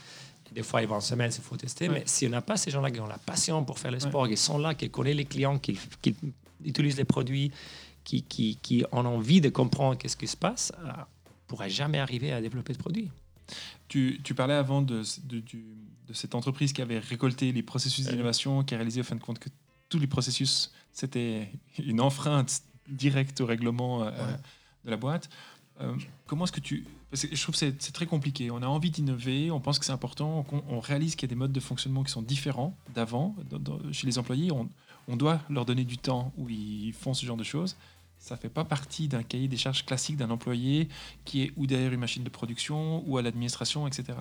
Des 0.54 0.62
fois, 0.62 0.82
il 0.82 0.88
va 0.88 0.96
en 0.96 1.00
semaine, 1.00 1.30
il 1.34 1.42
faut 1.42 1.56
tester. 1.56 1.88
Ouais. 1.88 1.94
Mais 2.00 2.02
si 2.04 2.26
on 2.26 2.30
n'a 2.30 2.42
pas 2.42 2.58
ces 2.58 2.70
gens-là 2.70 2.90
qui 2.90 3.00
ont 3.00 3.06
la 3.06 3.16
passion 3.16 3.64
pour 3.64 3.78
faire 3.78 3.90
le 3.90 3.96
Ouais. 3.96 4.00
sport, 4.08 4.28
qui 4.28 4.36
sont 4.36 4.58
là, 4.58 4.74
qui 4.74 4.90
connaissent 4.90 5.16
les 5.16 5.24
clients, 5.24 5.58
qui, 5.58 5.78
qui 6.02 6.14
utilisent 6.62 6.98
les 6.98 7.04
produits, 7.06 7.50
qui, 8.04 8.22
qui, 8.22 8.56
qui 8.60 8.84
ont 8.92 9.06
envie 9.06 9.40
de 9.40 9.48
comprendre 9.48 9.96
qu'est-ce 9.96 10.16
qui 10.18 10.26
se 10.28 10.36
passe, 10.36 10.72
euh, 10.78 10.88
on 10.88 10.90
ne 10.90 11.04
pourrait 11.46 11.70
jamais 11.70 12.00
arriver 12.00 12.32
à 12.34 12.42
développer 12.42 12.74
de 12.74 12.78
produits. 12.78 13.10
Tu, 13.88 14.20
tu 14.24 14.34
parlais 14.34 14.54
avant 14.54 14.82
de, 14.82 15.02
de, 15.24 15.40
du- 15.40 15.64
de 16.08 16.12
cette 16.12 16.34
entreprise 16.34 16.72
qui 16.72 16.82
avait 16.82 16.98
récolté 16.98 17.52
les 17.52 17.62
processus 17.62 18.06
d'innovation, 18.06 18.62
qui 18.64 18.74
a 18.74 18.76
réalisé 18.78 19.00
au 19.00 19.04
fin 19.04 19.16
de 19.16 19.20
compte 19.20 19.38
que 19.38 19.48
tous 19.88 19.98
les 19.98 20.06
processus, 20.06 20.72
c'était 20.92 21.50
une 21.78 22.00
enfreinte 22.00 22.62
directe 22.88 23.40
au 23.40 23.46
règlement 23.46 24.02
euh, 24.02 24.10
Ouais. 24.10 24.36
de 24.86 24.90
la 24.90 24.96
boîte. 24.96 25.28
Euh, 25.80 25.94
comment 26.26 26.44
est-ce 26.44 26.52
que 26.52 26.60
tu... 26.60 26.84
Parce 27.10 27.26
que 27.26 27.36
je 27.36 27.42
trouve 27.42 27.54
que 27.54 27.58
c'est 27.78 27.92
très 27.92 28.06
compliqué. 28.06 28.50
On 28.50 28.62
a 28.62 28.66
envie 28.66 28.90
d'innover, 28.90 29.50
on 29.50 29.60
pense 29.60 29.78
que 29.78 29.84
c'est 29.84 29.92
important, 29.92 30.46
on, 30.50 30.62
on 30.68 30.80
réalise 30.80 31.14
qu'il 31.14 31.28
y 31.28 31.30
a 31.30 31.34
des 31.34 31.38
modes 31.38 31.52
de 31.52 31.60
fonctionnement 31.60 32.02
qui 32.04 32.10
sont 32.10 32.22
différents 32.22 32.74
d'avant. 32.94 33.36
Chez 33.92 34.06
les 34.06 34.16
employés, 34.18 34.50
on, 34.50 34.68
on 35.08 35.16
doit 35.16 35.40
leur 35.50 35.66
donner 35.66 35.84
du 35.84 35.98
temps 35.98 36.32
où 36.38 36.48
ils 36.48 36.94
font 36.94 37.12
ce 37.12 37.26
genre 37.26 37.36
de 37.36 37.44
choses. 37.44 37.76
Ça 38.22 38.36
ne 38.36 38.40
fait 38.40 38.48
pas 38.48 38.64
partie 38.64 39.08
d'un 39.08 39.24
cahier 39.24 39.48
des 39.48 39.56
charges 39.56 39.84
classique 39.84 40.16
d'un 40.16 40.30
employé 40.30 40.88
qui 41.24 41.42
est 41.42 41.52
ou 41.56 41.66
derrière 41.66 41.92
une 41.92 41.98
machine 41.98 42.22
de 42.22 42.28
production 42.28 43.02
ou 43.04 43.18
à 43.18 43.22
l'administration, 43.22 43.84
etc. 43.88 44.16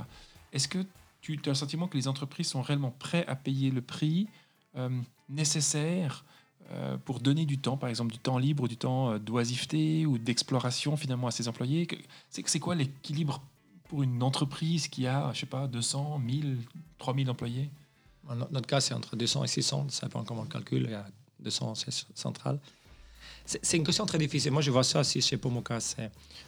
Est-ce 0.53 0.67
que 0.67 0.79
tu 1.21 1.39
as 1.45 1.49
le 1.49 1.53
sentiment 1.53 1.87
que 1.87 1.97
les 1.97 2.07
entreprises 2.07 2.47
sont 2.47 2.63
réellement 2.63 2.95
prêtes 2.97 3.29
à 3.29 3.35
payer 3.35 3.69
le 3.69 3.83
prix 3.83 4.27
euh, 4.75 4.89
nécessaire 5.29 6.25
euh, 6.71 6.97
pour 6.97 7.19
donner 7.19 7.45
du 7.45 7.59
temps, 7.59 7.77
par 7.77 7.89
exemple 7.89 8.11
du 8.11 8.17
temps 8.17 8.39
libre, 8.39 8.63
ou 8.63 8.67
du 8.67 8.75
temps 8.75 9.11
euh, 9.11 9.19
d'oisiveté 9.19 10.07
ou 10.07 10.17
d'exploration 10.17 10.97
finalement 10.97 11.27
à 11.27 11.31
ses 11.31 11.47
employés? 11.47 11.87
C'est 12.31 12.59
quoi 12.59 12.73
l'équilibre 12.73 13.43
pour 13.83 14.01
une 14.01 14.23
entreprise 14.23 14.87
qui 14.87 15.05
a, 15.05 15.31
je 15.33 15.41
sais 15.41 15.45
pas, 15.45 15.67
200, 15.67 16.17
1000, 16.17 16.57
3000 16.97 17.29
employés? 17.29 17.69
Dans 18.27 18.35
notre 18.35 18.67
cas, 18.67 18.81
c'est 18.81 18.95
entre 18.95 19.15
200 19.15 19.43
et 19.43 19.47
600. 19.47 19.89
Ça 19.89 20.07
dépend 20.07 20.23
comment 20.23 20.41
on 20.41 20.45
le 20.45 20.49
calcule. 20.49 20.85
Il 20.85 20.91
y 20.91 20.95
a 20.95 21.05
200 21.41 21.75
c'est 21.75 22.07
central. 22.15 22.59
C'est 23.61 23.77
une 23.77 23.83
question 23.83 24.05
très 24.05 24.17
difficile. 24.17 24.51
Moi, 24.51 24.61
je 24.61 24.71
vois 24.71 24.83
ça 24.83 24.99
aussi 24.99 25.21
chez 25.21 25.37
Pomoka. 25.37 25.77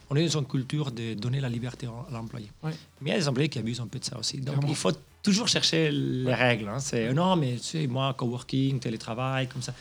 On 0.10 0.16
est 0.16 0.26
dans 0.26 0.40
une 0.40 0.46
culture 0.46 0.92
de 0.92 1.14
donner 1.14 1.40
la 1.40 1.50
liberté 1.50 1.88
à 1.88 2.12
l'employé. 2.12 2.50
Mais 2.64 2.72
il 3.02 3.08
y 3.10 3.12
a 3.12 3.18
des 3.18 3.28
employés 3.28 3.50
qui 3.50 3.60
abusent 3.60 3.82
un 3.82 3.88
peu 3.88 4.00
de 4.00 4.06
ça 4.06 4.18
aussi. 4.18 4.40
Donc, 4.42 4.58
il 4.68 4.76
faut 4.76 4.92
toujours 5.22 5.48
chercher 5.48 5.92
les 5.92 6.34
règles. 6.34 6.68
Hein. 6.68 6.80
C'est 6.80 7.14
non, 7.14 7.36
mais 7.36 7.56
tu 7.56 7.64
sais, 7.64 7.88
moi, 7.88 8.14
coworking, 8.14 8.80
télétravail, 8.80 9.48
comme 9.48 9.62
ça. 9.62 9.74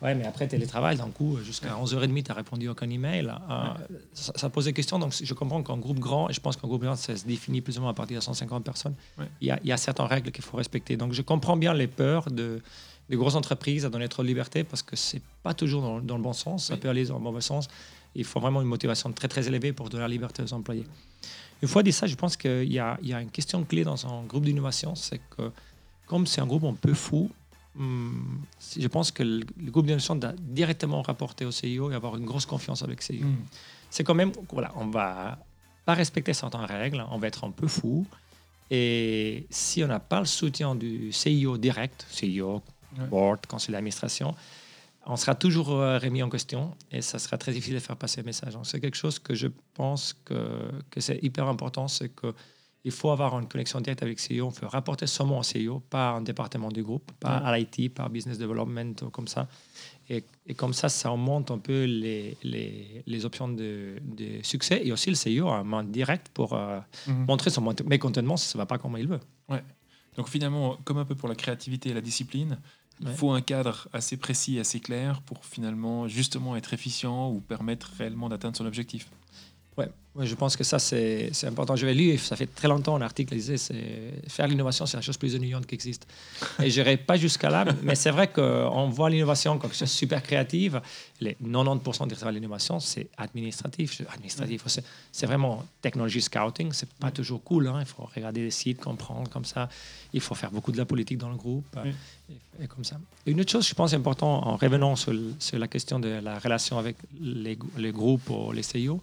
Ouais, 0.00 0.14
mais 0.14 0.26
après 0.26 0.46
télétravail, 0.46 0.96
d'un 0.96 1.10
coup, 1.10 1.38
jusqu'à 1.42 1.74
11h30, 1.74 2.22
tu 2.22 2.28
n'as 2.28 2.34
répondu 2.34 2.68
à 2.68 2.70
aucun 2.70 2.88
email. 2.88 3.26
Euh, 3.28 3.98
ça, 4.12 4.48
pose 4.48 4.66
des 4.66 4.72
questions. 4.72 4.98
Donc, 4.98 5.12
je 5.20 5.34
comprends 5.34 5.62
qu'en 5.62 5.76
groupe 5.76 5.98
grand, 5.98 6.30
et 6.30 6.32
je 6.32 6.40
pense 6.40 6.56
qu'en 6.56 6.68
groupe 6.68 6.82
grand, 6.82 6.94
ça 6.94 7.16
se 7.16 7.24
définit 7.24 7.60
plus 7.60 7.78
ou 7.78 7.80
moins 7.80 7.90
à 7.90 7.94
partir 7.94 8.18
de 8.18 8.22
150 8.22 8.62
personnes, 8.62 8.94
il, 9.40 9.48
y 9.48 9.50
a, 9.50 9.58
il, 9.64 9.68
y 9.68 9.72
a, 9.72 9.76
certaines 9.76 10.06
règles 10.06 10.30
qu'il 10.30 10.44
faut 10.44 10.56
respecter. 10.56 10.96
Donc, 10.96 11.14
je 11.14 11.22
comprends 11.22 11.56
bien 11.56 11.74
les 11.74 11.88
peurs 11.88 12.30
de, 12.30 12.60
des 13.08 13.16
grosses 13.16 13.34
entreprises 13.34 13.84
à 13.84 13.90
donner 13.90 14.08
trop 14.08 14.22
de 14.22 14.28
liberté 14.28 14.64
parce 14.64 14.82
que 14.82 14.96
c'est 14.96 15.22
pas 15.42 15.54
toujours 15.54 15.82
dans, 15.82 16.00
dans, 16.00 16.16
le 16.16 16.22
bon 16.22 16.32
sens. 16.32 16.66
Ça 16.66 16.76
peut 16.76 16.88
aller 16.88 17.06
dans 17.06 17.18
le 17.18 17.24
mauvais 17.24 17.40
sens. 17.40 17.68
Il 18.14 18.24
faut 18.24 18.40
vraiment 18.40 18.60
une 18.60 18.68
motivation 18.68 19.12
très, 19.12 19.28
très 19.28 19.46
élevée 19.46 19.72
pour 19.72 19.88
donner 19.88 20.02
la 20.02 20.08
liberté 20.08 20.42
aux 20.42 20.52
employés. 20.52 20.84
Une 21.62 21.68
fois 21.68 21.82
dit 21.82 21.92
ça, 21.92 22.06
je 22.06 22.14
pense 22.14 22.36
qu'il 22.36 22.64
y, 22.64 22.74
y, 22.74 22.80
a 22.80 23.20
une 23.20 23.30
question 23.30 23.64
clé 23.64 23.82
dans 23.84 24.06
un 24.06 24.22
groupe 24.24 24.44
d'innovation, 24.44 24.94
c'est 24.94 25.20
que 25.36 25.50
comme 26.06 26.26
c'est 26.26 26.40
un 26.40 26.46
groupe 26.46 26.64
un 26.64 26.74
peu 26.74 26.94
fou, 26.94 27.30
Hmm, 27.78 28.40
je 28.76 28.88
pense 28.88 29.12
que 29.12 29.22
le, 29.22 29.44
groupe 29.70 29.86
d'innovation 29.86 30.16
doit 30.16 30.32
directement 30.36 31.00
rapporter 31.00 31.44
au 31.44 31.52
CIO 31.52 31.92
et 31.92 31.94
avoir 31.94 32.16
une 32.16 32.24
grosse 32.24 32.44
confiance 32.44 32.82
avec 32.82 32.98
le 32.98 33.04
CIO. 33.04 33.26
Hmm. 33.26 33.36
C'est 33.88 34.02
quand 34.02 34.16
même, 34.16 34.32
voilà, 34.50 34.72
on 34.74 34.86
va 34.86 35.38
pas 35.84 35.94
respecter 35.94 36.34
certaines 36.34 36.64
règles, 36.64 37.04
on 37.10 37.18
va 37.18 37.28
être 37.28 37.44
un 37.44 37.52
peu 37.52 37.68
fou. 37.68 38.04
Et 38.68 39.46
si 39.48 39.84
on 39.84 39.86
n'a 39.86 40.00
pas 40.00 40.18
le 40.18 40.26
soutien 40.26 40.74
du 40.74 41.12
CIO 41.12 41.56
direct, 41.56 42.04
CIO, 42.10 42.62
board, 43.08 43.46
conseil 43.46 43.72
d'administration, 43.72 44.34
on 45.06 45.16
sera 45.16 45.34
toujours 45.34 45.70
euh, 45.70 45.98
remis 45.98 46.22
en 46.22 46.28
question 46.28 46.76
et 46.90 47.00
ça 47.00 47.18
sera 47.18 47.38
très 47.38 47.52
difficile 47.52 47.74
de 47.74 47.80
faire 47.80 47.96
passer 47.96 48.20
le 48.20 48.26
message. 48.26 48.54
C'est 48.64 48.80
quelque 48.80 48.96
chose 48.96 49.18
que 49.18 49.34
je 49.34 49.48
pense 49.74 50.14
que, 50.24 50.70
que 50.90 51.00
c'est 51.00 51.18
hyper 51.22 51.46
important, 51.46 51.88
c'est 51.88 52.10
que 52.10 52.34
il 52.84 52.92
faut 52.92 53.10
avoir 53.10 53.38
une 53.38 53.48
connexion 53.48 53.80
directe 53.80 54.02
avec 54.02 54.18
CEO. 54.18 54.46
On 54.46 54.52
peut 54.52 54.66
rapporter 54.66 55.06
seulement 55.06 55.40
au 55.40 55.42
CEO, 55.42 55.80
pas 55.80 56.10
un 56.10 56.22
département 56.22 56.70
du 56.70 56.82
groupe, 56.82 57.10
pas 57.20 57.36
à 57.36 57.58
l'IT, 57.58 57.92
pas 57.92 58.08
business 58.08 58.38
development, 58.38 58.94
comme 59.12 59.26
ça. 59.26 59.48
Et, 60.08 60.24
comme 60.56 60.72
ça, 60.72 60.88
ça 60.88 61.12
augmente 61.12 61.50
un 61.50 61.58
peu 61.58 61.84
les, 61.84 62.38
les, 62.42 63.02
les 63.04 63.24
options 63.26 63.48
de, 63.48 63.96
de, 64.02 64.42
succès. 64.42 64.80
Et 64.84 64.92
aussi, 64.92 65.10
le 65.10 65.16
CEO 65.16 65.48
a 65.48 65.58
un 65.58 65.64
main 65.64 65.84
direct 65.84 66.28
pour 66.32 66.54
euh, 66.54 66.78
mhm. 67.06 67.26
montrer 67.26 67.50
son 67.50 67.62
mécontentement 67.84 68.36
si 68.36 68.48
ça 68.48 68.56
ne 68.56 68.62
va 68.62 68.66
pas 68.66 68.78
comme 68.78 68.96
il 68.96 69.08
veut. 69.08 69.20
Ouais. 69.48 69.62
Donc 70.16 70.28
finalement, 70.28 70.78
comme 70.84 70.98
un 70.98 71.04
peu 71.04 71.14
pour 71.14 71.28
la 71.28 71.34
créativité 71.34 71.90
et 71.90 71.94
la 71.94 72.00
discipline, 72.00 72.58
il 73.00 73.08
faut 73.08 73.30
un 73.30 73.40
cadre 73.40 73.88
assez 73.92 74.16
précis 74.16 74.56
et 74.56 74.60
assez 74.60 74.80
clair 74.80 75.20
pour 75.22 75.44
finalement 75.44 76.08
justement 76.08 76.56
être 76.56 76.74
efficient 76.74 77.30
ou 77.30 77.40
permettre 77.40 77.92
réellement 77.98 78.28
d'atteindre 78.28 78.56
son 78.56 78.66
objectif. 78.66 79.08
Ouais, 79.78 80.26
je 80.26 80.34
pense 80.34 80.56
que 80.56 80.64
ça, 80.64 80.80
c'est 80.80 81.30
important. 81.44 81.76
Je 81.76 81.86
vais 81.86 81.94
lire, 81.94 82.18
ça 82.18 82.34
fait 82.34 82.46
très 82.52 82.66
longtemps, 82.66 82.96
un 82.96 83.02
article 83.02 83.34
disait 83.34 83.56
c'est 83.56 84.14
faire 84.26 84.48
l'innovation, 84.48 84.84
c'est 84.84 84.96
la 84.96 85.00
chose 85.00 85.16
plus 85.16 85.36
ennuyante 85.36 85.64
qui 85.66 85.76
existe. 85.76 86.08
Et 86.62 86.70
je 86.70 86.80
n'irai 86.80 86.96
pas 86.96 87.16
jusqu'à 87.16 87.50
là, 87.50 87.64
mais 87.82 87.94
c'est 87.94 88.10
vrai 88.10 88.28
qu'on 88.28 88.88
voit 88.88 89.10
l'innovation 89.10 89.58
comme 89.58 89.70
quelque 89.70 89.78
chose 89.78 89.88
de 89.88 89.94
super 89.94 90.22
créative. 90.22 90.80
Les 91.20 91.36
90% 91.44 92.08
du 92.08 92.16
travail 92.16 92.34
de 92.34 92.40
l'innovation, 92.40 92.80
c'est 92.80 93.06
administratif. 93.16 94.02
Administratif, 94.12 94.64
c'est 95.12 95.26
vraiment 95.26 95.64
technologie 95.80 96.20
scouting. 96.20 96.72
C'est 96.72 96.92
pas 96.94 97.12
toujours 97.12 97.42
cool. 97.44 97.68
Hein. 97.68 97.76
Il 97.80 97.86
faut 97.86 98.08
regarder 98.14 98.42
des 98.42 98.50
sites, 98.50 98.80
comprendre 98.80 99.30
comme 99.30 99.44
ça. 99.44 99.68
Il 100.12 100.20
faut 100.20 100.34
faire 100.34 100.50
beaucoup 100.50 100.72
de 100.72 100.78
la 100.78 100.84
politique 100.84 101.18
dans 101.18 101.30
le 101.30 101.36
groupe. 101.36 101.78
Et, 102.60 102.66
comme 102.66 102.84
ça. 102.84 102.98
une 103.24 103.40
autre 103.40 103.52
chose, 103.52 103.68
je 103.68 103.74
pense, 103.74 103.94
important 103.94 104.46
en 104.46 104.56
revenant 104.56 104.96
sur, 104.96 105.14
sur, 105.38 105.58
la 105.58 105.68
question 105.68 106.00
de 106.00 106.08
la 106.08 106.38
relation 106.40 106.76
avec 106.76 106.96
les, 107.20 107.56
les 107.76 107.92
groupes 107.92 108.28
ou 108.30 108.52
les 108.52 108.64
CIO, 108.64 109.00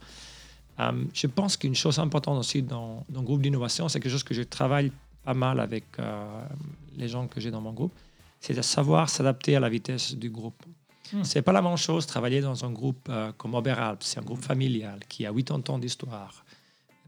euh, 0.80 1.04
je 1.14 1.28
pense 1.28 1.58
qu'une 1.58 1.76
chose 1.76 2.00
importante 2.00 2.38
aussi 2.38 2.62
dans, 2.62 3.04
dans 3.10 3.22
le 3.22 3.26
groupe 3.26 3.42
d'innovation, 3.42 3.88
c'est 3.88 4.00
quelque 4.00 4.12
chose 4.12 4.24
que 4.24 4.34
je 4.34 4.42
travaille 4.42 4.92
pas 5.24 5.34
mal 5.34 5.60
avec 5.60 5.86
euh, 6.00 6.46
les 6.98 7.08
gens 7.08 7.28
que 7.28 7.40
j'ai 7.40 7.52
dans 7.52 7.62
mon 7.62 7.74
groupe, 7.74 7.94
c'est 8.42 8.54
de 8.54 8.62
savoir 8.62 9.10
s'adapter 9.10 9.56
à 9.56 9.60
la 9.60 9.70
vitesse 9.70 10.14
du 10.16 10.30
groupe. 10.30 10.62
Ce 11.04 11.16
hmm. 11.16 11.24
C'est 11.24 11.42
pas 11.42 11.54
la 11.54 11.62
même 11.62 11.78
chose 11.78 12.06
travailler 12.06 12.42
dans 12.42 12.66
un 12.66 12.72
groupe 12.72 13.08
euh, 13.10 13.32
comme 13.38 13.54
Oberalp, 13.56 14.04
c'est 14.04 14.20
un 14.20 14.24
groupe 14.24 14.42
familial 14.42 15.00
qui 15.08 15.26
a 15.26 15.34
80 15.34 15.74
ans 15.74 15.80
d'histoire. 15.80 16.44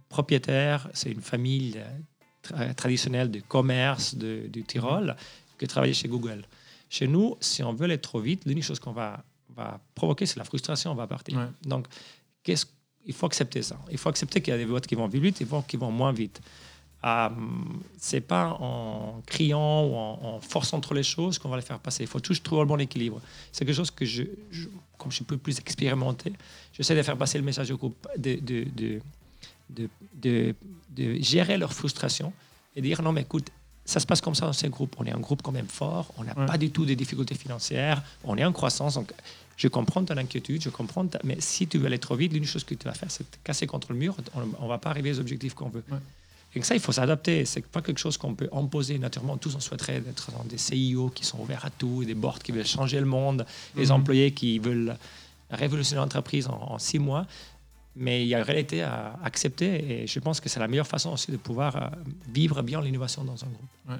Propriétaire, 0.09 0.87
c'est 0.93 1.11
une 1.11 1.21
famille 1.21 1.75
traditionnelle 2.77 3.29
de 3.29 3.41
commerce 3.41 4.15
de, 4.15 4.47
du 4.47 4.63
Tyrol 4.63 5.17
que 5.57 5.65
travailler 5.65 5.93
chez 5.93 6.07
Google. 6.07 6.45
Chez 6.89 7.09
nous, 7.09 7.35
si 7.41 7.61
on 7.61 7.73
veut 7.73 7.83
aller 7.83 7.97
trop 7.97 8.21
vite, 8.21 8.45
l'unique 8.45 8.63
chose 8.63 8.79
qu'on 8.79 8.93
va, 8.93 9.21
va 9.53 9.81
provoquer, 9.95 10.25
c'est 10.25 10.37
la 10.37 10.45
frustration, 10.45 10.91
on 10.91 10.95
va 10.95 11.07
partir. 11.07 11.49
Donc, 11.65 11.87
qu'est-ce 12.43 12.65
il 13.07 13.13
faut 13.13 13.25
accepter 13.25 13.61
ça. 13.61 13.77
Il 13.89 13.97
faut 13.97 14.09
accepter 14.09 14.41
qu'il 14.41 14.51
y 14.51 14.55
a 14.55 14.57
des 14.57 14.65
votes 14.65 14.85
qui 14.85 14.95
vont 14.95 15.07
vite 15.07 15.41
et 15.41 15.45
des 15.45 15.51
qui 15.67 15.77
vont 15.77 15.91
moins 15.91 16.11
vite. 16.11 16.41
Euh, 17.05 17.29
c'est 17.97 18.21
pas 18.21 18.57
en 18.59 19.21
criant 19.25 19.85
ou 19.85 19.95
en, 19.95 20.39
forçant 20.41 20.79
trop 20.81 20.93
les 20.93 21.03
choses 21.03 21.39
qu'on 21.39 21.49
va 21.49 21.55
les 21.55 21.61
faire 21.61 21.79
passer. 21.79 22.03
Il 22.03 22.07
faut 22.07 22.19
toujours 22.19 22.43
trouver 22.43 22.61
le 22.61 22.67
bon 22.67 22.79
équilibre. 22.79 23.21
C'est 23.51 23.65
quelque 23.65 23.75
chose 23.75 23.91
que 23.91 24.03
je, 24.03 24.23
comme 24.97 25.11
je 25.11 25.17
suis 25.17 25.25
un 25.31 25.37
plus 25.37 25.59
expérimenté, 25.59 26.33
j'essaie 26.73 26.95
de 26.95 27.01
faire 27.01 27.17
passer 27.17 27.37
le 27.37 27.45
message 27.45 27.71
au 27.71 27.77
groupe, 27.77 28.07
de, 28.17 28.35
de, 28.35 28.99
de, 29.69 30.55
de 30.95 31.21
gérer 31.21 31.57
leur 31.57 31.73
frustration 31.73 32.33
et 32.75 32.81
dire 32.81 33.01
non 33.01 33.13
mais 33.13 33.21
écoute, 33.21 33.51
ça 33.87 33.99
se 33.99 34.05
passe 34.05 34.21
comme 34.21 34.35
ça 34.35 34.45
dans 34.45 34.53
ces 34.53 34.69
groupes. 34.69 34.95
On 34.99 35.05
est 35.05 35.11
un 35.11 35.19
groupe 35.19 35.41
quand 35.41 35.51
même 35.51 35.67
fort, 35.67 36.13
on 36.17 36.23
n'a 36.23 36.35
pas 36.35 36.57
du 36.57 36.69
tout 36.69 36.85
de 36.85 36.93
difficultés 36.93 37.35
financières, 37.35 38.03
on 38.23 38.37
est 38.37 38.45
en 38.45 38.51
croissance. 38.51 38.93
Donc 38.93 39.11
je 39.55 39.67
comprends 39.69 40.03
ton 40.03 40.17
inquiétude, 40.17 40.61
je 40.61 40.69
comprends, 40.69 41.07
mais 41.23 41.37
si 41.39 41.67
tu 41.67 41.79
veux 41.79 41.87
aller 41.87 41.97
trop 41.97 42.15
vite, 42.15 42.33
l'une 42.33 42.45
chose 42.45 42.63
que 42.63 42.75
tu 42.75 42.85
vas 42.85 42.93
faire, 42.93 43.09
c'est 43.09 43.29
te 43.31 43.37
casser 43.43 43.65
contre 43.65 43.93
le 43.93 43.97
mur. 43.97 44.15
On 44.35 44.63
ne 44.63 44.69
va 44.69 44.77
pas 44.77 44.91
arriver 44.91 45.11
aux 45.11 45.19
objectifs 45.19 45.55
qu'on 45.55 45.69
veut. 45.69 45.83
Et 46.53 46.63
ça, 46.63 46.75
il 46.75 46.81
faut 46.81 46.91
s'adapter. 46.91 47.45
C'est 47.45 47.65
pas 47.65 47.81
quelque 47.81 47.99
chose 47.99 48.17
qu'on 48.17 48.33
peut 48.33 48.49
imposer 48.51 48.97
naturellement. 48.97 49.37
Tous, 49.37 49.55
on 49.55 49.59
souhaiterait 49.59 49.97
être 49.97 50.31
dans 50.31 50.43
des 50.43 50.57
CIO 50.57 51.09
qui 51.09 51.23
sont 51.23 51.39
ouverts 51.39 51.65
à 51.65 51.69
tout, 51.69 52.03
des 52.03 52.15
boards 52.15 52.39
qui 52.39 52.51
veulent 52.51 52.65
changer 52.65 52.99
le 52.99 53.05
monde, 53.05 53.45
des 53.75 53.85
mhm. 53.85 53.91
employés 53.91 54.31
qui 54.31 54.59
veulent 54.59 54.97
révolutionner 55.51 56.01
l'entreprise 56.01 56.47
en, 56.47 56.77
six 56.79 56.99
mois. 56.99 57.25
Mais 57.99 58.23
il 58.23 58.27
y 58.27 58.35
a 58.35 58.37
une 58.37 58.43
réalité 58.43 58.83
à 58.83 59.17
accepter 59.23 60.03
et 60.03 60.07
je 60.07 60.19
pense 60.19 60.39
que 60.39 60.49
c'est 60.49 60.59
la 60.59 60.67
meilleure 60.67 60.87
façon 60.87 61.11
aussi 61.11 61.31
de 61.31 61.37
pouvoir 61.37 61.75
euh, 61.75 61.89
vivre 62.31 62.61
bien 62.61 62.81
l'innovation 62.81 63.23
dans 63.23 63.43
un 63.43 63.47
groupe. 63.47 63.99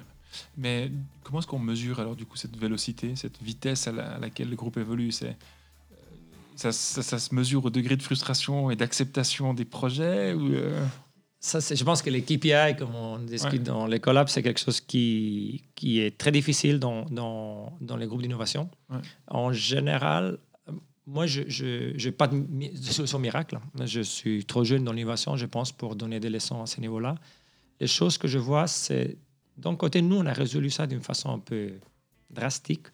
Mais 0.56 0.90
comment 1.24 1.40
est-ce 1.40 1.46
qu'on 1.46 1.58
mesure 1.58 2.00
alors 2.00 2.14
du 2.14 2.26
coup 2.26 2.36
cette 2.36 2.56
vélocité, 2.56 3.16
cette 3.16 3.42
vitesse 3.42 3.88
à, 3.88 4.18
laquelle 4.18 4.50
le 4.50 4.56
groupe 4.56 4.76
évolue? 4.76 5.10
C'est 5.10 5.36
euh, 5.92 5.96
ça, 6.54 6.70
ça, 6.70 7.18
se 7.18 7.34
mesure 7.34 7.64
au 7.64 7.70
degré 7.70 7.96
de 7.96 8.02
frustration 8.02 8.70
et 8.70 8.76
d'acceptation 8.76 9.54
des 9.54 9.64
projets 9.64 10.32
ou 10.32 10.52
euh? 10.52 10.84
ça, 11.40 11.60
je 11.60 11.84
pense 11.84 12.02
que 12.02 12.10
les 12.10 12.22
KPI, 12.22 12.76
comme 12.78 12.94
on 12.94 13.18
discute 13.18 13.62
dans 13.62 13.86
les 13.86 14.00
collabs, 14.00 14.28
c'est 14.28 14.42
quelque 14.42 14.60
chose 14.60 14.80
qui, 14.80 15.64
qui 15.74 16.00
est 16.00 16.16
très 16.16 16.32
difficile 16.32 16.78
dans, 16.78 17.04
dans, 17.06 17.76
dans 17.80 17.96
les 17.96 18.06
groupes 18.06 18.22
d'innovation. 18.22 18.68
En 19.28 19.52
général, 19.52 20.38
moi, 21.08 21.26
je 21.26 22.04
n'ai 22.04 22.12
pas 22.12 22.28
de, 22.28 22.44
solution 22.82 23.18
miracle. 23.18 23.58
Je 23.82 24.02
suis 24.02 24.44
trop 24.44 24.62
jeune 24.62 24.84
dans 24.84 24.92
l'innovation, 24.92 25.36
je 25.36 25.46
pense, 25.46 25.72
pour 25.72 25.96
donner 25.96 26.20
des 26.20 26.28
leçons 26.28 26.60
à 26.60 26.66
ce 26.66 26.82
niveau-là. 26.82 27.14
Les 27.80 27.86
choses 27.86 28.18
que 28.18 28.28
je 28.28 28.38
vois, 28.38 28.66
c'est 28.66 29.16
d'un 29.56 29.74
côté, 29.74 30.02
nous, 30.02 30.16
on 30.16 30.26
a 30.26 30.34
résolu 30.34 30.68
ça 30.68 30.86
d'une 30.86 31.00
façon 31.00 31.30
un 31.30 31.38
peu 31.38 31.72
drastique. 32.28 32.88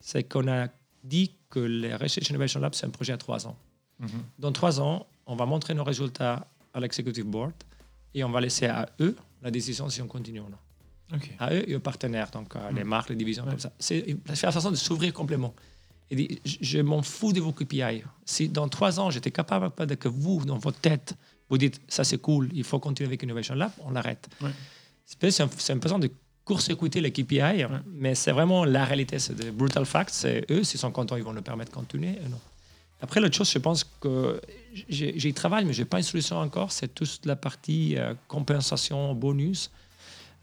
C'est 0.00 0.24
qu'on 0.24 0.48
a 0.48 0.66
dit 1.04 1.36
que 1.48 1.60
le 1.60 1.94
Research 1.94 2.28
Innovation 2.30 2.58
Lab, 2.58 2.74
c'est 2.74 2.86
un 2.86 2.90
projet 2.90 3.12
à 3.12 3.16
trois 3.16 3.46
ans. 3.46 3.56
Mhm. 4.00 4.08
Dans 4.40 4.50
trois 4.50 4.80
ans, 4.80 5.06
on 5.26 5.36
va 5.36 5.46
montrer 5.46 5.72
nos 5.72 5.84
résultats 5.84 6.48
à 6.74 6.80
l'Executive 6.80 7.26
Board 7.26 7.52
et 8.12 8.24
on 8.24 8.30
va 8.30 8.40
laisser 8.40 8.66
à 8.66 8.88
eux 8.98 9.16
la 9.40 9.52
décision 9.52 9.88
si 9.88 10.02
on 10.02 10.08
continue 10.08 10.40
ou 10.40 10.48
non. 10.48 10.58
À 11.38 11.54
eux 11.54 11.70
et 11.70 11.76
aux 11.76 11.80
partenaires, 11.80 12.32
donc 12.32 12.54
les 12.74 12.82
mhm. 12.82 12.88
marques, 12.88 13.10
les 13.10 13.16
divisions, 13.16 13.44
comme 13.44 13.60
ça. 13.60 13.72
C'est 13.78 14.16
la 14.26 14.50
façon 14.50 14.72
de 14.72 14.76
s'ouvrir 14.76 15.12
complètement. 15.12 15.54
Et 16.10 16.16
dit, 16.16 16.40
je, 16.44 16.78
m'en 16.78 17.02
fous 17.02 17.32
de 17.32 17.40
vos 17.40 17.52
KPI. 17.52 18.02
Si 18.24 18.48
dans 18.48 18.68
trois 18.68 19.00
ans, 19.00 19.10
j'étais 19.10 19.32
capable 19.32 19.86
de 19.86 19.94
que 19.96 20.08
vous, 20.08 20.44
dans 20.44 20.58
votre 20.58 20.78
tête, 20.78 21.14
vous 21.48 21.58
dites 21.58 21.80
ça 21.88 22.04
c'est 22.04 22.18
cool, 22.18 22.48
il 22.54 22.64
faut 22.64 22.78
continuer 22.78 23.08
avec 23.08 23.22
Innovation 23.22 23.54
Lab, 23.54 23.72
on 23.84 23.90
l'arrête. 23.90 24.28
C'est 25.04 25.40
un, 25.40 25.46
un 25.46 25.80
façon 25.80 25.98
de 25.98 26.10
court-circuiter 26.44 27.00
les 27.00 27.10
KPI, 27.10 27.66
mais 27.86 28.14
c'est 28.14 28.30
vraiment 28.30 28.64
la 28.64 28.84
réalité, 28.84 29.18
c'est 29.18 29.34
des 29.34 29.50
brutal 29.50 29.84
facts. 29.84 30.10
C'est 30.12 30.46
eux, 30.50 30.62
s'ils 30.62 30.78
sont 30.78 30.92
contents, 30.92 31.16
ils 31.16 31.24
vont 31.24 31.32
le 31.32 31.42
permettre 31.42 31.72
de 31.72 31.76
continuer. 31.76 32.18
Non. 32.30 32.40
Après, 33.02 33.20
l'autre 33.20 33.34
chose, 33.34 33.50
je 33.50 33.58
pense 33.58 33.84
que 33.84 34.40
j'y 34.88 35.34
travaille, 35.34 35.64
mais 35.64 35.72
je 35.72 35.82
n'ai 35.82 35.84
pas 35.84 35.98
une 35.98 36.04
solution 36.04 36.36
encore. 36.38 36.72
C'est 36.72 36.94
toute 36.94 37.26
la 37.26 37.36
partie 37.36 37.96
euh, 37.96 38.14
compensation, 38.26 39.14
bonus. 39.14 39.70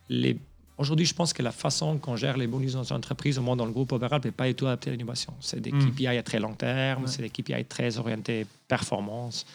Les... 0.09 0.37
Aujourd'hui, 0.77 1.05
je 1.05 1.13
pense 1.13 1.33
que 1.33 1.43
la 1.43 1.51
façon 1.51 1.97
qu'on 1.97 2.15
gère 2.15 2.35
les 2.37 2.47
bonus 2.47 2.73
dans 2.73 2.83
une 2.83 2.95
entreprise, 2.95 3.37
au 3.37 3.41
moins 3.41 3.55
dans 3.55 3.65
le 3.65 3.71
groupe 3.71 3.91
overall, 3.91 4.21
n'est 4.23 4.31
pas 4.31 4.47
du 4.47 4.55
tout 4.55 4.65
adaptée 4.65 4.89
à 4.89 4.93
l'innovation. 4.93 5.33
C'est 5.39 5.61
des 5.61 5.71
hmm. 5.71 5.91
KPI 5.91 6.07
à 6.07 6.23
très 6.23 6.39
long 6.39 6.53
terme, 6.53 7.07
c'est 7.07 7.21
des 7.21 7.29
KPI 7.29 7.65
très 7.65 7.97
orientés 7.97 8.47
performance, 8.67 9.45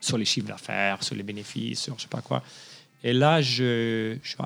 sur 0.00 0.18
les 0.18 0.24
chiffres 0.24 0.46
d'affaires, 0.46 1.02
sur 1.02 1.16
les 1.16 1.22
bénéfices, 1.22 1.82
sur 1.82 1.94
je 1.94 1.98
ne 1.98 2.02
sais 2.02 2.08
pas 2.08 2.20
quoi. 2.20 2.42
Et 3.02 3.12
là, 3.12 3.40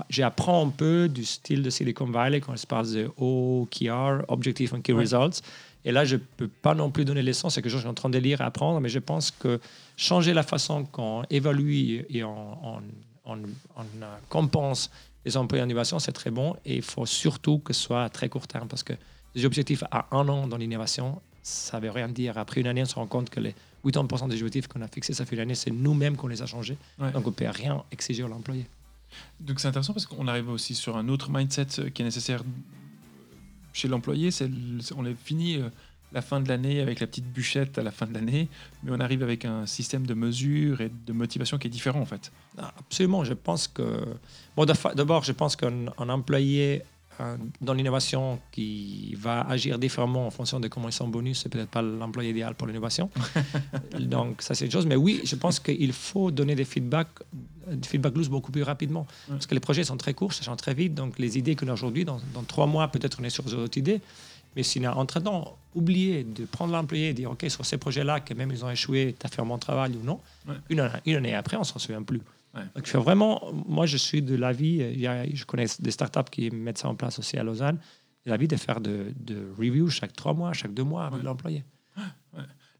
j'apprends 0.09 0.67
un 0.67 0.71
peu 0.71 1.09
du 1.09 1.25
style 1.25 1.63
de 1.63 1.71
Silicon 1.71 2.07
Valley 2.07 2.41
quand 2.41 2.57
je 2.57 2.67
parle 2.67 2.93
de 2.93 3.09
OKR, 3.17 4.25
Objective 4.27 4.75
and 4.75 4.81
Key 4.81 4.93
Results. 4.93 5.43
Et 5.85 5.93
là, 5.93 6.05
je 6.05 6.17
ne 6.17 6.21
peux 6.37 6.49
pas 6.49 6.75
non 6.75 6.91
plus 6.91 7.05
donner 7.05 7.23
l'essence, 7.23 7.55
c'est 7.55 7.63
que 7.63 7.69
je 7.69 7.79
suis 7.79 7.87
en 7.87 7.95
train 7.95 8.11
de 8.11 8.19
lire 8.19 8.41
et 8.41 8.45
apprendre, 8.45 8.81
mais 8.81 8.89
je 8.89 8.99
pense 8.99 9.31
que 9.31 9.61
changer 9.97 10.35
la 10.35 10.43
façon 10.43 10.85
qu'on 10.85 11.23
évalue 11.31 12.01
et 12.11 12.25
on, 12.25 12.83
on, 13.25 13.39
compense 14.29 14.91
les 15.29 15.37
employés 15.37 15.63
en 15.63 15.67
innovation, 15.67 15.99
c'est 15.99 16.13
très 16.13 16.31
bon. 16.31 16.57
Et 16.65 16.77
il 16.77 16.83
faut 16.83 17.07
surtout 17.07 17.59
que 17.59 17.73
ce 17.73 17.83
soit 17.83 18.03
à 18.05 18.09
très 18.09 18.29
court 18.29 18.49
terme, 18.49 18.67
parce 18.67 18.83
que 18.83 18.95
les 19.35 19.45
objectifs 19.45 19.85
à 19.91 20.07
un 20.17 20.27
an 20.29 20.47
dans 20.47 20.57
l'innovation, 20.57 21.21
ça 21.43 21.79
ne 21.79 21.85
veut 21.85 21.91
rien 21.91 22.09
dire. 22.09 22.39
Après 22.39 22.61
une 22.61 22.67
année, 22.67 22.83
on 22.83 22.87
se 22.87 22.95
rend 22.95 23.07
compte 23.07 23.29
que 23.29 23.41
les 23.41 23.55
80% 23.85 24.29
des 24.29 24.37
objectifs 24.37 24.69
qu'on 24.69 24.81
a 24.81 24.89
fixés, 24.89 25.13
ça 25.13 25.27
fait 25.27 25.37
une 25.37 25.43
année, 25.43 25.55
c'est 25.55 25.71
nous-mêmes 25.71 26.17
qu'on 26.17 26.29
les 26.29 26.41
a 26.41 26.47
changés. 26.47 26.79
Donc, 26.99 27.27
on 27.27 27.31
ne 27.31 27.35
peut 27.35 27.47
rien 27.49 27.85
exiger 27.93 28.23
à 28.23 28.29
l'employé. 28.29 28.67
Donc, 29.41 29.61
c'est 29.61 29.69
intéressant 29.69 29.93
parce 29.93 30.07
qu'on 30.07 30.27
arrive 30.27 30.49
aussi 30.49 30.75
sur 30.75 30.97
un 30.97 31.09
autre 31.09 31.31
mindset 31.31 31.91
qui 31.93 32.03
est 32.03 32.05
nécessaire 32.07 32.43
chez 33.75 33.89
l'employé. 33.89 34.31
C'est, 34.31 34.51
on 34.97 35.05
est 35.05 35.15
fini 35.15 35.57
euh, 35.57 35.69
la 36.13 36.23
fin 36.23 36.41
de 36.41 36.49
l'année 36.49 36.81
avec 36.81 37.01
la 37.01 37.07
petite 37.07 37.31
bûchette 37.31 37.79
à 37.79 37.83
la 37.83 37.91
fin 37.91 38.07
de 38.07 38.15
l'année, 38.15 38.49
mais 38.83 38.93
on 38.93 39.01
arrive 39.01 39.23
avec 39.23 39.45
un 39.45 39.67
système 39.67 40.07
de 40.07 40.15
mesure 40.15 40.81
et 40.81 40.91
de 41.07 41.13
motivation 41.13 41.59
qui 41.59 41.67
est 41.67 41.71
différent 41.71 42.01
en 42.01 42.07
fait. 42.07 42.33
Ah, 42.57 42.73
absolument, 42.79 43.25
je 43.25 43.35
pense 43.35 43.69
que... 43.69 44.05
Bon, 44.57 44.65
d'abord, 44.65 45.25
je 45.25 45.33
pense 45.33 45.57
qu'un 45.57 45.87
employé 45.99 46.83
dans 47.61 47.73
l'innovation 47.73 48.39
qui 48.53 49.15
va 49.19 49.41
agir 49.43 49.79
différemment 49.79 50.27
en 50.27 50.31
fonction 50.31 50.61
de 50.61 50.69
comment 50.69 50.89
ils 50.89 50.93
sont 50.93 51.09
bonus, 51.09 51.41
c'est 51.43 51.49
peut-être 51.49 51.71
pas 51.71 51.83
l'employé 51.83 52.31
idéal 52.31 52.55
pour 52.55 52.67
l'innovation. 52.67 53.11
Donc 53.99 54.43
ça 54.43 54.55
c'est 54.55 54.67
une 54.67 54.71
chose. 54.71 54.87
Mais 54.87 54.97
oui, 54.97 55.21
je 55.25 55.35
pense 55.35 55.59
qu'il 55.59 55.93
faut 55.93 56.31
donner 56.31 56.55
des 56.55 56.65
feedbacks, 56.65 57.09
des 57.67 57.89
feedback 57.89 58.15
loose 58.15 58.29
beaucoup 58.29 58.53
plus 58.53 58.63
rapidement. 58.63 59.07
Parce 59.29 59.47
que 59.47 59.55
les 59.55 59.61
projets 59.61 59.85
sont 59.85 59.97
très 59.97 60.15
courts, 60.15 60.33
ça 60.33 60.45
change 60.45 60.59
très 60.59 60.75
vite. 60.75 60.95
Donc 60.95 61.19
les 61.19 61.39
idées 61.39 61.57
qu'on 61.57 61.69
a 61.69 61.73
aujourd'hui, 61.73 62.05
dans, 62.05 62.21
trois 62.47 62.67
mois, 62.67 62.89
peut-être 62.89 63.19
on 63.21 63.25
est 63.25 63.31
sur 63.31 63.45
d'autres 63.45 63.79
idées. 63.79 64.01
Mais 64.57 64.63
si 64.63 64.81
on 64.81 64.85
a 64.85 64.93
entre-temps 64.93 65.59
oublié 65.75 66.25
de 66.25 66.45
prendre 66.45 66.73
l'employé 66.73 67.11
et 67.11 67.15
dire, 67.15 67.31
OK, 67.31 67.45
sur 67.49 67.65
ces 67.65 67.79
projets-là, 67.79 68.21
que 68.21 68.35
même 68.35 68.51
ils 68.51 68.65
ont 68.65 68.71
échoué, 68.71 69.15
tu 69.19 69.27
as 69.27 69.29
fait 69.29 69.43
un 69.43 69.47
bon 69.47 69.59
travail 69.59 69.97
ou 69.97 70.05
non, 70.05 70.21
une, 70.69 70.81
année, 70.81 71.35
après, 71.35 71.57
on 71.57 71.65
s'en 71.65 71.79
souvient 71.79 72.03
plus. 72.03 72.23
Donc, 72.75 72.89
vraiment, 72.89 73.53
moi, 73.69 73.87
je 73.87 73.97
suis 73.97 74.21
de 74.21 74.35
l'avis, 74.35 75.05
je 75.33 75.45
connais 75.45 75.67
des 75.79 75.91
startups 75.91 76.31
qui 76.31 76.51
mettent 76.51 76.79
ça 76.79 76.89
en 76.89 76.95
place 76.95 77.19
aussi 77.19 77.37
à 77.37 77.45
Lausanne, 77.45 77.79
de 78.27 78.31
l'avis 78.31 78.49
de 78.49 78.57
faire 78.57 78.81
de, 78.81 79.13
de 79.21 79.53
reviews 79.57 79.91
chaque 79.91 80.13
trois 80.15 80.35
mois, 80.35 80.53
chaque 80.53 80.75
deux 80.75 80.83
mois 80.83 81.07
avec 81.07 81.23
l'employé. 81.23 81.65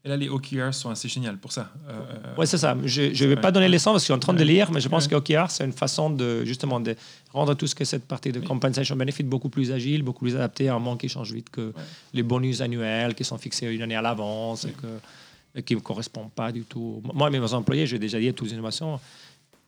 Et 0.05 0.07
là, 0.07 0.15
les 0.15 0.29
OKRs 0.29 0.73
sont 0.73 0.89
assez 0.89 1.09
géniaux 1.09 1.31
pour 1.41 1.51
ça. 1.51 1.71
Euh, 1.89 1.99
oui, 2.37 2.47
c'est 2.47 2.57
ça. 2.57 2.75
Je 2.85 3.01
ne 3.01 3.29
vais 3.29 3.35
pas 3.35 3.51
donner 3.51 3.67
les 3.67 3.79
sens 3.79 3.93
parce 3.93 4.03
que 4.03 4.05
je 4.05 4.05
suis 4.05 4.13
en 4.13 4.19
train 4.19 4.33
de 4.33 4.43
lire, 4.43 4.71
mais 4.71 4.79
je 4.79 4.87
pense 4.87 5.07
que 5.07 5.15
OKR, 5.15 5.49
c'est 5.51 5.65
une 5.65 5.73
façon 5.73 6.09
de 6.09 6.45
justement 6.45 6.79
de 6.79 6.95
rendre 7.33 7.53
tout 7.53 7.67
ce 7.67 7.75
que 7.75 7.83
cette 7.83 8.05
partie 8.05 8.31
de 8.31 8.39
compensation 8.39 8.95
benefit 8.95 9.23
beaucoup 9.23 9.49
plus 9.49 9.73
agile, 9.73 10.03
beaucoup 10.03 10.23
plus 10.23 10.35
adapté 10.35 10.69
à 10.69 10.75
un 10.75 10.79
monde 10.79 10.99
qui 10.99 11.09
change 11.09 11.33
vite 11.33 11.49
que 11.49 11.73
les 12.13 12.23
bonus 12.23 12.61
annuels 12.61 13.13
qui 13.13 13.25
sont 13.25 13.37
fixés 13.37 13.67
une 13.67 13.81
année 13.81 13.97
à 13.97 14.01
l'avance 14.01 14.63
et, 14.63 14.71
que, 14.71 15.59
qui 15.59 15.75
ne 15.75 15.81
correspondent 15.81 16.31
pas 16.31 16.53
du 16.53 16.61
tout. 16.61 17.03
Moi, 17.13 17.29
mes 17.29 17.53
employés, 17.53 17.85
j'ai 17.85 17.99
déjà 17.99 18.19
dit 18.19 18.29
à 18.29 18.33
toutes 18.33 18.47
les 18.47 18.53
innovations, 18.53 19.01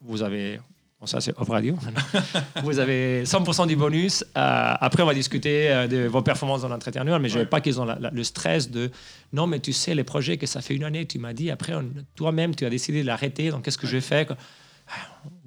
vous 0.02 0.24
avez 0.24 0.62
Bon, 1.02 1.08
ça, 1.08 1.20
c'est 1.20 1.34
off 1.36 1.50
radio. 1.50 1.76
vous 2.64 2.78
avez 2.78 3.24
100% 3.24 3.66
du 3.66 3.76
bonus. 3.76 4.24
Euh, 4.38 4.74
après, 4.80 5.02
on 5.02 5.08
va 5.08 5.16
discuter 5.16 5.72
euh, 5.72 5.88
de 5.88 6.06
vos 6.08 6.22
performances 6.22 6.62
dans 6.62 6.68
l'entretien 6.70 7.02
annuel, 7.02 7.20
mais 7.20 7.28
je 7.28 7.40
ne 7.40 7.44
veux 7.44 7.50
pas 7.50 7.60
qu'ils 7.60 7.82
ont 7.82 7.88
le 7.88 8.24
stress 8.24 8.70
de 8.70 8.92
non, 9.34 9.48
mais 9.48 9.60
tu 9.60 9.74
sais, 9.74 9.96
les 9.96 10.04
projets 10.04 10.38
que 10.38 10.46
ça 10.46 10.62
fait 10.62 10.76
une 10.76 10.84
année, 10.84 11.08
tu 11.08 11.18
m'as 11.18 11.34
dit, 11.34 11.50
après, 11.50 11.74
toi-même, 12.16 12.54
tu 12.54 12.68
as 12.68 12.70
décidé 12.70 13.02
de 13.02 13.08
l'arrêter, 13.08 13.50
donc 13.50 13.66
qu'est-ce 13.66 13.80
que 13.80 13.88
je 13.88 14.00
fais 14.00 14.28
ah, 14.30 14.92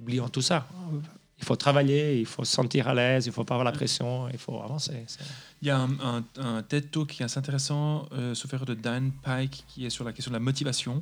Oublions 0.01 0.27
tout 0.27 0.41
ça. 0.41 0.67
Il 1.39 1.45
faut 1.45 1.55
travailler, 1.55 2.19
il 2.19 2.25
faut 2.25 2.43
se 2.43 2.51
sentir 2.51 2.89
à 2.89 2.93
l'aise, 2.93 3.25
il 3.25 3.29
ne 3.29 3.33
faut 3.33 3.45
pas 3.45 3.53
avoir 3.53 3.65
la 3.65 3.71
pression, 3.71 4.27
il 4.33 4.37
faut 4.37 4.61
avancer. 4.61 5.05
Il 5.65 5.69
y 5.69 5.71
a 5.71 5.79
un, 5.79 6.23
un, 6.37 6.61
TED 6.61 6.91
Talk 6.91 7.07
qui 7.07 7.23
est 7.23 7.25
assez 7.25 7.39
intéressant, 7.39 8.07
euh, 8.11 8.35
de 8.35 8.73
Dan 8.75 9.11
Pike, 9.23 9.63
qui 9.67 9.87
est 9.87 9.89
sur 9.89 10.03
la 10.03 10.13
question 10.13 10.29
de 10.29 10.35
la 10.35 10.39
motivation. 10.39 11.01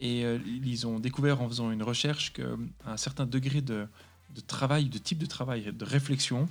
Et 0.00 0.24
euh, 0.24 0.38
ils 0.46 0.86
ont 0.86 1.00
découvert 1.00 1.42
en 1.42 1.48
faisant 1.48 1.72
une 1.72 1.82
recherche 1.82 2.32
qu'un 2.32 2.96
certain 2.96 3.26
degré 3.26 3.62
de, 3.62 3.88
de, 4.32 4.40
travail, 4.42 4.84
de 4.84 4.98
type 4.98 5.18
de 5.18 5.26
travail, 5.26 5.72
de 5.72 5.84
réflexion, 5.84 6.48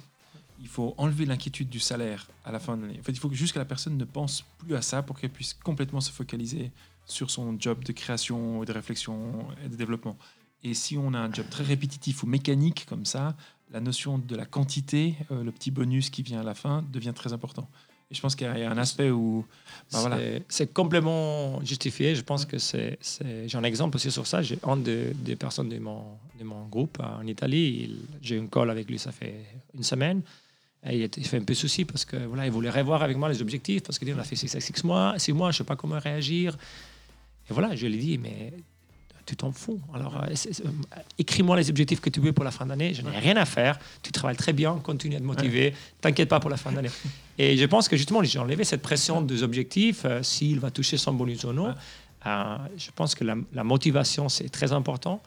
il 0.60 0.68
faut 0.68 0.96
enlever 0.98 1.26
l'inquiétude 1.26 1.70
du 1.70 1.80
salaire 1.80 2.28
à 2.44 2.52
la 2.52 2.60
fin 2.60 2.76
de 2.76 2.82
l'année. 2.82 3.00
En 3.00 3.04
fait, 3.04 3.14
il 3.14 3.20
faut 3.20 3.30
que 3.30 3.58
la 3.58 3.64
personne 3.64 3.98
ne 3.98 4.04
pense 4.04 4.44
plus 4.58 4.76
à 4.76 4.82
ça 4.82 5.02
pour 5.02 5.18
qu'elle 5.18 5.30
puisse 5.32 5.54
complètement 5.54 6.02
se 6.02 6.12
focaliser 6.12 6.74
sur 7.06 7.32
son 7.32 7.56
job 7.58 7.86
de 7.86 7.94
création, 7.94 8.66
de 8.66 8.72
réflexion 8.74 9.48
et 9.64 9.70
de 9.70 9.78
développement. 9.78 10.18
Et 10.66 10.74
si 10.74 10.98
on 10.98 11.14
a 11.14 11.20
un 11.20 11.32
job 11.32 11.46
très 11.50 11.64
répétitif 11.64 12.24
ou 12.24 12.28
mécanique 12.28 12.86
comme 12.90 13.06
ça, 13.06 13.38
la 13.76 13.82
notion 13.82 14.18
de 14.18 14.36
la 14.38 14.46
quantité, 14.46 15.16
euh, 15.32 15.44
le 15.44 15.52
petit 15.52 15.70
bonus 15.70 16.10
qui 16.10 16.24
vient 16.24 16.40
à 16.40 16.44
la 16.44 16.54
fin, 16.56 16.84
devient 16.94 17.12
très 17.14 17.34
important. 17.34 17.68
Et 18.10 18.16
je 18.16 18.22
pense 18.22 18.36
qu'il 18.36 18.48
y 18.48 18.64
a 18.64 18.72
un 18.72 18.78
aspect 18.78 19.10
où. 19.10 19.46
Bah. 19.92 20.18
C'est 20.48 20.72
complètement 20.74 21.60
justifié. 21.64 22.16
Je 22.16 22.22
pense 22.22 22.46
que 22.46 22.58
c'est. 22.58 22.98
J'ai 23.48 23.58
un 23.58 23.64
exemple 23.64 23.98
aussi 23.98 24.12
sur 24.12 24.28
ça. 24.28 24.42
J'ai 24.42 24.60
un 24.64 24.78
des 24.78 25.36
personnes 25.36 25.70
de 25.70 25.78
mon, 25.80 26.04
de 26.40 26.44
mon 26.46 26.68
groupe 26.68 27.00
en 27.02 27.26
Italie. 27.28 27.98
J'ai 28.22 28.38
une 28.38 28.48
call 28.48 28.70
avec 28.70 28.90
lui, 28.90 28.98
ça 28.98 29.12
fait 29.12 29.44
une 29.74 29.84
semaine. 29.84 30.22
Il, 30.90 31.10
fait 31.10 31.38
un 31.38 31.44
peu 31.44 31.56
souci 31.56 31.84
parce 31.84 32.06
que 32.06 32.16
voilà, 32.16 32.46
il 32.46 32.52
voulait 32.52 32.70
revoir 32.70 33.02
avec 33.02 33.18
moi 33.18 33.28
les 33.28 33.42
objectifs 33.42 33.82
parce 33.82 33.98
qu'il 33.98 34.08
dit 34.08 34.14
on 34.14 34.20
a 34.20 34.24
fait 34.24 34.36
6 34.36 34.84
mois, 34.84 35.16
6 35.18 35.34
mois, 35.34 35.50
je 35.50 35.56
ne 35.56 35.58
sais 35.58 35.64
pas 35.64 35.76
comment 35.76 36.00
réagir. 36.00 36.56
Et 37.50 37.54
voilà, 37.54 37.76
je 37.76 37.88
lui 37.88 37.96
ai 37.96 37.98
dit, 37.98 38.18
mais 38.20 38.54
tu 39.26 39.36
t'en 39.36 39.52
fous. 39.52 39.80
Alors, 39.94 40.16
euh, 40.18 40.28
euh, 40.28 40.70
écris-moi 41.18 41.58
les 41.58 41.70
objectifs 41.70 42.00
que 42.00 42.10
tu 42.10 42.20
veux 42.20 42.34
pour 42.34 42.44
la 42.44 42.52
fin 42.52 42.66
d'année. 42.66 42.94
Je 42.94 43.02
n'ai 43.02 43.18
rien 43.18 43.36
à 43.38 43.46
faire. 43.46 43.80
Tu 44.02 44.12
travailles 44.12 44.36
très 44.36 44.54
bien, 44.54 44.76
continue 44.84 45.16
à 45.16 45.20
te 45.20 45.24
motiver. 45.24 45.74
T'inquiète 46.02 46.30
pas 46.30 46.40
pour 46.40 46.50
la 46.50 46.58
fin 46.58 46.72
d'année. 46.72 46.90
Et 47.38 47.58
je 47.58 47.66
pense 47.66 47.90
que 47.90 47.98
justement, 47.98 48.24
j'ai 48.24 48.40
enlevé 48.40 48.64
cette 48.64 48.82
pression 48.82 49.22
des 49.22 49.44
objectifs, 49.44 50.04
euh, 50.06 50.24
s'il 50.24 50.60
va 50.60 50.72
toucher 50.72 50.98
son 50.98 51.14
bonus 51.14 51.44
ou 51.44 51.54
non. 51.54 51.74
je 52.26 52.92
pense 52.96 53.16
que 53.16 53.24
la, 53.24 53.64
motivation, 53.64 54.30
c'est 54.30 54.50
très 54.50 54.72
important. 54.72 55.22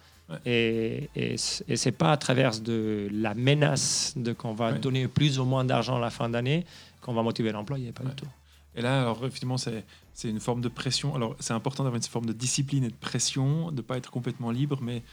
Et, 0.44 1.08
et, 1.16 1.36
et 1.68 1.76
c'est 1.76 1.92
pas 1.92 2.12
à 2.12 2.16
travers 2.18 2.60
de 2.60 3.08
la 3.10 3.34
menace 3.34 4.12
de 4.14 4.34
qu'on 4.34 4.52
va 4.52 4.72
donner 4.72 5.08
plus 5.08 5.38
ou 5.38 5.44
moins 5.44 5.64
d'argent 5.64 5.96
à 5.96 6.00
la 6.00 6.10
fin 6.10 6.28
d'année 6.28 6.66
qu'on 7.00 7.14
va 7.14 7.22
motiver 7.22 7.50
l'employé, 7.50 7.92
pas 7.92 8.04
du 8.04 8.14
tout. 8.14 8.26
Et 8.74 8.82
là, 8.82 9.00
alors, 9.00 9.18
effectivement, 9.24 9.56
c'est 9.58 9.84
c'est 10.18 10.28
une 10.28 10.40
forme 10.40 10.60
de 10.60 10.68
pression. 10.68 11.14
Alors, 11.14 11.36
c'est 11.38 11.52
important 11.52 11.84
d'avoir 11.84 11.96
une 11.96 12.02
forme 12.02 12.26
de 12.26 12.32
discipline 12.32 12.82
et 12.82 12.88
de 12.88 12.96
pression, 12.96 13.70
de 13.70 13.76
ne 13.76 13.82
pas 13.82 13.96
être 13.96 14.10
complètement 14.10 14.50
libre, 14.50 14.80
mais 14.82 15.04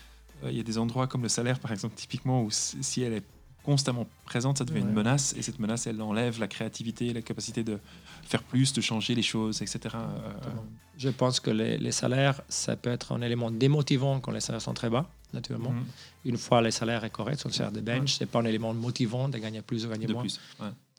euh, 0.43 0.49
il 0.49 0.58
y 0.58 0.60
a 0.60 0.64
des 0.64 0.80
endroits 0.80 1.06
comme 1.06 1.22
le 1.22 1.30
salaire, 1.30 1.60
par 1.60 1.72
exemple, 1.72 1.93
typiquement, 1.95 2.41
où 2.41 2.49
si 2.49 3.03
elle 3.03 3.14
est 3.14 3.24
constamment 3.62 4.08
présente, 4.26 4.58
ça 4.58 4.66
devient 4.66 4.80
une 4.80 4.93
menace, 4.93 5.36
et 5.38 5.43
cette 5.43 5.60
menace, 5.60 5.86
elle 5.86 6.01
enlève 6.01 6.39
la 6.39 6.47
créativité, 6.47 7.14
la 7.14 7.22
capacité 7.22 7.64
de 7.64 7.78
faire 8.24 8.41
plus, 8.41 8.74
de 8.74 8.82
changer 8.82 9.14
les 9.14 9.22
choses, 9.22 9.62
etc. 9.62 9.93
Euh, 9.93 10.32
Je 10.97 11.10
pense 11.10 11.39
que 11.39 11.51
les, 11.51 11.91
salaires, 11.91 12.41
ça 12.49 12.76
peut 12.76 12.89
être 12.89 13.12
un 13.12 13.22
élément 13.22 13.51
démotivant 13.51 14.20
quand 14.20 14.32
les 14.32 14.41
salaires 14.41 14.62
sont 14.62 14.74
très 14.74 14.89
bas, 14.89 15.08
naturellement. 15.34 15.72
Mhm. 15.72 15.86
Une 16.26 16.38
fois 16.38 16.64
les 16.64 16.72
salaires 16.72 17.03
est 17.03 17.12
correct, 17.12 17.39
sur 17.39 17.49
le 17.49 17.53
salaire 17.53 17.72
de 17.72 17.82
bench, 17.82 18.16
ce 18.16 18.24
n'est 18.24 18.28
pas 18.28 18.39
un 18.39 18.45
élément 18.45 18.74
motivant 18.74 19.30
de 19.30 19.38
gagner 19.38 19.62
plus 19.62 19.86
ou 19.86 19.89
gagner 19.89 20.08
moins. 20.08 20.22
Plus. 20.22 20.39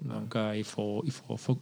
Donc, 0.05 0.37
euh, 0.37 0.55
il 0.57 0.65
faut, 0.65 1.03
il 1.05 1.11
faut 1.11 1.59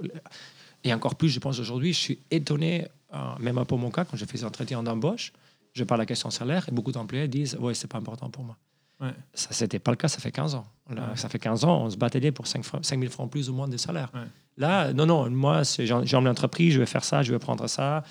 et 0.85 0.93
encore 0.93 1.15
plus, 1.15 1.31
je 1.31 1.41
pense 1.41 1.59
aujourd'hui, 1.59 1.93
je 1.93 1.99
suis 1.99 2.19
étonné, 2.31 2.87
euh, 3.13 3.19
même 3.41 3.65
pour 3.65 3.79
mon 3.79 3.91
cas, 3.91 4.05
quand 4.05 4.17
je 4.17 4.25
fais 4.27 4.39
des 4.39 4.45
entretiens 4.45 4.83
d'embauche, 4.83 5.33
je 5.73 5.83
parle 5.83 5.99
de 6.01 6.03
la 6.03 6.07
question 6.07 6.31
salaire 6.31 6.69
et 6.69 6.73
beaucoup 6.73 6.93
d'employés 6.93 7.27
disent 7.27 7.57
Oui, 7.59 7.75
c'est 7.75 7.89
pas 7.89 7.99
important 7.99 8.31
pour 8.31 8.45
moi. 8.45 8.57
Ouais. 9.01 9.13
Ça, 9.33 9.49
c'était 9.51 9.81
pas 9.81 9.91
le 9.91 9.97
cas, 9.97 10.09
ça 10.09 10.21
fait 10.21 10.31
15 10.31 10.55
ans. 10.55 10.67
Ça 11.17 11.29
fait 11.29 11.39
15 11.39 11.65
ans, 11.65 11.85
on 11.85 11.91
se 11.91 11.97
battait 11.97 12.31
pour 12.31 12.47
5, 12.47 12.65
000 12.85 13.11
francs 13.11 13.31
plus 13.31 13.51
ou 13.51 13.55
moins 13.55 13.67
de 13.67 13.77
salaire. 13.77 14.11
Là, 14.57 14.93
non, 14.93 15.07
non, 15.07 15.29
moi, 15.31 15.63
j'ai 15.65 15.91
une 15.91 16.29
entreprise, 16.29 16.75
je 16.75 16.79
vais 16.79 16.87
faire 16.87 17.03
ça, 17.03 17.23
je 17.23 17.33
vais 17.33 17.39
prendre 17.39 17.67
ça. 17.67 18.05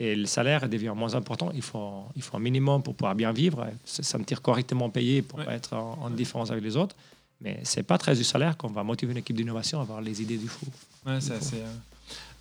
Et 0.00 0.14
le 0.14 0.26
salaire 0.26 0.68
devient 0.68 0.92
moins 0.94 1.16
important. 1.16 1.50
Il 1.54 1.62
faut, 1.62 2.04
il 2.14 2.22
faut 2.22 2.36
un 2.36 2.40
minimum 2.40 2.84
pour 2.84 2.94
pouvoir 2.94 3.16
bien 3.16 3.32
vivre. 3.32 3.66
Ça 3.84 4.16
me 4.16 4.24
tire 4.24 4.40
correctement 4.40 4.90
payé 4.90 5.22
pour 5.22 5.42
pas 5.42 5.54
être 5.54 5.74
en, 5.74 6.08
différence 6.10 6.52
avec 6.52 6.62
les 6.62 6.76
autres. 6.76 6.94
Mais 7.40 7.60
c'est 7.64 7.82
pas 7.82 7.98
très 7.98 8.14
du 8.14 8.22
salaire 8.22 8.56
qu'on 8.56 8.68
va 8.68 8.84
motiver 8.84 9.10
une 9.10 9.18
équipe 9.18 9.36
d'innovation 9.36 9.80
à 9.80 9.82
avoir 9.82 10.00
les 10.00 10.22
idées 10.22 10.38
du 10.38 10.46
fou. 10.46 10.66
Ouais, 11.04 11.20
c'est 11.20 11.34
assez. 11.34 11.56
Euh, 11.56 11.74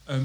euh, 0.10 0.24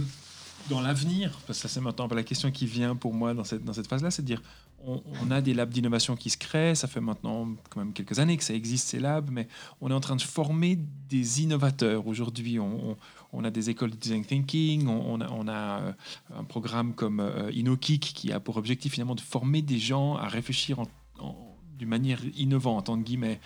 dans 0.68 0.80
l'avenir, 0.80 1.38
parce 1.46 1.58
que 1.58 1.68
ça 1.68 1.74
c'est 1.74 1.80
maintenant 1.80 2.06
la 2.08 2.22
question 2.22 2.50
qui 2.50 2.66
vient 2.66 2.94
pour 2.94 3.14
moi 3.14 3.34
dans 3.34 3.44
cette, 3.44 3.64
dans 3.64 3.72
cette 3.72 3.88
phase-là, 3.88 4.10
c'est 4.10 4.22
de 4.22 4.26
dire 4.26 4.42
on, 4.84 5.30
a 5.30 5.40
des 5.40 5.54
labs 5.54 5.70
d'innovation 5.70 6.16
qui 6.16 6.28
se 6.30 6.36
créent, 6.36 6.74
ça 6.74 6.88
fait 6.88 7.00
maintenant 7.00 7.48
quand 7.70 7.78
même 7.78 7.92
quelques 7.92 8.18
années 8.18 8.36
que 8.36 8.42
ça 8.42 8.54
existe 8.54 8.88
ces 8.88 8.98
labs, 8.98 9.28
mais 9.30 9.46
on 9.80 9.90
est 9.90 9.94
en 9.94 10.00
train 10.00 10.16
de 10.16 10.22
former 10.22 10.76
des 11.08 11.42
innovateurs. 11.42 12.06
Aujourd'hui, 12.06 12.58
on, 12.58 12.96
a 13.44 13.50
des 13.50 13.70
écoles 13.70 13.90
de 13.90 13.96
design 13.96 14.24
thinking, 14.24 14.88
on, 14.88 15.20
a, 15.20 15.80
euh, 15.80 15.92
un 16.36 16.44
programme 16.44 16.94
comme 16.94 17.20
euh, 17.20 17.52
InnoKick 17.52 18.12
qui 18.14 18.32
a 18.32 18.40
pour 18.40 18.56
objectif 18.56 18.92
finalement 18.94 19.14
de 19.14 19.20
former 19.20 19.62
des 19.62 19.78
gens 19.78 20.16
à 20.16 20.26
réfléchir 20.26 20.82
d'une 21.78 21.88
manière 21.88 22.20
innovante, 22.36 22.88
entre 22.88 23.02
guillemets. 23.02 23.40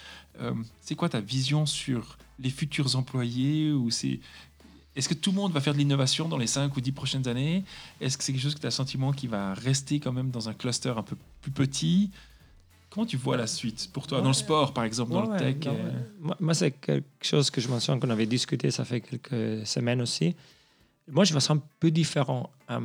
c'est 0.80 0.94
quoi 0.94 1.08
ta 1.08 1.20
vision 1.20 1.66
sur 1.66 2.18
les 2.38 2.50
futurs 2.50 2.96
employés 2.96 3.72
ou 3.72 3.90
c'est 3.90 4.20
est-ce 4.96 5.08
que 5.10 5.14
tout 5.14 5.30
le 5.30 5.36
monde 5.36 5.52
va 5.52 5.60
faire 5.60 5.74
de 5.74 5.78
l'innovation 5.78 6.26
dans 6.26 6.38
les 6.38 6.46
5 6.46 6.74
ou 6.74 6.80
10 6.80 6.92
prochaines 6.92 7.28
années? 7.28 7.64
Est-ce 8.00 8.16
que 8.16 8.24
c'est 8.24 8.32
quelque 8.32 8.42
chose 8.42 8.54
que 8.54 8.60
tu 8.60 8.66
as 8.66 8.70
le 8.70 8.74
sentiment 8.74 9.12
qui 9.12 9.26
va 9.26 9.52
rester 9.52 10.00
quand 10.00 10.12
même 10.12 10.30
dans 10.30 10.48
un 10.48 10.54
cluster 10.54 10.94
un 10.96 11.02
peu 11.02 11.16
plus 11.42 11.50
petit? 11.50 12.10
Comment 12.88 13.04
tu 13.04 13.18
vois 13.18 13.36
la 13.36 13.46
suite 13.46 13.90
pour 13.92 14.06
toi? 14.06 14.22
Dans 14.22 14.28
le 14.28 14.34
sport, 14.34 14.72
par 14.72 14.84
exemple, 14.84 15.12
dans 15.12 15.30
le 15.30 15.38
tech 15.38 15.56
euh? 15.66 15.90
Moi, 16.40 16.54
c'est 16.54 16.70
quelque 16.70 17.04
chose 17.20 17.50
que 17.50 17.60
je 17.60 17.68
mentionne 17.68 18.00
qu'on 18.00 18.08
avait 18.08 18.26
discuté, 18.26 18.70
ça 18.70 18.86
fait 18.86 19.02
quelques 19.02 19.66
semaines 19.66 20.00
aussi. 20.00 20.34
Moi, 21.10 21.24
je 21.24 21.32
vois 21.32 21.42
ça 21.42 21.52
un 21.52 21.62
peu 21.78 21.90
différent. 21.90 22.48
Euh, 22.70 22.80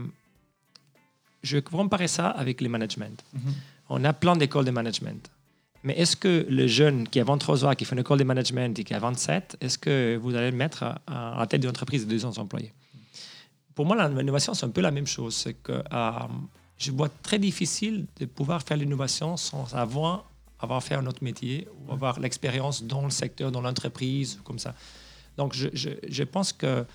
je 1.43 1.55
vais 1.55 1.61
comparer 1.61 2.09
ça 2.09 2.27
avec 2.27 2.59
les 2.59 2.67
management. 2.67 3.23
Mhm. 3.33 3.53
On 3.89 4.03
a 4.03 4.11
plein 4.11 4.35
d'écoles 4.35 4.65
de 4.65 4.71
management. 4.71 5.31
Mais 5.83 5.97
est-ce 5.97 6.15
que 6.15 6.45
le 6.47 6.67
jeune 6.67 7.07
qui 7.07 7.19
a 7.19 7.23
23 7.23 7.65
ans, 7.65 7.73
qui 7.73 7.85
fait 7.85 7.95
une 7.95 8.01
école 8.01 8.19
de 8.19 8.23
management 8.23 8.77
et 8.77 8.83
qui 8.83 8.93
a 8.93 8.99
27, 8.99 9.57
est-ce 9.61 9.77
que 9.77 10.17
vous 10.21 10.35
allez 10.35 10.51
le 10.51 10.57
mettre 10.57 10.83
à, 10.83 11.35
la 11.39 11.47
tête 11.47 11.61
d'une 11.61 11.71
entreprise 11.71 12.05
de 12.05 12.11
200 12.11 12.37
employés? 12.37 12.71
Pour 13.73 13.85
moi, 13.85 14.07
l'innovation, 14.07 14.53
c'est 14.53 14.65
un 14.65 14.69
peu 14.69 14.81
la 14.81 14.91
même 14.91 15.07
chose. 15.07 15.35
C'est 15.35 15.53
que 15.53 15.71
euh, 15.71 16.11
je 16.77 16.91
vois 16.91 17.09
très 17.09 17.39
difficile 17.39 18.05
de 18.19 18.25
pouvoir 18.25 18.61
faire 18.61 18.77
l'innovation 18.77 19.37
sans 19.37 19.73
avoir, 19.73 20.25
avoir 20.59 20.83
fait 20.83 20.95
un 20.95 21.05
autre 21.07 21.23
métier 21.23 21.67
ou 21.79 21.91
avoir 21.91 22.19
l'expérience 22.19 22.83
dans 22.83 23.03
le 23.03 23.09
secteur, 23.09 23.51
dans 23.51 23.61
l'entreprise, 23.61 24.39
comme 24.43 24.59
ça. 24.59 24.75
Donc, 25.37 25.55
je, 25.55 26.23
pense 26.23 26.53
que 26.53 26.85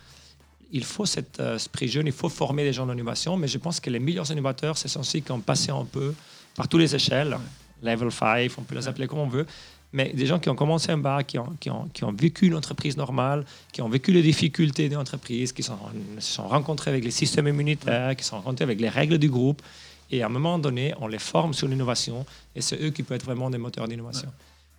il 0.70 0.84
faut 0.84 1.06
cet 1.06 1.40
euh, 1.40 1.56
esprit 1.56 1.88
jeune, 1.88 2.06
il 2.06 2.12
faut 2.12 2.28
former 2.28 2.62
les 2.62 2.72
gens 2.72 2.86
d'innovation, 2.86 3.36
mais 3.36 3.48
je 3.48 3.58
pense 3.58 3.80
que 3.80 3.90
les 3.90 3.98
meilleurs 3.98 4.30
innovateurs, 4.30 4.76
c'est 4.78 4.88
ceux 4.88 5.20
qui 5.20 5.32
ont 5.32 5.40
passé 5.40 5.70
un 5.70 5.84
peu 5.84 6.14
par 6.54 6.68
toutes 6.68 6.80
les 6.80 6.94
échelles, 6.94 7.36
level 7.82 8.10
5, 8.10 8.50
on 8.58 8.62
peut 8.62 8.74
les 8.74 8.88
appeler 8.88 9.06
comme 9.06 9.18
on 9.18 9.28
veut, 9.28 9.46
mais 9.92 10.12
des 10.12 10.26
gens 10.26 10.38
qui 10.38 10.48
ont 10.48 10.54
commencé 10.54 10.92
en 10.92 10.98
bas, 10.98 11.22
qui 11.22 11.38
ont, 11.38 11.56
qui 11.60 11.70
ont, 11.70 11.88
qui 11.92 12.04
ont 12.04 12.12
vécu 12.12 12.46
une 12.46 12.54
entreprise 12.54 12.96
normale, 12.96 13.44
qui 13.72 13.82
ont 13.82 13.88
vécu 13.88 14.12
les 14.12 14.22
difficultés 14.22 14.88
de 14.88 14.94
l'entreprise, 14.94 15.52
qui 15.52 15.62
sont, 15.62 15.78
se 16.18 16.34
sont 16.34 16.48
rencontrés 16.48 16.90
avec 16.90 17.04
les 17.04 17.10
systèmes 17.10 17.48
immunitaires, 17.48 18.14
qui 18.16 18.24
sont 18.24 18.36
rencontrés 18.36 18.64
avec 18.64 18.80
les 18.80 18.88
règles 18.88 19.18
du 19.18 19.30
groupe, 19.30 19.62
et 20.10 20.22
à 20.22 20.26
un 20.26 20.28
moment 20.28 20.58
donné, 20.58 20.94
on 21.00 21.08
les 21.08 21.18
forme 21.18 21.52
sur 21.54 21.68
l'innovation, 21.68 22.26
et 22.54 22.60
c'est 22.60 22.80
eux 22.82 22.90
qui 22.90 23.02
peuvent 23.02 23.16
être 23.16 23.24
vraiment 23.24 23.50
des 23.50 23.58
moteurs 23.58 23.88
d'innovation. 23.88 24.28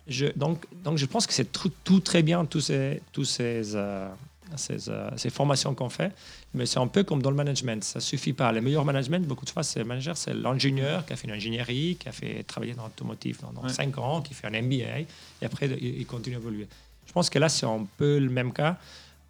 Je, 0.06 0.26
donc, 0.36 0.64
donc, 0.84 0.96
je 0.96 1.04
pense 1.04 1.26
que 1.26 1.34
c'est 1.34 1.52
tout, 1.52 1.70
tout 1.84 2.00
très 2.00 2.22
bien, 2.22 2.44
tous 2.46 2.62
ces, 2.62 3.02
tous 3.12 3.26
ces, 3.26 3.74
euh, 3.74 4.08
ces, 4.56 4.88
euh, 4.88 5.10
ces 5.16 5.30
formations 5.30 5.74
qu'on 5.74 5.88
fait, 5.88 6.12
mais 6.54 6.66
c'est 6.66 6.78
un 6.78 6.86
peu 6.86 7.02
comme 7.04 7.20
dans 7.22 7.30
le 7.30 7.36
management. 7.36 7.82
Ça 7.84 8.00
suffit 8.00 8.32
pas. 8.32 8.50
Le 8.52 8.60
meilleur 8.60 8.84
management, 8.84 9.26
beaucoup 9.26 9.44
de 9.44 9.50
fois, 9.50 9.62
c'est 9.62 9.80
le 9.80 9.84
manager, 9.84 10.16
c'est 10.16 10.34
l'ingénieur 10.34 11.04
qui 11.06 11.12
a 11.12 11.16
fait 11.16 11.26
une 11.28 11.34
ingénierie, 11.34 11.96
qui 12.00 12.08
a 12.08 12.12
fait 12.12 12.42
travailler 12.44 12.74
dans 12.74 12.84
l'automotive 12.84 13.38
pendant 13.38 13.62
Ouais. 13.62 13.68
5 13.72 13.96
ans, 13.98 14.22
qui 14.22 14.34
fait 14.34 14.46
un 14.46 14.62
MBA, 14.62 15.00
et 15.00 15.06
après, 15.44 15.66
il, 15.66 16.00
il 16.00 16.06
continue 16.06 16.36
à 16.36 16.38
évoluer. 16.38 16.66
Je 17.06 17.12
pense 17.12 17.28
que 17.30 17.38
là, 17.38 17.48
c'est 17.48 17.66
un 17.66 17.86
peu 17.96 18.18
le 18.18 18.30
même 18.30 18.52
cas. 18.52 18.76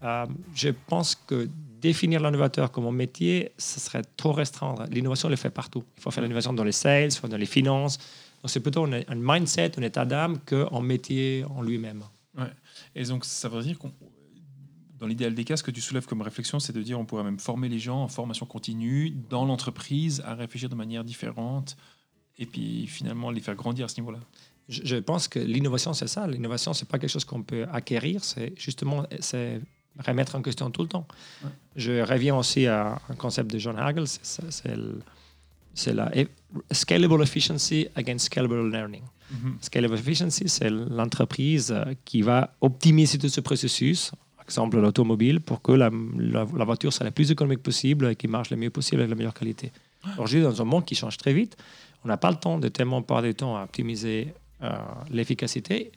Euh, 0.02 0.26
je 0.54 0.68
pense 0.86 1.14
que 1.14 1.48
définir 1.80 2.20
l'innovateur 2.20 2.70
comme 2.72 2.86
un 2.86 2.92
métier, 2.92 3.52
ce 3.58 3.78
serait 3.80 4.02
trop 4.16 4.32
restreindre. 4.32 4.84
L'innovation, 4.90 5.28
on 5.28 5.30
le 5.30 5.36
fait 5.36 5.50
partout. 5.50 5.84
Il 5.96 6.02
faut 6.02 6.10
faire 6.10 6.22
l'innovation 6.22 6.52
dans 6.52 6.64
les 6.64 6.72
sales, 6.72 7.10
dans 7.28 7.36
les 7.36 7.46
finances. 7.46 7.98
Donc, 8.42 8.50
c'est 8.50 8.60
plutôt 8.60 8.84
un, 8.84 8.92
un 8.92 9.14
mindset, 9.14 9.72
un 9.78 9.82
état 9.82 10.04
d'âme 10.04 10.38
qu'un 10.40 10.80
métier 10.80 11.44
en 11.48 11.62
lui-même. 11.62 12.02
Et 12.94 13.02
donc, 13.04 13.24
ça 13.24 13.48
veut 13.48 13.62
dire 13.62 13.76
qu'on. 13.78 13.92
Dans 14.98 15.06
l'idéal 15.06 15.34
des 15.34 15.44
cas, 15.44 15.56
ce 15.56 15.62
que 15.62 15.70
tu 15.70 15.80
soulèves 15.80 16.06
comme 16.06 16.22
réflexion, 16.22 16.58
c'est 16.58 16.72
de 16.72 16.82
dire 16.82 16.98
on 16.98 17.04
pourrait 17.04 17.24
même 17.24 17.38
former 17.38 17.68
les 17.68 17.78
gens 17.78 18.02
en 18.02 18.08
formation 18.08 18.46
continue 18.46 19.10
dans 19.30 19.44
l'entreprise 19.44 20.22
à 20.24 20.34
réfléchir 20.34 20.68
de 20.68 20.74
manière 20.74 21.04
différente 21.04 21.76
et 22.38 22.46
puis 22.46 22.86
finalement 22.86 23.30
les 23.30 23.40
faire 23.40 23.54
grandir 23.54 23.84
à 23.84 23.88
ce 23.88 24.00
niveau-là. 24.00 24.18
Je, 24.68 24.96
pense 24.96 25.28
que 25.28 25.38
l'innovation, 25.38 25.94
c'est 25.94 26.08
ça. 26.08 26.26
L'innovation, 26.26 26.74
c'est 26.74 26.86
pas 26.86 26.98
quelque 26.98 27.10
chose 27.10 27.24
qu'on 27.24 27.42
peut 27.42 27.66
acquérir, 27.72 28.22
c'est 28.22 28.52
justement 28.58 29.06
c'est 29.20 29.62
remettre 29.98 30.34
en 30.36 30.42
question 30.42 30.70
tout 30.70 30.82
le 30.82 30.88
temps. 30.88 31.06
Ouais. 31.42 31.50
Je 31.76 32.02
reviens 32.02 32.36
aussi 32.36 32.66
à 32.66 33.00
un 33.08 33.14
concept 33.14 33.50
de 33.50 33.58
John 33.58 33.78
Hagel, 33.78 34.04
c'est 35.74 35.94
la 35.94 36.12
scalable 36.70 37.22
efficiency 37.22 37.88
against 37.94 38.26
scalable 38.26 38.70
learning. 38.70 39.02
Scalable 39.60 39.94
efficiency, 39.94 40.48
c'est 40.48 40.70
l'entreprise 40.70 41.74
qui 42.04 42.22
va 42.22 42.54
optimiser 42.60 43.18
tout 43.18 43.28
ce 43.28 43.40
processus, 43.40 44.12
exemple 44.48 44.78
l'automobile, 44.80 45.40
pour 45.40 45.60
que 45.62 45.72
la, 45.72 45.90
la- 46.18 46.46
la 46.56 46.64
voiture 46.64 46.92
soit 46.92 47.04
la 47.04 47.10
plus 47.10 47.30
économique 47.30 47.62
possible 47.62 48.06
et 48.10 48.16
qui 48.16 48.28
marche 48.28 48.50
le 48.50 48.56
mieux 48.56 48.70
possible 48.70 49.00
avec 49.02 49.10
la 49.10 49.16
meilleure 49.16 49.34
qualité. 49.34 49.70
Aujourd'hui, 50.14 50.42
dans 50.42 50.60
un 50.62 50.64
monde 50.64 50.84
qui 50.84 50.94
change 50.94 51.16
très 51.16 51.32
vite, 51.32 51.56
on 52.04 52.08
n'a 52.08 52.16
pas 52.16 52.30
le 52.30 52.36
temps 52.36 52.58
de 52.58 52.68
tellement 52.68 53.02
perdre 53.02 53.26
du 53.28 53.34
temps 53.34 53.56
à 53.56 53.64
optimiser 53.64 54.32
euh, 54.62 54.70
l'efficacité. 55.10 55.90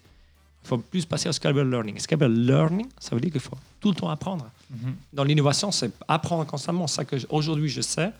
Il 0.64 0.68
faut 0.68 0.78
plus 0.78 1.06
passer 1.06 1.30
au 1.30 1.32
scalable 1.32 1.70
learning. 1.70 1.98
Scalable 2.00 2.34
learning, 2.34 2.88
ça 3.00 3.16
veut 3.16 3.22
dire 3.22 3.32
qu'il 3.32 3.40
faut 3.42 3.58
tout 3.80 3.90
le 3.90 3.96
temps 3.96 4.10
apprendre. 4.10 4.50
Mhm. 4.70 4.96
Dans 5.14 5.24
l'innovation, 5.24 5.72
c'est 5.72 5.92
apprendre 6.08 6.46
constamment. 6.46 6.88
Ça 6.88 7.06
que 7.06 7.16
aujourd'hui 7.30 7.70
je 7.70 7.82
sais, 7.82 8.12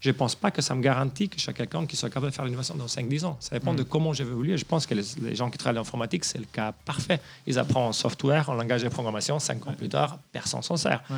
je 0.00 0.10
ne 0.10 0.14
pense 0.14 0.34
pas 0.34 0.50
que 0.50 0.60
ça 0.62 0.74
me 0.74 0.82
garantit 0.82 1.28
que 1.28 1.36
je 1.36 1.42
suis 1.42 1.54
quelqu'un 1.54 1.86
qui 1.86 1.96
soit 1.96 2.10
capable 2.10 2.30
de 2.30 2.34
faire 2.34 2.44
l'innovation 2.44 2.74
dans 2.74 2.86
5-10 2.86 3.24
ans. 3.24 3.36
Ça 3.40 3.56
dépend 3.56 3.72
Mm. 3.72 3.76
de 3.76 3.82
comment 3.82 4.12
j'ai 4.12 4.24
évolué. 4.24 4.56
Je 4.58 4.64
pense 4.64 4.86
que 4.86 4.94
les, 4.94 5.02
les 5.22 5.34
gens 5.34 5.50
qui 5.50 5.56
travaillent 5.58 5.78
en 5.78 5.82
informatique, 5.82 6.24
c'est 6.24 6.38
le 6.38 6.44
cas 6.44 6.72
parfait. 6.84 7.20
Ils 7.46 7.58
apprennent 7.58 7.84
en 7.84 7.92
software, 7.92 8.48
en 8.50 8.54
langage 8.54 8.82
de 8.82 8.88
programmation, 8.88 9.38
5 9.38 9.66
ans 9.66 9.72
plus 9.72 9.88
tard, 9.88 10.18
personne 10.32 10.62
s'en 10.62 10.76
sert. 10.76 11.02
Ouais. 11.10 11.16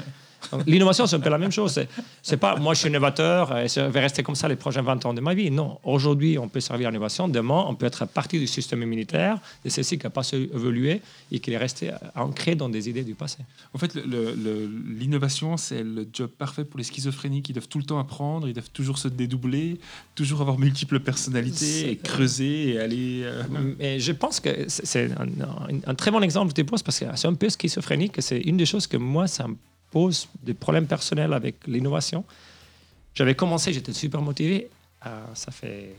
L'innovation, 0.66 1.06
c'est 1.06 1.16
un 1.16 1.20
peu 1.20 1.30
la 1.30 1.38
même 1.38 1.50
chose. 1.52 1.80
C'est, 2.22 2.36
pas 2.36 2.56
moi, 2.56 2.72
je 2.74 2.80
suis 2.80 2.88
innovateur 2.88 3.56
et 3.58 3.68
je 3.68 3.80
vais 3.80 4.00
rester 4.00 4.22
comme 4.22 4.34
ça 4.34 4.48
les 4.48 4.56
prochains 4.56 4.82
20 4.82 5.04
ans 5.06 5.12
de 5.14 5.20
ma 5.20 5.34
vie. 5.34 5.50
Non, 5.50 5.78
aujourd'hui, 5.84 6.38
on 6.38 6.48
peut 6.48 6.60
servir 6.60 6.90
l'innovation. 6.90 7.28
Demain, 7.28 7.64
on 7.68 7.74
peut 7.74 7.86
être 7.86 8.06
partie 8.06 8.38
du 8.38 8.46
système 8.46 8.82
immunitaire 8.82 9.38
de 9.64 9.68
celle-ci 9.70 9.98
qui 9.98 10.04
n'a 10.06 10.10
pas 10.10 10.22
su 10.22 10.36
évoluer 10.54 11.00
et 11.32 11.38
qui 11.40 11.52
est 11.52 11.56
resté 11.58 11.90
ancré 12.14 12.54
dans 12.54 12.68
des 12.68 12.88
idées 12.88 13.04
du 13.04 13.14
passé. 13.14 13.38
En 13.74 13.78
fait, 13.78 13.94
l'innovation, 14.98 15.56
c'est 15.56 15.82
le 15.82 16.06
job 16.12 16.30
parfait 16.30 16.64
pour 16.64 16.78
les 16.78 16.84
schizophréniques 16.84 17.46
qui 17.46 17.52
doivent 17.52 17.68
tout 17.68 17.78
le 17.78 17.84
temps 17.84 17.98
apprendre, 17.98 18.48
ils 18.48 18.54
doivent 18.54 18.70
toujours 18.70 18.98
se 18.98 19.08
dédoubler, 19.08 19.78
toujours 20.14 20.40
avoir 20.40 20.58
multiples 20.58 21.00
personnalités 21.00 21.90
et 21.90 21.96
creuser 21.96 22.70
et 22.74 22.80
aller. 22.80 23.20
euh, 23.24 23.42
Mais 23.78 24.00
je 24.00 24.12
pense 24.12 24.40
que 24.40 24.50
c'est- 24.68 25.10
un, 25.12 25.24
un- 25.24 25.80
un 25.86 25.94
très 25.94 26.10
bon 26.10 26.20
exemple 26.22 26.50
que 26.52 26.60
tu 26.60 26.64
poses 26.64 26.82
parce 26.82 26.98
que 26.98 27.06
c'est 27.14 27.28
un 27.28 27.34
peu 27.34 27.48
schizophrénique. 27.48 28.18
et 28.18 28.22
C'est 28.22 28.38
une 28.40 28.56
des 28.56 28.66
choses 28.66 28.86
que 28.86 28.96
moi, 28.96 29.26
ça 29.26 29.46
me 29.48 29.56
pose 29.90 30.28
des 30.42 30.54
problèmes 30.54 30.86
personnels 30.86 31.32
avec 31.32 31.66
l'innovation. 31.66 32.24
J'avais 33.14 33.34
commencé, 33.34 33.72
j'étais 33.72 33.92
super 33.92 34.20
motivé. 34.22 34.68
Euh, 35.06 35.24
ça 35.34 35.50
fait 35.50 35.94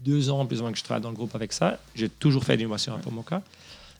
deux 0.00 0.30
ans 0.30 0.44
plus 0.46 0.58
ou 0.60 0.62
moins 0.62 0.72
que 0.72 0.78
je 0.78 0.84
travaille 0.84 1.02
dans 1.02 1.10
le 1.10 1.16
groupe 1.16 1.34
avec 1.34 1.52
ça. 1.52 1.78
J'ai 1.94 2.08
toujours 2.08 2.44
fait 2.44 2.54
de 2.56 2.58
l'innovation 2.62 2.98
pour 2.98 3.12
mon 3.12 3.22
cas. 3.22 3.42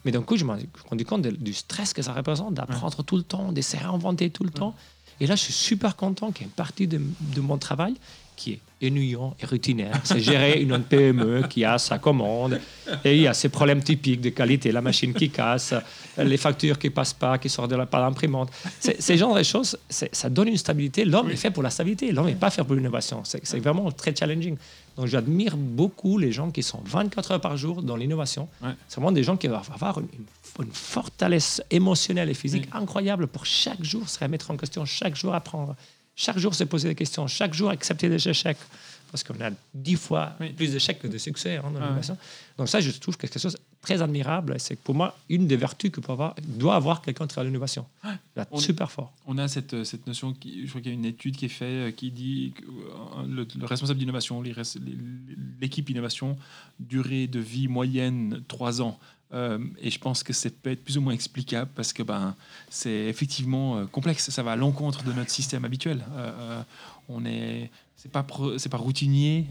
Mais 0.05 0.13
d'un 0.13 0.23
coup, 0.23 0.37
je 0.37 0.45
me 0.45 0.59
suis 0.59 0.69
rendu 0.91 1.05
compte 1.05 1.23
de- 1.23 1.31
du 1.31 1.55
stress 1.55 1.93
que 1.95 2.03
ça 2.03 2.13
représente 2.13 2.55
d'apprendre 2.55 3.03
tout 3.03 3.17
le 3.17 3.23
temps, 3.23 3.53
de 3.53 3.61
se 3.63 3.77
réinventer 3.77 4.31
tout 4.31 4.45
le 4.45 4.51
temps. 4.51 4.75
Et 5.21 5.27
là, 5.27 5.35
je 5.37 5.43
suis 5.43 5.53
super 5.53 5.97
content 5.97 6.31
qu'il 6.33 6.43
y 6.43 6.45
ait 6.45 6.49
une 6.49 6.55
partie 6.55 6.87
de, 6.89 7.01
de 7.21 7.41
mon 7.41 7.57
travail 7.57 7.95
qui 8.37 8.53
est 8.81 8.87
ennuyant 8.87 9.35
et 9.41 9.47
routinaire. 9.47 9.99
C'est 10.05 10.21
gérer 10.21 10.61
une 10.61 10.79
PME 10.83 11.43
qui 11.49 11.65
a 11.65 11.79
sa 11.79 11.99
commande 11.99 12.61
et 13.05 13.15
il 13.17 13.23
y 13.23 13.27
a 13.27 13.33
ces 13.35 13.49
problèmes 13.49 13.83
typiques 13.83 14.21
de 14.21 14.29
qualité, 14.31 14.73
la 14.73 14.83
machine 14.83 15.15
qui 15.15 15.31
casse, 15.31 15.73
les 16.19 16.37
factures 16.37 16.79
qui 16.79 16.91
passent 16.91 17.15
pas, 17.15 17.39
qui 17.39 17.49
sortent 17.49 17.71
de 17.71 17.77
la, 17.77 17.87
par 17.87 18.01
l'imprimante. 18.03 18.51
Ces 18.81 19.17
genres 19.17 19.35
de 19.37 19.43
choses, 19.43 19.79
ça 19.89 20.29
donne 20.29 20.49
une 20.49 20.57
stabilité. 20.59 21.05
L'homme 21.05 21.31
est 21.31 21.37
fait 21.37 21.51
pour 21.51 21.63
la 21.63 21.71
stabilité. 21.71 22.13
L'homme 22.13 22.27
n'est 22.27 22.35
pas 22.35 22.51
fait 22.51 22.63
pour 22.65 22.75
l'innovation. 22.75 23.23
C'est 23.25 23.59
vraiment 23.61 23.91
très 23.91 24.15
challenging. 24.15 24.57
Donc, 24.97 25.07
j'admire 25.07 25.57
beaucoup 25.57 26.19
les 26.19 26.31
gens 26.31 26.51
qui 26.51 26.63
sont 26.63 26.81
24 26.85 27.33
heures 27.33 27.41
par 27.41 27.57
jour 27.57 27.83
dans 27.83 27.97
l'innovation. 27.97 28.49
Ouais. 28.63 28.71
C'est 28.87 28.97
vraiment 28.97 29.11
des 29.13 29.25
gens 29.25 29.37
qui 29.37 29.49
vont 29.49 29.61
avoir 29.75 29.99
une, 29.99 30.07
une- 30.13 30.65
une 30.67 30.73
fortalesse 30.73 31.61
émotionnelle 31.71 32.31
et 32.31 32.35
physique 32.35 32.69
incroyable 32.73 33.27
pour 33.27 33.45
chaque 33.45 33.83
jour 33.83 34.09
se 34.09 34.21
remettre 34.21 34.53
en 34.53 34.57
question, 34.57 34.85
chaque 34.85 35.17
jour 35.17 35.35
apprendre, 35.35 35.75
chaque 36.17 36.39
jour 36.39 36.55
se 36.55 36.65
poser 36.65 36.89
des 36.89 36.95
questions, 36.95 37.27
chaque 37.27 37.55
jour 37.55 37.71
accepter 37.71 38.09
des 38.09 38.29
échecs. 38.29 38.59
Parce 39.11 39.23
qu'on 39.23 39.41
a 39.45 39.51
dix 39.73 39.95
fois 39.95 40.33
Oui. 40.41 40.53
plus 40.55 40.73
d'échecs 40.73 40.99
que 40.99 41.07
de 41.07 41.19
succès 41.19 41.59
hein, 41.59 41.71
dans 41.73 41.79
Ah 41.79 41.85
l'innovation. 41.85 42.19
Donc 42.59 42.69
ça, 42.69 42.81
je 42.81 42.91
trouve 42.91 43.17
quelque 43.17 43.39
chose 43.39 43.53
de 43.53 43.59
très 43.81 44.03
admirable. 44.03 44.57
C'est 44.59 44.77
pour 44.77 44.93
moi, 44.97 45.17
une 45.29 45.47
des 45.47 45.57
vertus 45.57 45.93
que 45.93 46.01
peut 46.01 46.11
avoir, 46.11 46.35
doit 46.43 46.75
avoir 46.75 47.01
quelqu'un 47.01 47.29
qui 47.29 47.39
à 47.39 47.45
l'innovation. 47.45 47.87
On- 48.51 48.59
Super 48.59 48.91
fort. 48.91 49.13
On 49.29 49.39
a 49.39 49.47
cette, 49.47 49.85
cette 49.85 50.09
notion, 50.09 50.33
qui, 50.33 50.63
je 50.65 50.69
crois 50.69 50.81
qu'il 50.81 50.91
y 50.91 50.95
a 50.95 50.99
une 50.99 51.05
étude 51.05 51.37
qui 51.37 51.45
est 51.45 51.49
faite 51.49 51.69
euh, 51.69 51.91
qui 51.93 52.11
dit 52.11 52.55
que 52.57 52.65
euh, 52.65 53.27
le, 53.29 53.47
le 53.57 53.67
responsable 53.67 54.01
d'innovation, 54.01 54.43
l'équipe 55.61 55.89
innovation, 55.91 56.37
durée 56.81 57.27
de 57.27 57.39
vie 57.39 57.69
moyenne 57.69 58.43
3 58.49 58.83
ans. 58.83 58.99
Euh, 59.33 59.59
et 59.81 59.91
je 59.91 59.99
pense 59.99 60.23
que 60.23 60.33
c'est 60.33 60.51
peut 60.51 60.71
être 60.71 60.85
plus 60.85 60.99
ou 60.99 61.01
moins 61.01 61.13
explicable 61.13 61.71
parce 61.75 61.93
que 61.93 62.03
ben, 62.03 62.37
c'est 62.69 63.07
effectivement 63.07 63.79
euh, 63.79 63.87
complexe. 63.87 64.31
Ça 64.31 64.43
va 64.43 64.53
à 64.53 64.57
l'encontre 64.57 65.03
de 65.03 65.13
notre 65.13 65.31
système 65.31 65.65
habituel. 65.65 66.05
Euh, 66.13 66.33
euh, 66.39 66.63
on 67.09 67.25
est, 67.25 67.71
c'est 67.97 68.11
pas, 68.11 68.25
c'est 68.59 68.69
pas 68.69 68.77
routinier. 68.77 69.47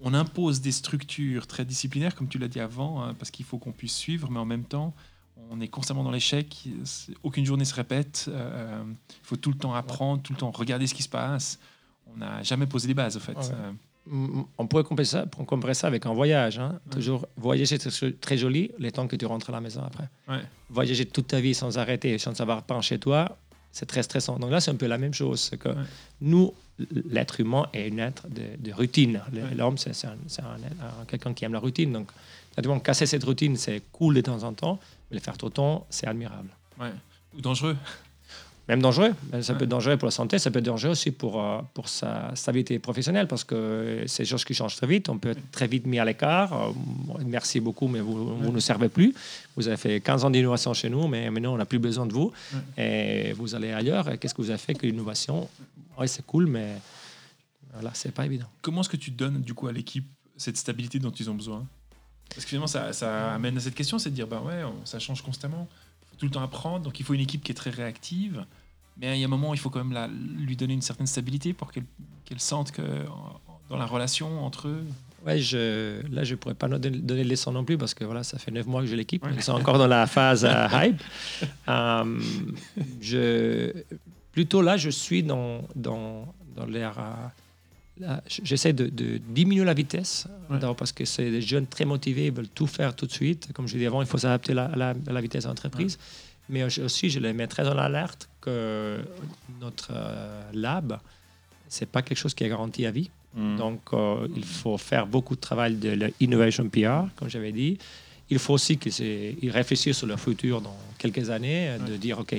On 0.00 0.14
impose 0.14 0.60
des 0.60 0.72
structures 0.72 1.46
très 1.46 1.64
disciplinaires, 1.64 2.14
comme 2.14 2.28
tu 2.28 2.38
l'as 2.38 2.48
dit 2.48 2.60
avant, 2.60 3.02
hein, 3.02 3.14
parce 3.14 3.30
qu'il 3.30 3.44
faut 3.44 3.58
qu'on 3.58 3.72
puisse 3.72 3.94
suivre, 3.94 4.30
mais 4.30 4.38
en 4.38 4.44
même 4.44 4.64
temps, 4.64 4.94
on 5.50 5.60
est 5.60 5.68
constamment 5.68 6.02
dans 6.02 6.10
l'échec. 6.10 6.68
Aucune 7.22 7.46
journée 7.46 7.64
se 7.64 7.74
répète. 7.74 8.28
Il 8.28 9.26
faut 9.26 9.36
tout 9.36 9.50
le 9.50 9.56
temps 9.56 9.74
apprendre, 9.74 10.22
tout 10.22 10.32
le 10.32 10.38
temps 10.38 10.50
regarder 10.50 10.86
ce 10.86 10.94
qui 10.94 11.02
se 11.02 11.08
passe. 11.08 11.58
On 12.12 12.18
n'a 12.18 12.42
jamais 12.42 12.66
posé 12.66 12.86
les 12.86 12.94
bases, 12.94 13.16
au 13.16 13.20
fait. 13.20 13.36
Ouais. 13.36 13.72
On 14.58 14.66
pourrait 14.66 14.84
comparer 14.84 15.04
ça, 15.04 15.24
on 15.38 15.44
comparer 15.44 15.74
ça 15.74 15.86
avec 15.86 16.06
un 16.06 16.12
voyage. 16.14 16.58
hein. 16.58 16.80
Ouais. 16.86 16.92
Toujours 16.94 17.26
voyager, 17.36 17.78
c'est 17.78 18.20
très 18.20 18.38
joli, 18.38 18.70
les 18.78 18.90
temps 18.92 19.06
que 19.06 19.16
tu 19.16 19.26
rentres 19.26 19.50
à 19.50 19.52
la 19.52 19.60
maison 19.60 19.82
après. 19.84 20.08
Ouais. 20.28 20.42
Voyager 20.70 21.04
toute 21.06 21.26
ta 21.28 21.40
vie 21.40 21.54
sans 21.54 21.76
arrêter, 21.78 22.16
sans 22.18 22.34
savoir 22.34 22.62
pas 22.62 22.80
chez 22.80 22.98
toi, 22.98 23.36
c'est 23.72 23.86
très 23.86 24.02
stressant. 24.02 24.38
Donc 24.38 24.50
là, 24.50 24.60
c'est 24.60 24.70
un 24.70 24.76
peu 24.76 24.86
la 24.86 24.98
même 24.98 25.12
chose. 25.14 25.50
que 25.60 25.68
Ouais. 25.68 25.74
Nous, 26.22 26.52
l'être 27.10 27.40
humain 27.40 27.66
est 27.74 27.92
un 27.92 27.98
être 27.98 28.26
de, 28.28 28.42
de 28.58 28.72
routine. 28.72 29.20
L'homme, 29.56 29.76
c'est 29.78 29.92
c'est 29.94 30.06
un- 30.06 30.16
c'est 30.26 30.42
un- 30.42 30.46
un- 31.00 31.04
quelqu'un 31.06 31.34
qui 31.34 31.44
aime 31.44 31.52
la 31.52 31.58
routine. 31.58 31.92
Donc, 31.92 32.08
naturellement, 32.56 32.80
casser 32.80 33.04
cette 33.06 33.24
routine, 33.24 33.56
c'est 33.56 33.82
cool 33.92 34.14
de 34.14 34.20
temps 34.22 34.42
en 34.42 34.52
temps, 34.52 34.78
mais 35.10 35.16
le 35.18 35.22
faire 35.22 35.36
tout 35.36 35.46
le 35.46 35.52
temps, 35.52 35.86
c'est 35.90 36.06
admirable. 36.06 36.48
Ou 37.36 37.40
dangereux. 37.40 37.76
Même 38.68 38.82
dangereux. 38.82 39.14
Ça 39.40 39.54
peut 39.54 39.64
être 39.64 39.70
dangereux 39.70 39.96
pour 39.96 40.06
la 40.06 40.12
santé, 40.12 40.38
ça 40.38 40.50
peut 40.50 40.58
être 40.58 40.66
dangereux 40.66 40.92
aussi 40.92 41.10
pour, 41.10 41.42
euh, 41.42 41.60
pour 41.72 41.88
sa 41.88 42.30
stabilité 42.34 42.78
professionnelle 42.78 43.26
parce 43.26 43.42
que 43.44 44.04
c'est 44.06 44.24
des 44.24 44.28
choses 44.28 44.44
qui 44.44 44.52
changent 44.52 44.76
très 44.76 44.86
vite. 44.86 45.08
On 45.08 45.18
peut 45.18 45.30
être 45.30 45.50
très 45.50 45.66
vite 45.66 45.86
mis 45.86 45.98
à 45.98 46.04
l'écart. 46.04 46.52
Euh, 46.52 46.72
merci 47.24 47.60
beaucoup, 47.60 47.88
mais 47.88 48.00
vous 48.00 48.36
ne 48.42 48.50
nous 48.50 48.60
servez 48.60 48.90
plus. 48.90 49.14
Vous 49.56 49.68
avez 49.68 49.78
fait 49.78 50.00
15 50.00 50.24
ans 50.24 50.30
d'innovation 50.30 50.74
chez 50.74 50.90
nous, 50.90 51.08
mais 51.08 51.30
maintenant 51.30 51.54
on 51.54 51.56
n'a 51.56 51.64
plus 51.64 51.78
besoin 51.78 52.04
de 52.04 52.12
vous. 52.12 52.30
Et 52.76 53.32
vous 53.32 53.54
allez 53.54 53.72
ailleurs. 53.72 54.18
Qu'est-ce 54.18 54.34
que 54.34 54.42
vous 54.42 54.50
avez 54.50 54.58
fait 54.58 54.74
que 54.74 54.86
l'innovation 54.86 55.48
Oui, 55.98 56.06
c'est 56.06 56.24
cool, 56.26 56.46
mais 56.46 56.74
voilà, 57.72 57.90
c'est 57.94 58.12
pas 58.12 58.26
évident. 58.26 58.46
Comment 58.60 58.82
est-ce 58.82 58.90
que 58.90 58.96
tu 58.98 59.10
donnes 59.10 59.40
du 59.40 59.54
coup 59.54 59.66
à 59.68 59.72
l'équipe 59.72 60.06
cette 60.36 60.58
stabilité 60.58 60.98
dont 60.98 61.10
ils 61.10 61.30
ont 61.30 61.34
besoin? 61.34 61.66
Parce 62.28 62.44
que 62.44 62.50
finalement, 62.50 62.66
ça, 62.66 62.92
ça, 62.92 63.32
amène 63.32 63.56
à 63.56 63.60
cette 63.60 63.74
question, 63.74 63.98
c'est 63.98 64.10
de 64.10 64.14
dire, 64.14 64.26
bah 64.26 64.42
ouais, 64.44 64.62
ça 64.84 64.98
change 64.98 65.22
constamment 65.22 65.66
tout 66.18 66.26
le 66.26 66.32
temps 66.32 66.42
apprendre. 66.42 66.84
Donc 66.84 67.00
il 67.00 67.06
faut 67.06 67.14
une 67.14 67.20
équipe 67.20 67.42
qui 67.42 67.52
est 67.52 67.54
très 67.54 67.70
réactive. 67.70 68.44
Mais 69.00 69.16
il 69.16 69.20
y 69.20 69.22
a 69.22 69.26
un 69.26 69.30
moment, 69.30 69.54
il 69.54 69.60
faut 69.60 69.70
quand 69.70 69.82
même 69.82 69.92
la, 69.92 70.08
lui 70.08 70.56
donner 70.56 70.74
une 70.74 70.82
certaine 70.82 71.06
stabilité 71.06 71.52
pour 71.52 71.70
qu'elle 71.72 71.84
sente 72.38 72.72
que 72.72 72.82
dans 73.68 73.76
la 73.76 73.86
relation 73.86 74.44
entre 74.44 74.68
eux. 74.68 74.84
Ouais, 75.26 75.38
je, 75.38 76.00
là, 76.12 76.24
je 76.24 76.32
ne 76.32 76.36
pourrais 76.36 76.54
pas 76.54 76.68
donner, 76.68 76.98
donner 76.98 77.24
de 77.24 77.28
leçons 77.28 77.52
non 77.52 77.64
plus 77.64 77.76
parce 77.76 77.94
que 77.94 78.04
voilà, 78.04 78.22
ça 78.22 78.38
fait 78.38 78.50
neuf 78.50 78.66
mois 78.66 78.80
que 78.82 78.86
j'ai 78.86 78.96
l'équipe. 78.96 79.24
Ils 79.34 79.42
sont 79.42 79.52
encore 79.52 79.78
dans 79.78 79.86
la 79.86 80.06
phase 80.06 80.44
euh, 80.44 80.68
hype. 80.72 81.02
Um, 81.66 82.22
je, 83.00 83.72
plutôt 84.32 84.62
là, 84.62 84.76
je 84.76 84.90
suis 84.90 85.22
dans, 85.22 85.62
dans, 85.74 86.32
dans 86.56 86.66
l'air. 86.66 86.94
Euh, 86.98 88.16
j'essaie 88.28 88.72
de, 88.72 88.86
de, 88.86 89.18
diminuer 89.18 89.64
la 89.64 89.74
vitesse 89.74 90.28
parce 90.76 90.92
que 90.92 91.04
c'est 91.04 91.30
des 91.30 91.42
jeunes 91.42 91.66
très 91.66 91.84
motivés, 91.84 92.26
ils 92.26 92.32
veulent 92.32 92.48
tout 92.48 92.68
faire 92.68 92.94
tout 92.94 93.06
de 93.06 93.12
suite. 93.12 93.48
Comme 93.52 93.66
je 93.66 93.74
disais 93.74 93.86
avant, 93.86 94.02
il 94.02 94.06
faut 94.06 94.18
s'adapter 94.18 94.52
à 94.52 94.70
la, 94.76 94.94
la, 94.94 95.20
vitesse 95.20 95.42
de 95.44 95.48
l'entreprise. 95.48 95.98
Mais 96.48 96.64
aussi, 96.64 97.10
je 97.10 97.20
les 97.20 97.32
mets 97.32 97.46
très 97.46 97.66
en 97.68 97.76
alerte 97.76 98.28
que 98.40 98.98
notre 99.60 99.90
euh, 99.92 100.42
lab, 100.52 100.98
c'est 101.68 101.88
pas 101.88 102.02
quelque 102.02 102.18
chose 102.18 102.34
qui 102.34 102.44
est 102.44 102.48
garanti 102.48 102.86
à 102.86 102.90
vie. 102.90 103.10
Hmm. 103.34 103.56
Donc, 103.56 103.80
euh, 103.92 104.26
il 104.34 104.44
faut 104.44 104.78
faire 104.78 105.06
beaucoup 105.06 105.36
de 105.36 105.40
travail 105.40 105.74
de 105.74 106.10
l'innovation 106.20 106.68
PR, 106.68 107.14
comme 107.16 107.28
j'avais 107.28 107.52
dit. 107.52 107.78
Il 108.30 108.38
faut 108.38 108.54
aussi 108.54 108.78
qu'ils 108.78 109.50
réfléchissent 109.50 109.98
sur 109.98 110.06
leur 110.06 110.20
futur 110.20 110.60
dans 110.60 110.76
quelques 110.98 111.30
années, 111.30 111.76
de 111.86 111.96
dire, 111.96 112.18
OK, 112.18 112.34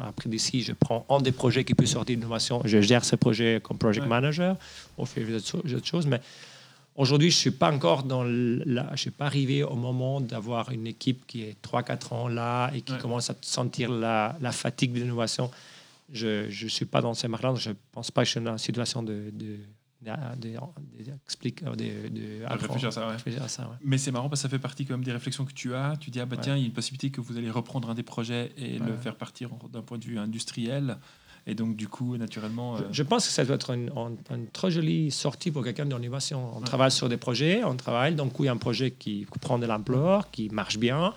après 0.00 0.28
d'ici, 0.28 0.62
je 0.62 0.72
prends 0.72 1.04
un 1.08 1.20
des 1.20 1.32
projets 1.32 1.64
qui 1.64 1.74
peut 1.74 1.86
sortir 1.86 2.16
d'innovation, 2.16 2.62
je 2.64 2.80
gère 2.80 3.04
ce 3.04 3.16
projet 3.16 3.60
comme 3.62 3.78
project 3.78 4.06
manager, 4.06 4.56
on 4.98 5.04
fait 5.04 5.24
d'autres 5.24 5.86
choses, 5.86 6.06
mais 6.06 6.20
Aujourd'hui, 6.94 7.30
je 7.30 7.36
ne 7.36 7.40
suis 7.40 7.50
pas 7.50 7.72
encore 7.72 8.02
dans 8.02 8.22
la, 8.22 8.90
je 8.92 9.00
suis 9.00 9.10
pas 9.10 9.24
arrivé 9.24 9.62
au 9.62 9.76
moment 9.76 10.20
d'avoir 10.20 10.70
une 10.70 10.86
équipe 10.86 11.26
qui 11.26 11.42
est 11.42 11.56
3-4 11.64 12.14
ans 12.14 12.28
là 12.28 12.70
et 12.74 12.82
qui 12.82 12.96
commence 12.98 13.30
à 13.30 13.34
sentir 13.40 13.90
la, 13.90 14.36
la 14.40 14.52
fatigue 14.52 14.92
de 14.92 15.00
l'innovation. 15.00 15.50
Je 16.12 16.46
ne 16.46 16.68
suis 16.68 16.84
pas 16.84 17.00
dans 17.00 17.14
ces 17.14 17.28
marques-là. 17.28 17.54
Je 17.54 17.70
ne 17.70 17.74
pense 17.92 18.10
pas 18.10 18.22
que 18.22 18.26
je 18.26 18.32
suis 18.32 18.40
dans 18.40 18.52
une 18.52 18.58
situation 18.58 19.02
de, 19.02 19.32
de, 19.32 19.56
de, 20.02 20.10
réfléchir 23.08 23.42
à 23.42 23.48
ça. 23.48 23.78
Mais 23.82 23.96
c'est 23.96 24.10
marrant 24.10 24.28
parce 24.28 24.42
que 24.42 24.48
ça 24.48 24.50
fait 24.50 24.58
partie 24.58 24.84
quand 24.84 24.94
même 24.94 25.04
des 25.04 25.12
réflexions 25.12 25.46
que 25.46 25.52
tu 25.52 25.74
as. 25.74 25.96
Tu 25.98 26.10
dis, 26.10 26.20
ah 26.20 26.26
bah 26.26 26.36
tiens, 26.36 26.56
il 26.56 26.60
y 26.60 26.64
a 26.64 26.66
une 26.66 26.72
possibilité 26.72 27.10
que 27.10 27.22
vous 27.22 27.38
allez 27.38 27.50
reprendre 27.50 27.88
un 27.88 27.94
des 27.94 28.02
projets 28.02 28.52
et 28.56 28.78
le 28.78 28.96
faire 28.96 29.16
partir 29.16 29.48
d'un 29.72 29.82
point 29.82 29.98
de 29.98 30.04
vue 30.04 30.18
industriel. 30.18 30.98
Et 31.46 31.54
donc, 31.54 31.74
du 31.74 31.88
coup, 31.88 32.16
naturellement. 32.16 32.76
Je, 32.92 33.02
euh, 33.02 33.04
pense 33.04 33.26
que 33.26 33.32
ça 33.32 33.44
doit 33.44 33.56
être 33.56 33.70
une, 33.70 33.90
une, 34.30 34.46
très 34.48 34.70
jolie 34.70 35.10
sortie 35.10 35.50
pour 35.50 35.64
quelqu'un 35.64 35.86
d'innovation. 35.86 36.56
On 36.56 36.60
travaille 36.60 36.92
sur 36.92 37.08
des 37.08 37.16
projets, 37.16 37.64
on 37.64 37.76
travaille, 37.76 38.14
donc 38.14 38.34
il 38.38 38.44
y 38.44 38.48
a 38.48 38.52
un 38.52 38.56
projet 38.56 38.92
qui 38.92 39.26
prend 39.40 39.58
de 39.58 39.66
l'ampleur, 39.66 40.30
qui 40.30 40.48
marche 40.50 40.78
bien. 40.78 41.14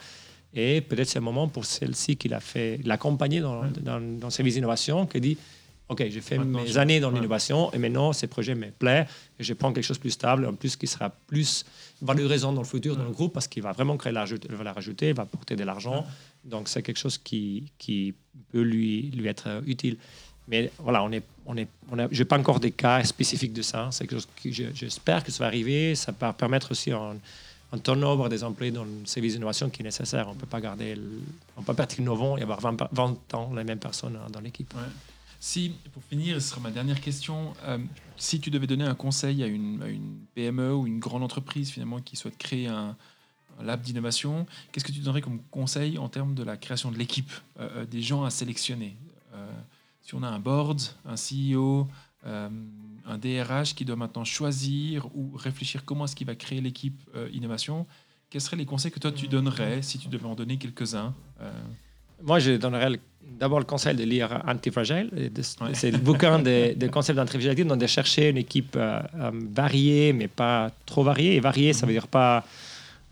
Et 0.53 0.81
peut-être 0.81 1.09
c'est 1.09 1.19
un 1.19 1.21
moment 1.21 1.47
pour 1.47 1.65
celle-ci 1.65 2.15
qui 2.15 2.29
l'a 2.29 2.39
fait, 2.39 2.79
l'accompagner 2.85 3.41
dans, 3.41 3.65
dans, 3.81 4.01
dans 4.01 4.29
ses 4.29 4.43
innovations, 4.57 5.05
qui 5.05 5.21
dit 5.21 5.37
OK, 5.87 6.03
j'ai 6.09 6.21
fait 6.21 6.39
mes 6.39 6.77
années 6.77 6.99
dans 6.99 7.11
l'innovation 7.11 7.71
et 7.71 7.77
maintenant, 7.77 8.11
ces 8.11 8.25
projets 8.25 8.55
me 8.55 8.71
plaisent 8.71 9.05
et 9.39 9.43
je 9.43 9.53
prends 9.53 9.71
quelque 9.71 9.83
chose 9.83 9.97
de 9.97 10.01
plus 10.01 10.11
stable, 10.11 10.47
en 10.47 10.53
plus 10.55 10.75
qui 10.75 10.87
sera 10.87 11.11
plus 11.11 11.63
valorisant 12.01 12.53
dans 12.53 12.61
le 12.61 12.67
futur 12.67 12.95
dans 12.95 13.03
le 13.03 13.11
groupe 13.11 13.33
parce 13.33 13.47
qu'il 13.47 13.61
va 13.61 13.71
vraiment 13.71 13.95
créer 13.95 14.11
la 14.11 14.25
valeur 14.49 14.77
ajoutée, 14.77 15.09
il 15.09 15.15
va 15.15 15.23
apporter 15.23 15.55
de 15.55 15.63
l'argent. 15.63 16.03
Donc, 16.43 16.69
c'est 16.69 16.81
quelque 16.81 16.97
chose 16.97 17.19
qui, 17.19 17.71
lui, 18.59 19.11
lui 19.11 19.27
être 19.27 19.61
utile. 19.65 19.97
Mais 20.47 20.71
voilà, 20.77 21.03
on 21.03 21.11
est, 21.11 21.23
on 21.45 21.57
est, 21.57 21.67
on 21.91 21.97
a, 21.97 22.07
je 22.11 22.19
n'ai 22.19 22.25
pas 22.25 22.37
encore 22.37 22.59
des 22.59 22.71
cas 22.71 23.03
spécifiques 23.03 23.53
de 23.53 23.61
ça. 23.61 23.89
C'est 23.91 24.05
quelque 24.07 24.19
chose 24.19 24.27
que 24.41 24.51
j'espère 24.51 25.23
que 25.23 25.31
ça 25.31 25.43
va 25.43 25.47
arriver. 25.47 25.95
Ça 25.95 26.13
va 26.19 26.33
permettre 26.33 26.71
aussi 26.71 26.91
un, 26.91 27.15
un 27.71 27.77
turnover 27.79 28.29
des 28.29 28.43
employés 28.43 28.71
dans 28.71 28.83
le 28.83 29.05
service 29.05 29.33
d'innovation 29.33 29.69
qui 29.69 29.81
est 29.81 29.85
nécessaire. 29.85 30.27
On 30.29 30.33
ne 30.33 30.39
peut 30.39 30.45
pas 30.45 30.61
garder, 30.61 30.95
on 31.57 31.63
peut 31.63 31.73
pas 31.73 31.83
être 31.83 31.97
innovant 31.97 32.37
et 32.37 32.43
avoir 32.43 32.61
20, 32.61 32.89
20 32.91 33.33
ans 33.33 33.53
les 33.55 33.63
mêmes 33.63 33.79
personnes 33.79 34.17
dans 34.31 34.39
l'équipe. 34.39 34.73
Si, 35.39 35.73
pour 35.93 36.03
finir, 36.03 36.41
ce 36.41 36.49
sera 36.49 36.61
ma 36.61 36.71
dernière 36.71 36.99
question, 36.99 37.53
euh, 37.65 37.77
si 38.17 38.39
tu 38.39 38.49
devais 38.49 38.67
donner 38.67 38.85
un 38.85 38.95
conseil 38.95 39.43
à 39.43 39.47
une, 39.47 39.79
PME 40.33 40.73
ou 40.73 40.87
une 40.87 40.99
grande 40.99 41.23
entreprise 41.23 41.69
finalement 41.69 41.99
qui 41.99 42.15
souhaite 42.15 42.37
créer 42.37 42.67
un, 42.67 42.95
lab 43.63 43.81
d'innovation, 43.81 44.45
qu'est-ce 44.71 44.85
que 44.85 44.91
tu 44.91 44.99
donnerais 44.99 45.21
comme 45.21 45.39
conseil 45.51 45.97
en 45.97 46.09
termes 46.09 46.35
de 46.35 46.43
la 46.43 46.57
création 46.57 46.91
de 46.91 46.97
l'équipe, 46.97 47.31
euh, 47.59 47.69
euh, 47.77 47.85
des 47.85 48.01
gens 48.01 48.23
à 48.23 48.29
sélectionner 48.29 48.97
Si 50.01 50.15
on 50.15 50.23
a 50.23 50.27
un 50.27 50.39
board, 50.39 50.81
un 51.05 51.15
CEO, 51.15 51.87
un 52.23 53.17
DRH 53.17 53.75
qui 53.75 53.85
doit 53.85 53.95
maintenant 53.95 54.23
choisir 54.23 55.05
ou 55.15 55.35
réfléchir 55.35 55.83
comment 55.83 56.05
est-ce 56.05 56.15
qu'il 56.15 56.27
va 56.27 56.35
créer 56.35 56.61
l'équipe 56.61 56.99
innovation, 57.33 57.85
quels 58.29 58.41
seraient 58.41 58.57
les 58.57 58.65
conseils 58.65 58.91
que 58.91 58.99
toi 58.99 59.11
tu 59.11 59.27
donnerais 59.27 59.81
si 59.81 59.99
tu 59.99 60.07
devais 60.07 60.25
en 60.25 60.35
donner 60.35 60.57
quelques-uns 60.57 61.13
Moi, 62.23 62.39
je 62.39 62.53
donnerais 62.53 62.99
d'abord 63.39 63.59
le 63.59 63.65
conseil 63.65 63.95
de 63.95 64.03
lire 64.03 64.41
Antifragile. 64.47 65.09
C'est 65.73 65.91
le 65.91 65.97
bouquin 65.97 66.39
de, 66.39 66.73
de 66.77 66.87
concepts 66.87 67.17
d'antifragilité, 67.17 67.63
donc 67.63 67.79
de 67.79 67.87
chercher 67.87 68.29
une 68.29 68.37
équipe 68.37 68.75
euh, 68.75 69.01
euh, 69.15 69.31
variée, 69.51 70.13
mais 70.13 70.27
pas 70.27 70.71
trop 70.85 71.03
variée. 71.03 71.35
Et 71.35 71.39
variée, 71.39 71.73
ça 71.73 71.85
veut 71.85 71.93
dire 71.93 72.07
pas 72.07 72.45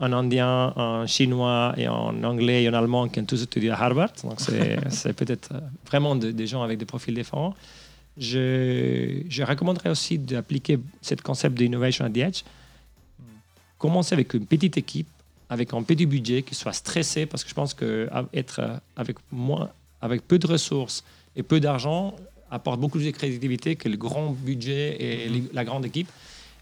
un 0.04 0.14
Indien, 0.14 0.74
un 0.76 1.06
Chinois 1.08 1.74
et 1.78 1.86
un 1.86 2.24
Anglais 2.24 2.64
et 2.64 2.68
un 2.68 2.74
Allemand 2.74 3.08
qui 3.10 3.20
ont 3.20 3.26
tous 3.26 3.41
étudié 3.43 3.70
à 3.72 3.80
Harvard. 3.82 4.14
Donc 4.24 4.39
c'est 4.39 5.14
peut-être 5.22 5.49
euh, 5.54 5.60
vraiment 5.88 6.16
des 6.16 6.47
gens 6.47 6.62
avec 6.64 6.78
des 6.78 6.86
profils 6.86 7.14
différents. 7.14 7.54
Je, 8.18 9.24
je 9.28 9.43
recommanderais 9.43 9.89
aussi 9.89 10.20
d'appliquer 10.20 10.80
ce 11.01 11.16
concept 11.16 11.58
d'innovation 11.58 12.06
at 12.06 12.12
the 12.12 12.18
edge. 12.18 12.41
Commencer 13.80 14.14
avec 14.14 14.34
une 14.34 14.45
petite 14.45 14.78
équipe 14.78 15.08
avec 15.54 15.74
un 15.74 15.84
petit 15.84 16.06
budget, 16.06 16.41
qui 16.41 16.56
soit 16.56 16.74
stressé, 16.74 17.26
parce 17.28 17.43
que 17.43 17.49
je 17.49 17.54
pense 17.54 17.74
qu'être 17.74 18.62
avec 18.95 19.18
moins, 19.32 19.70
avec 20.01 20.28
peu 20.28 20.39
de 20.39 20.47
ressources 20.47 21.04
et 21.36 21.43
peu 21.43 21.60
d'argent, 21.60 22.16
apporte 22.49 22.80
beaucoup 22.80 22.97
plus 22.97 23.06
de 23.06 23.12
créativité 23.12 23.76
que 23.76 23.88
le 23.88 23.97
grand 23.97 24.32
budget 24.32 24.97
et 24.99 25.30
mhm. 25.30 25.49
la 25.54 25.64
grande 25.64 25.86
équipe. 25.86 26.10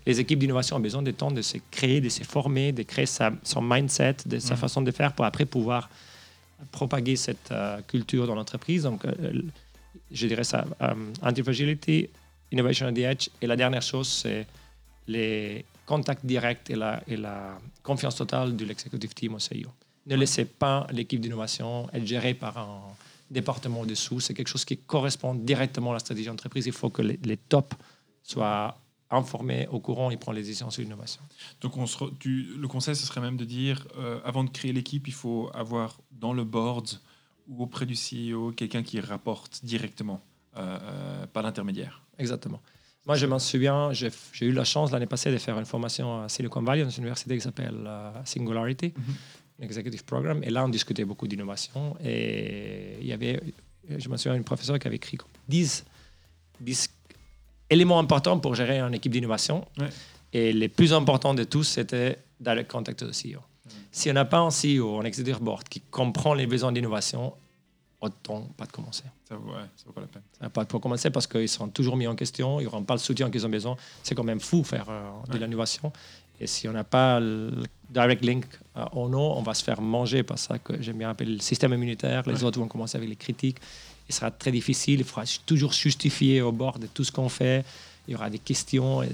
Les 0.05 0.19
équipes 0.19 0.39
d'innovation 0.39 0.77
ont 0.77 0.79
besoin 0.79 1.01
de 1.01 1.11
temps 1.11 1.31
de 1.31 1.41
se 1.41 1.57
créer, 1.69 2.01
de 2.01 2.09
se 2.09 2.23
former, 2.23 2.71
de 2.71 2.83
créer 2.83 3.05
sa, 3.05 3.31
son 3.43 3.61
mindset, 3.61 4.17
de 4.25 4.39
sa 4.39 4.55
mhm. 4.55 4.59
façon 4.59 4.81
de 4.81 4.91
faire 4.91 5.13
pour 5.13 5.25
après 5.25 5.45
pouvoir 5.45 5.89
propager 6.71 7.15
cette 7.15 7.51
euh, 7.51 7.81
culture 7.81 8.27
dans 8.27 8.35
l'entreprise. 8.35 8.83
Donc, 8.83 9.05
euh, 9.05 9.41
je 10.11 10.27
dirais 10.27 10.43
ça, 10.43 10.65
um, 10.79 11.13
anti-fragility, 11.21 12.09
innovation 12.51 12.87
at 12.87 12.93
the 12.93 12.99
edge. 12.99 13.29
Et 13.41 13.47
la 13.47 13.55
dernière 13.55 13.81
chose, 13.81 14.07
c'est 14.07 14.45
les 15.07 15.65
contacts 15.85 16.25
directs 16.25 16.69
et 16.69 16.75
la, 16.75 17.01
et 17.07 17.17
la 17.17 17.57
confiance 17.83 18.15
totale 18.15 18.55
de 18.55 18.65
l'executive 18.65 19.13
team 19.13 19.33
au 19.35 19.39
CIO. 19.39 19.69
Ne 20.07 20.15
laissez 20.15 20.45
pas 20.45 20.87
l'équipe 20.91 21.19
d'innovation 21.19 21.89
être 21.93 22.05
gérée 22.05 22.33
par 22.33 22.57
un 22.57 22.81
département 23.29 23.85
dessous. 23.85 24.19
C'est 24.19 24.33
quelque 24.33 24.47
chose 24.47 24.65
qui 24.65 24.77
correspond 24.77 25.35
directement 25.35 25.91
à 25.91 25.93
la 25.93 25.99
stratégie 25.99 26.27
d'entreprise. 26.27 26.65
Il 26.65 26.73
faut 26.73 26.89
que 26.89 27.01
les, 27.01 27.19
les 27.23 27.37
tops 27.37 27.75
soient 28.23 28.77
informés, 29.12 29.68
au 29.72 29.80
courant 29.80 30.09
et 30.12 30.18
prennent 30.18 30.36
les 30.36 30.41
décisions 30.41 30.70
sur 30.70 30.82
l'innovation. 30.84 31.22
Donc 31.62 31.78
on 31.78 31.86
se 31.86 32.03
le 32.26 32.68
conseil, 32.68 32.95
ce 32.95 33.05
serait 33.05 33.22
même 33.22 33.38
de 33.38 33.45
dire, 33.45 33.88
euh, 33.97 34.20
avant 34.24 34.43
de 34.43 34.49
créer 34.49 34.74
l'équipe, 34.74 35.07
il 35.07 35.14
faut 35.14 35.49
avoir 35.53 35.99
dans 36.12 36.34
le 36.34 36.43
board 36.43 36.88
ou 37.47 37.64
auprès 37.64 37.86
du 37.86 37.95
CEO 37.95 38.51
quelqu'un 38.51 38.84
qui 38.84 38.99
rapporte 38.99 39.64
directement, 39.64 40.22
euh, 40.55 40.80
euh, 40.82 41.28
pas 41.28 41.41
l'intermédiaire. 41.41 42.01
Exactement. 42.18 42.62
Moi, 43.07 43.16
je 43.16 43.26
m'en 43.26 43.39
souviens, 43.39 43.91
j'ai 43.93 44.12
eu 44.41 44.51
la 44.51 44.64
chance 44.64 44.91
l'année 44.91 45.07
passée 45.07 45.32
de 45.32 45.38
faire 45.39 45.57
une 45.57 45.66
formation 45.66 46.22
à 46.22 46.30
Silicon 46.30 46.62
Valley, 46.62 46.84
dans 46.84 46.89
une 46.91 47.01
université 47.01 47.36
qui 47.36 47.41
s'appelle 47.41 47.89
Singularity. 48.26 48.93
Mhm 48.95 49.16
executive 49.62 50.03
program. 50.03 50.43
Et 50.43 50.49
là, 50.49 50.66
on 50.66 50.70
discutait 50.70 51.05
beaucoup 51.05 51.28
d'innovation. 51.28 51.95
Et 52.03 52.97
il 52.99 53.07
y 53.07 53.14
avait, 53.14 53.39
je 53.89 54.09
me 54.09 54.18
souviens, 54.18 54.36
une 54.36 54.43
professeure 54.43 54.80
qui 54.80 54.88
avait 54.88 54.97
écrit 54.97 55.18
10, 55.47 55.86
10 56.59 56.89
éléments 57.72 57.97
importants 57.97 58.38
pour 58.38 58.53
gérer 58.53 58.80
une 58.80 58.93
équipe 58.93 59.11
d'innovation. 59.11 59.65
Et 60.34 60.53
les 60.53 60.69
plus 60.69 60.93
importants 60.93 61.34
de 61.34 61.43
tous, 61.43 61.63
c'était 61.63 62.19
dans 62.39 62.53
le 62.53 62.63
contact 62.63 63.03
de 63.03 63.09
CEO. 63.09 63.39
Si 63.91 64.09
on 64.09 64.13
n'a 64.13 64.26
pas 64.26 64.39
un 64.39 64.49
CEO, 64.49 64.99
un 64.99 65.03
executive 65.03 65.41
board 65.41 65.67
qui 65.67 65.82
comprend 65.82 66.34
les 66.34 66.47
besoins 66.47 66.72
d'innovation, 66.72 67.34
autant 67.99 68.47
pas 68.57 68.65
de 68.65 68.72
commencer. 68.72 69.03
Ça 69.28 69.36
vaut, 69.36 69.51
vaut 69.51 69.91
pas 69.93 70.01
la 70.01 70.07
peine. 70.07 70.22
Ça 70.39 70.49
pas 70.49 70.63
de 70.65 70.72
commencer 70.78 71.09
parce 71.09 71.28
qu'ils 71.28 71.49
seront 71.49 71.67
toujours 71.69 71.97
mis 71.97 72.07
en 72.07 72.15
question, 72.15 72.59
ils 72.59 72.65
n'auront 72.65 72.84
pas 72.84 72.95
le 72.95 72.99
soutien 72.99 73.30
qu'ils 73.30 73.45
ont 73.45 73.49
besoin. 73.49 73.76
C'est 74.03 74.15
quand 74.15 74.24
même 74.24 74.39
fou 74.39 74.63
faire 74.63 74.86
euh, 74.89 75.01
de 75.32 75.38
l'innovation. 75.38 75.91
Et 76.39 76.47
si 76.47 76.67
on 76.67 76.72
n'a 76.72 76.84
pas 76.84 77.19
le 77.19 77.51
direct 77.89 78.26
link 78.26 78.45
au 78.93 79.07
nom, 79.07 79.38
on 79.38 79.43
va 79.43 79.53
se 79.53 79.63
faire 79.63 79.80
manger 79.80 80.24
par 80.24 80.39
ça 80.39 80.57
que 80.57 80.82
j'aime 80.82 80.97
bien 80.97 81.11
appeler 81.11 81.34
le 81.34 81.39
système 81.39 81.72
immunitaire. 81.74 82.24
Les 82.28 82.43
autres 82.43 82.59
vont 82.59 82.67
commencer 82.67 82.97
avec 82.97 83.09
les 83.09 83.15
critiques. 83.15 83.57
Il 84.12 84.14
sera 84.14 84.32
très 84.32 84.51
difficile. 84.51 84.99
Il 84.99 85.05
faudra 85.05 85.24
toujours 85.45 85.74
justifier 85.74 86.41
au 86.41 86.51
bord 86.51 86.80
de 86.80 86.88
tout 86.88 87.03
ce 87.03 87.12
qu'on 87.12 87.30
fait. 87.30 87.66
Il 88.07 88.12
y 88.12 88.16
aura 88.16 88.30
des 88.30 88.39
questions. 88.39 89.01
Et 89.03 89.09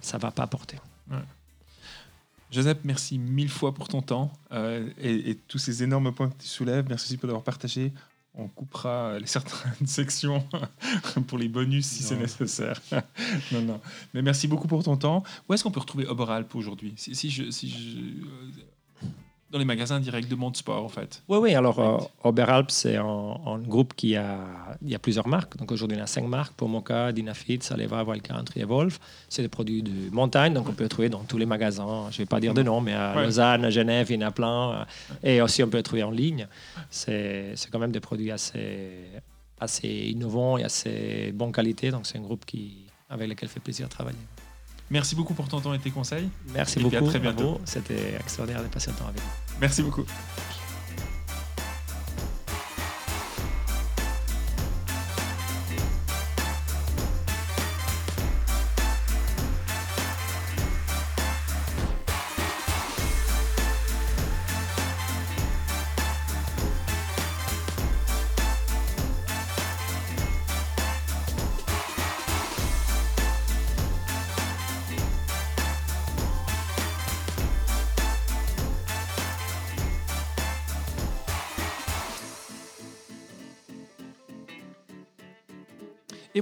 ça 0.00 0.18
ne 0.18 0.22
va 0.22 0.30
pas 0.30 0.46
porter. 0.46 0.76
Joseph, 2.50 2.78
merci 2.84 3.18
mille 3.18 3.48
fois 3.48 3.74
pour 3.74 3.88
ton 3.88 4.00
temps 4.00 4.32
euh, 4.52 4.88
et, 5.00 5.30
et, 5.30 5.34
tous 5.34 5.58
ces 5.58 5.82
énormes 5.82 6.12
points 6.12 6.28
que 6.28 6.40
tu 6.40 6.46
soulèves. 6.46 6.86
Merci 6.88 7.06
aussi 7.06 7.16
pour 7.16 7.26
l'avoir 7.26 7.42
partagé 7.42 7.92
on 8.36 8.48
coupera 8.48 9.18
les 9.18 9.26
certaines 9.26 9.86
sections 9.86 10.46
pour 11.26 11.38
les 11.38 11.48
bonus 11.48 11.86
si 11.86 12.02
c'est 12.02 12.16
nécessaire. 12.16 12.80
non, 13.52 13.62
non. 13.62 13.80
Mais 14.12 14.22
merci 14.22 14.48
beaucoup 14.48 14.68
pour 14.68 14.82
ton 14.82 14.96
temps. 14.96 15.22
Où 15.48 15.54
est-ce 15.54 15.62
qu'on 15.62 15.70
peut 15.70 15.80
retrouver 15.80 16.06
Oberalp 16.06 16.54
aujourd'hui? 16.54 16.94
Si, 16.96 17.14
si, 17.14 17.30
je, 17.30 17.50
si 17.50 17.68
je, 17.70 18.26
dans 19.54 19.60
les 19.60 19.64
magasins 19.64 20.00
directs 20.00 20.26
de 20.26 20.36
Sport, 20.54 20.84
en 20.84 20.88
fait. 20.88 21.22
Oui, 21.28 21.38
oui. 21.38 21.54
Alors, 21.54 21.78
euh, 21.78 21.98
Oberalp, 22.24 22.72
c'est 22.72 22.96
un, 22.96 23.60
groupe 23.60 23.94
qui 23.94 24.16
a, 24.16 24.36
il 24.82 24.90
y 24.90 24.96
a 24.96 24.98
plusieurs 24.98 25.28
marques. 25.28 25.56
Donc, 25.56 25.70
aujourd'hui, 25.70 25.96
il 25.96 26.00
y 26.00 26.02
a 26.02 26.08
cinq 26.08 26.26
marques 26.26 26.54
pour 26.54 26.68
Moka, 26.68 27.12
Dynafit, 27.12 27.60
Saleva, 27.62 28.02
Wildcountry 28.02 28.62
et 28.62 28.64
Wolf. 28.64 28.98
C'est 29.28 29.42
des 29.42 29.48
produits 29.48 29.84
de 29.84 30.12
montagne, 30.12 30.54
donc 30.54 30.68
on 30.68 30.72
peut 30.72 30.82
les 30.82 30.88
trouver 30.88 31.08
dans 31.08 31.22
tous 31.22 31.38
les 31.38 31.46
magasins. 31.46 32.08
Je 32.10 32.16
ne 32.16 32.18
vais 32.18 32.26
pas 32.26 32.40
dire 32.40 32.52
de 32.52 32.64
nom, 32.64 32.80
mais 32.80 32.94
à 32.94 33.14
Lausanne, 33.14 33.64
à 33.64 33.70
Genève, 33.70 34.08
il 34.10 34.20
y 34.20 34.24
en 34.24 34.26
a 34.26 34.32
plein. 34.32 34.86
Et 35.22 35.40
aussi, 35.40 35.62
on 35.62 35.68
peut 35.68 35.76
les 35.76 35.84
trouver 35.84 36.02
en 36.02 36.10
ligne. 36.10 36.48
C'est 36.90 37.54
quand 37.70 37.78
même 37.78 37.92
des 37.92 38.00
produits 38.00 38.32
assez, 38.32 39.04
assez 39.60 39.88
innovants 39.88 40.58
et 40.58 40.64
assez 40.64 41.30
bonne 41.32 41.52
qualité. 41.52 41.92
Donc, 41.92 42.06
c'est 42.06 42.18
un 42.18 42.22
groupe 42.22 42.44
qui, 42.44 42.86
avec 43.08 43.28
lequel 43.28 43.48
fait 43.48 43.60
plaisir 43.60 43.86
de 43.86 43.92
travailler. 43.92 44.18
Merci 44.94 45.16
beaucoup 45.16 45.34
pour 45.34 45.48
ton 45.48 45.60
temps 45.60 45.74
et 45.74 45.80
tes 45.80 45.90
conseils. 45.90 46.28
Merci 46.54 46.78
beaucoup. 46.78 46.94
à 46.94 47.02
très 47.02 47.18
bientôt. 47.18 47.60
C'était 47.64 48.14
extraordinaire 48.14 48.62
de 48.62 48.68
passer 48.68 48.92
le 48.92 48.96
temps 48.96 49.08
avec 49.08 49.20
vous. 49.20 49.56
Merci 49.60 49.82
beaucoup. 49.82 50.04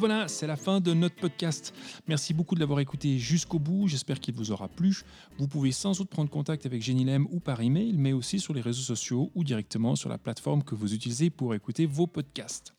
Voilà, 0.03 0.27
c'est 0.27 0.49
la 0.49 0.57
fin 0.57 0.81
de 0.81 0.95
notre 0.95 1.15
podcast. 1.15 1.73
Merci 2.09 2.35
beaucoup 2.35 2.57
de 2.57 2.61
l'avoir 2.61 2.81
écouté 2.81 3.21
jusqu'au 3.21 3.61
bout. 3.61 3.87
J'espère 3.87 4.19
qu'il 4.19 4.35
vous 4.35 4.51
aura 4.51 4.67
plu. 4.67 5.03
Vous 5.39 5.47
pouvez 5.47 5.71
sans 5.71 5.97
doute 5.97 6.09
prendre 6.09 6.29
contact 6.29 6.67
avec 6.67 6.83
Genilem 6.83 7.29
ou 7.31 7.39
par 7.39 7.61
email, 7.61 7.93
mais 7.97 8.13
aussi 8.13 8.41
sur 8.41 8.53
les 8.53 8.63
réseaux 8.63 8.83
sociaux 8.83 9.31
ou 9.37 9.45
directement 9.45 9.95
sur 9.95 10.09
la 10.09 10.19
plateforme 10.19 10.65
que 10.65 10.75
vous 10.75 10.93
utilisez 10.93 11.31
pour 11.31 11.55
écouter 11.55 11.87
vos 11.87 12.09
podcasts. 12.09 12.75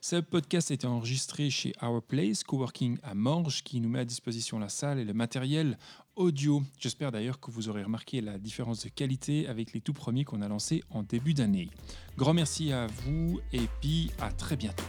Ce 0.00 0.14
podcast 0.14 0.70
a 0.70 0.74
été 0.74 0.86
enregistré 0.86 1.50
chez 1.50 1.72
Our 1.82 2.00
Place, 2.00 2.44
Coworking 2.44 2.98
à 3.02 3.16
Morges, 3.16 3.64
qui 3.64 3.80
nous 3.80 3.88
met 3.88 3.98
à 3.98 4.04
disposition 4.04 4.60
la 4.60 4.68
salle 4.68 5.00
et 5.00 5.04
le 5.04 5.12
matériel 5.12 5.76
audio. 6.14 6.62
J'espère 6.78 7.10
d'ailleurs 7.10 7.40
que 7.40 7.50
vous 7.50 7.68
aurez 7.68 7.82
remarqué 7.82 8.20
la 8.20 8.38
différence 8.38 8.84
de 8.84 8.90
qualité 8.90 9.48
avec 9.48 9.72
les 9.72 9.80
tout 9.80 9.92
premiers 9.92 10.22
qu'on 10.24 10.40
a 10.40 10.46
lancés 10.46 10.84
en 10.90 11.02
début 11.02 11.34
d'année. 11.34 11.68
Grand 12.16 12.32
merci 12.32 12.70
à 12.70 12.86
vous 12.86 13.40
et 13.52 13.66
puis 13.80 14.12
à 14.20 14.30
très 14.30 14.54
bientôt. 14.54 14.84